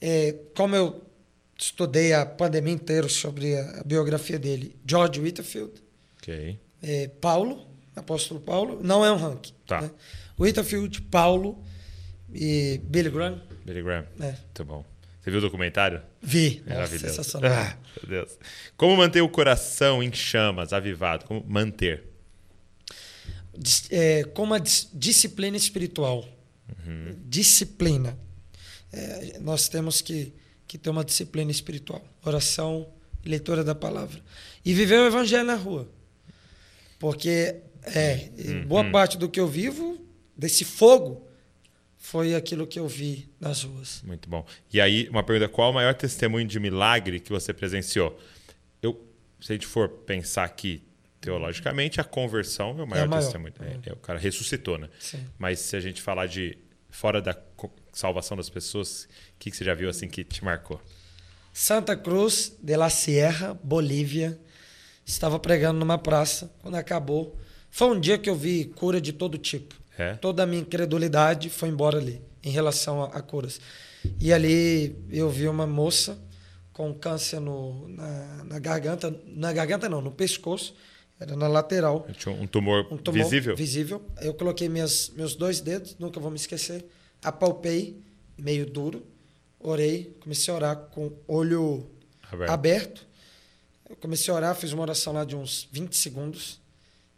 [0.00, 1.02] é, como eu
[1.62, 5.72] estudei a pandemia inteira sobre a, biografia dele, George Whitefield,
[6.18, 6.58] Ok.
[6.82, 9.52] é, Paulo, apóstolo Paulo, não é um ranking.
[9.66, 9.80] Tá.
[9.82, 9.90] Né?
[10.38, 11.62] Whitefield, Paulo
[12.32, 13.40] e Billy Graham.
[13.64, 14.06] Billy Graham.
[14.20, 14.32] É.
[14.32, 14.84] Muito bom.
[15.20, 16.02] Você viu o documentário?
[16.20, 16.60] Vi.
[16.66, 17.06] Nossa, Maravilhoso.
[17.14, 17.52] sensacional.
[17.52, 18.38] Ah, meu Deus.
[18.76, 21.26] Como manter o coração em chamas, avivado?
[21.26, 22.02] Como manter?
[23.90, 26.26] É, como a dis- disciplina espiritual.
[27.26, 28.18] Disciplina.
[28.92, 30.32] É, nós temos que,
[30.72, 32.02] que ter uma disciplina espiritual.
[32.24, 32.88] Oração,
[33.22, 34.18] leitura da palavra.
[34.64, 35.86] E viver o evangelho na rua.
[36.98, 38.30] Porque é,
[38.66, 40.00] boa parte do que eu vivo,
[40.34, 41.28] desse fogo,
[41.98, 44.00] foi aquilo que eu vi nas ruas.
[44.02, 44.46] Muito bom.
[44.72, 48.18] E aí, uma pergunta: qual o maior testemunho de milagre que você presenciou?
[48.80, 48.98] Eu,
[49.42, 50.82] se a gente for pensar aqui,
[51.20, 53.22] teologicamente, a conversão é o maior, o maior.
[53.22, 53.52] testemunho.
[53.60, 54.88] É, é, o cara ressuscitou, né?
[54.98, 55.22] Sim.
[55.38, 56.56] Mas se a gente falar de
[56.92, 57.36] fora da
[57.92, 59.08] salvação das pessoas, o
[59.38, 60.80] que, que você já viu assim que te marcou?
[61.52, 64.38] Santa Cruz de la Sierra, Bolívia.
[65.04, 66.54] Estava pregando numa praça.
[66.60, 67.36] Quando acabou,
[67.70, 69.74] foi um dia que eu vi cura de todo tipo.
[69.98, 70.14] É?
[70.14, 73.60] Toda a minha incredulidade foi embora ali, em relação a, a curas.
[74.20, 76.18] E ali eu vi uma moça
[76.72, 80.74] com câncer no, na, na garganta, na garganta não, no pescoço,
[81.22, 82.06] era na lateral.
[82.18, 83.54] Tinha um tumor, Um tumor visível?
[83.56, 84.02] visível.
[84.20, 86.84] Eu coloquei minhas, meus dois dedos, nunca vou me esquecer.
[87.22, 88.00] Apalpei,
[88.36, 89.06] meio duro.
[89.60, 91.86] Orei, comecei a orar com o olho
[92.30, 92.50] Aberto.
[92.50, 93.06] aberto.
[93.88, 96.60] Eu comecei a orar, fiz uma oração lá de uns 20 segundos.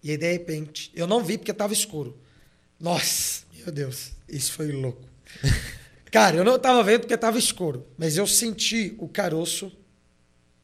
[0.02, 2.18] E aí, de repente, eu não vi porque estava escuro.
[2.78, 5.00] Nossa, meu Deus, isso foi louco.
[6.12, 9.72] Cara, eu não estava vendo porque estava escuro, mas eu senti o caroço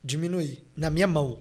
[0.05, 1.41] diminuir na minha mão.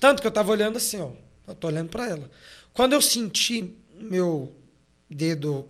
[0.00, 1.10] Tanto que eu estava olhando assim, ó.
[1.46, 2.30] Eu tô olhando para ela.
[2.72, 4.54] Quando eu senti meu
[5.10, 5.68] dedo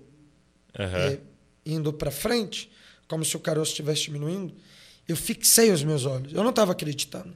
[0.78, 0.98] Aham.
[0.98, 1.20] é,
[1.64, 2.70] indo para frente,
[3.06, 4.54] como se o caroço estivesse diminuindo,
[5.06, 6.32] eu fixei os meus olhos.
[6.32, 7.34] Eu não estava acreditando.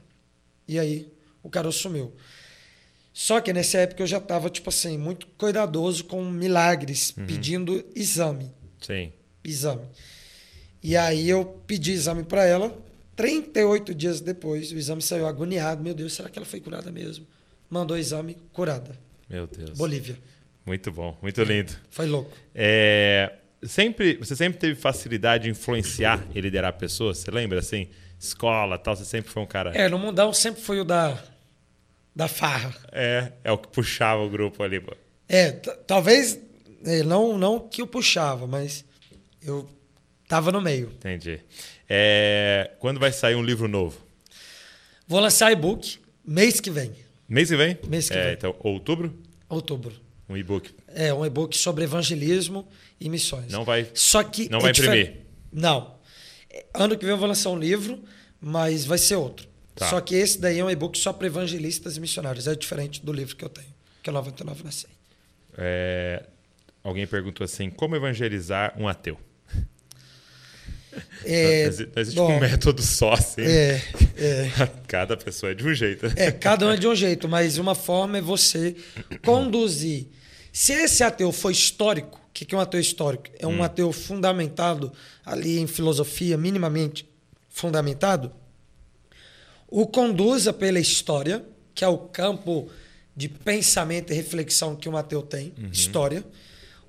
[0.67, 1.11] E aí
[1.41, 2.13] o caroço sumiu.
[3.13, 8.51] Só que nessa época eu já estava tipo assim muito cuidadoso com milagres, pedindo exame,
[8.81, 9.13] Sim.
[9.43, 9.87] exame.
[10.81, 12.75] E aí eu pedi exame para ela.
[13.15, 15.83] 38 dias depois, o exame saiu agoniado.
[15.83, 17.25] Meu Deus, será que ela foi curada mesmo?
[17.69, 18.97] Mandou o exame, curada.
[19.29, 19.77] Meu Deus.
[19.77, 20.17] Bolívia.
[20.65, 21.73] Muito bom, muito lindo.
[21.89, 22.31] Foi louco.
[22.55, 27.17] É, sempre, você sempre teve facilidade de influenciar e liderar pessoas?
[27.17, 27.87] Você lembra assim?
[28.19, 29.71] Escola, tal, você sempre foi um cara.
[29.75, 31.21] É, no mundão sempre foi o da,
[32.15, 32.73] da farra.
[32.91, 34.79] É, é o que puxava o grupo ali.
[34.79, 34.95] pô.
[35.27, 36.39] É, talvez
[36.85, 38.85] é, não, não que eu puxava, mas
[39.41, 39.67] eu
[40.27, 40.91] tava no meio.
[40.95, 41.41] Entendi.
[41.89, 43.99] É, quando vai sair um livro novo?
[45.07, 46.91] Vou lançar e-book mês que vem,
[47.27, 47.77] Mês que vem?
[47.87, 48.33] Mês que é, vem.
[48.33, 49.17] Então, outubro,
[49.49, 49.93] outubro.
[50.29, 50.73] um e-book.
[50.87, 52.67] É um e-book sobre evangelismo
[52.99, 53.51] e missões.
[53.51, 53.87] Não vai.
[53.93, 55.21] Só que não é vai difer- imprimir?
[55.51, 55.95] Não.
[56.73, 58.03] Ano que vem eu vou lançar um livro,
[58.39, 59.47] mas vai ser outro.
[59.75, 59.89] Tá.
[59.89, 62.47] Só que esse daí é um e-book só para evangelistas e missionários.
[62.47, 63.73] É diferente do livro que eu tenho,
[64.03, 64.89] que é o 99 na 100.
[65.57, 66.23] É,
[66.83, 69.17] alguém perguntou assim: como evangelizar um ateu?
[71.25, 73.41] É, não existe, não existe bom, um método só, assim.
[73.41, 73.81] é,
[74.17, 74.51] é.
[74.87, 76.05] Cada pessoa é de um jeito.
[76.15, 78.75] É, cada um é de um jeito, mas uma forma é você
[79.23, 80.07] conduzir.
[80.51, 83.25] Se esse ateu for histórico, o que é um ateu histórico?
[83.39, 84.91] É um ateu fundamentado
[85.25, 87.09] ali em filosofia, minimamente
[87.49, 88.31] fundamentado.
[89.67, 91.43] O conduza pela história,
[91.73, 92.69] que é o campo
[93.15, 96.23] de pensamento e reflexão que um ateu tem, história.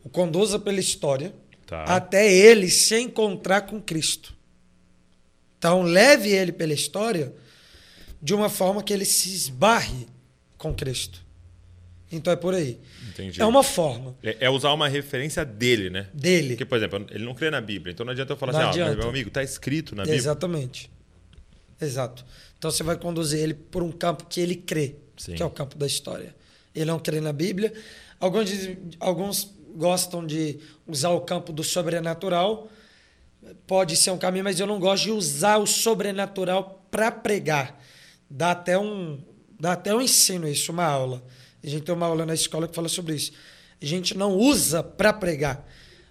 [0.02, 1.34] O conduza pela história
[1.66, 1.84] Tá.
[1.84, 4.34] até ele se encontrar com Cristo.
[5.58, 7.32] Então, leve ele pela história
[8.20, 10.06] de uma forma que ele se esbarre
[10.58, 11.22] com Cristo.
[12.12, 12.78] Então é por aí.
[13.08, 13.40] Entendi.
[13.40, 16.06] É uma forma É, é usar uma referência dele, né?
[16.12, 16.50] dele.
[16.50, 17.92] Porque, por exemplo, ele não crê na Bíblia.
[17.92, 18.96] Então não adianta eu falar Não assim, adianta.
[18.98, 20.16] meu amigo, tá escrito na Bíblia.
[20.18, 20.90] Exatamente.
[21.80, 22.24] Exato.
[22.58, 25.34] Então você vai conduzir ele por um campo que ele crê, Sim.
[25.34, 26.34] que é o campo da história.
[26.74, 27.72] Ele não crê na Bíblia.
[28.20, 32.68] Alguns, dizem- alguns gostam de usar o campo do sobrenatural.
[33.66, 37.80] pode ser um caminho, mas eu não gosto de usar o sobrenatural para pregar.
[38.30, 39.18] Dá até um
[39.58, 41.22] dá até um ensino isso, uma aula.
[41.62, 43.32] A gente tem uma aula na escola que fala sobre isso.
[43.80, 45.66] A gente não usa para pregar.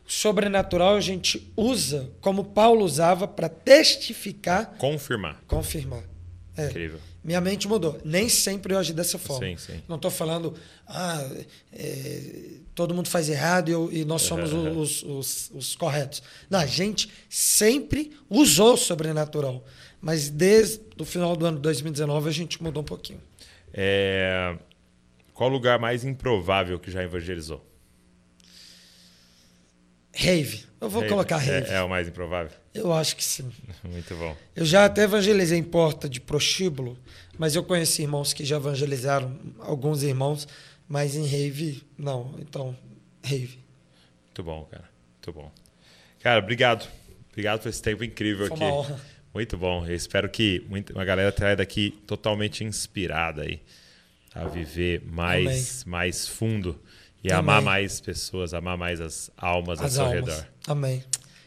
[0.07, 5.41] O sobrenatural a gente usa como Paulo usava para testificar, Confirmar.
[5.47, 6.03] confirmar.
[6.57, 6.65] É.
[6.67, 6.99] Incrível.
[7.23, 7.99] Minha mente mudou.
[8.03, 9.45] Nem sempre eu agi dessa forma.
[9.47, 9.81] Sim, sim.
[9.87, 10.53] Não estou falando,
[10.87, 11.25] ah,
[11.71, 16.21] é, todo mundo faz errado e, eu- e nós somos o- os, os- os corretos.
[16.49, 19.63] Não, a gente sempre usou o sobrenatural.
[20.01, 23.21] Mas desde o final do ano 2019 a gente mudou um pouquinho.
[23.73, 24.57] É,
[25.33, 27.65] Qual o lugar mais improvável que já evangelizou?
[30.13, 30.65] Rave.
[30.79, 31.71] Eu vou colocar rave.
[31.71, 32.51] É, é o mais improvável?
[32.73, 33.49] Eu acho que sim.
[33.83, 34.35] Muito bom.
[34.55, 36.97] Eu já até evangelizei em porta de prostíbulo,
[37.37, 40.47] mas eu conheci irmãos que já evangelizaram, alguns irmãos,
[40.87, 42.35] mas em rave, não.
[42.39, 42.75] Então,
[43.23, 43.59] rave.
[44.25, 44.89] Muito bom, cara.
[45.13, 45.51] Muito bom.
[46.19, 46.87] Cara, obrigado.
[47.31, 48.65] Obrigado por esse tempo incrível Foi aqui.
[48.65, 49.01] uma honra.
[49.33, 49.85] Muito bom.
[49.87, 53.59] Eu espero que muita, uma galera saia daqui totalmente inspirada aí
[54.35, 56.79] a viver mais, mais fundo
[57.23, 57.39] e Amém.
[57.39, 60.19] amar mais pessoas, amar mais as almas ao As seu almas.
[60.25, 60.47] redor.
[60.67, 61.03] Amém.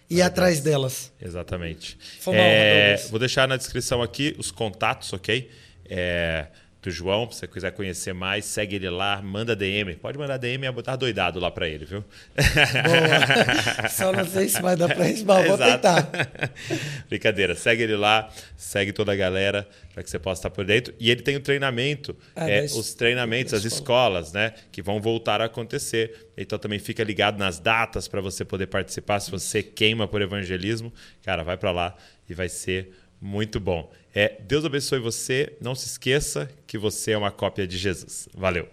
[0.09, 1.13] E atrás delas.
[1.21, 1.99] Exatamente.
[2.21, 5.51] Foi uma honra, É, vou deixar na descrição aqui os contatos, ok?
[5.89, 6.47] É,
[6.87, 9.97] do João, se você quiser conhecer mais, segue ele lá, manda DM.
[9.97, 12.05] Pode mandar DM e botar doidado lá pra ele, viu?
[12.37, 13.89] Boa.
[13.89, 16.09] Só não sei se vai dar pra isso, mas vou tentar.
[17.11, 17.57] Brincadeira.
[17.57, 20.95] Segue ele lá, segue toda a galera para que você possa estar por dentro.
[21.01, 24.55] E ele tem o treinamento, Ah, é, os treinamentos, as escolas, né?
[24.71, 26.29] Que vão voltar a acontecer.
[26.37, 29.19] Então também fica ligado nas datas para você poder participar.
[29.19, 30.93] Se você queima por evangelismo,
[31.25, 31.97] cara, vai para lá
[32.31, 33.91] e vai ser muito bom.
[34.19, 35.55] É, Deus abençoe você.
[35.61, 38.27] Não se esqueça que você é uma cópia de Jesus.
[38.33, 38.65] Valeu.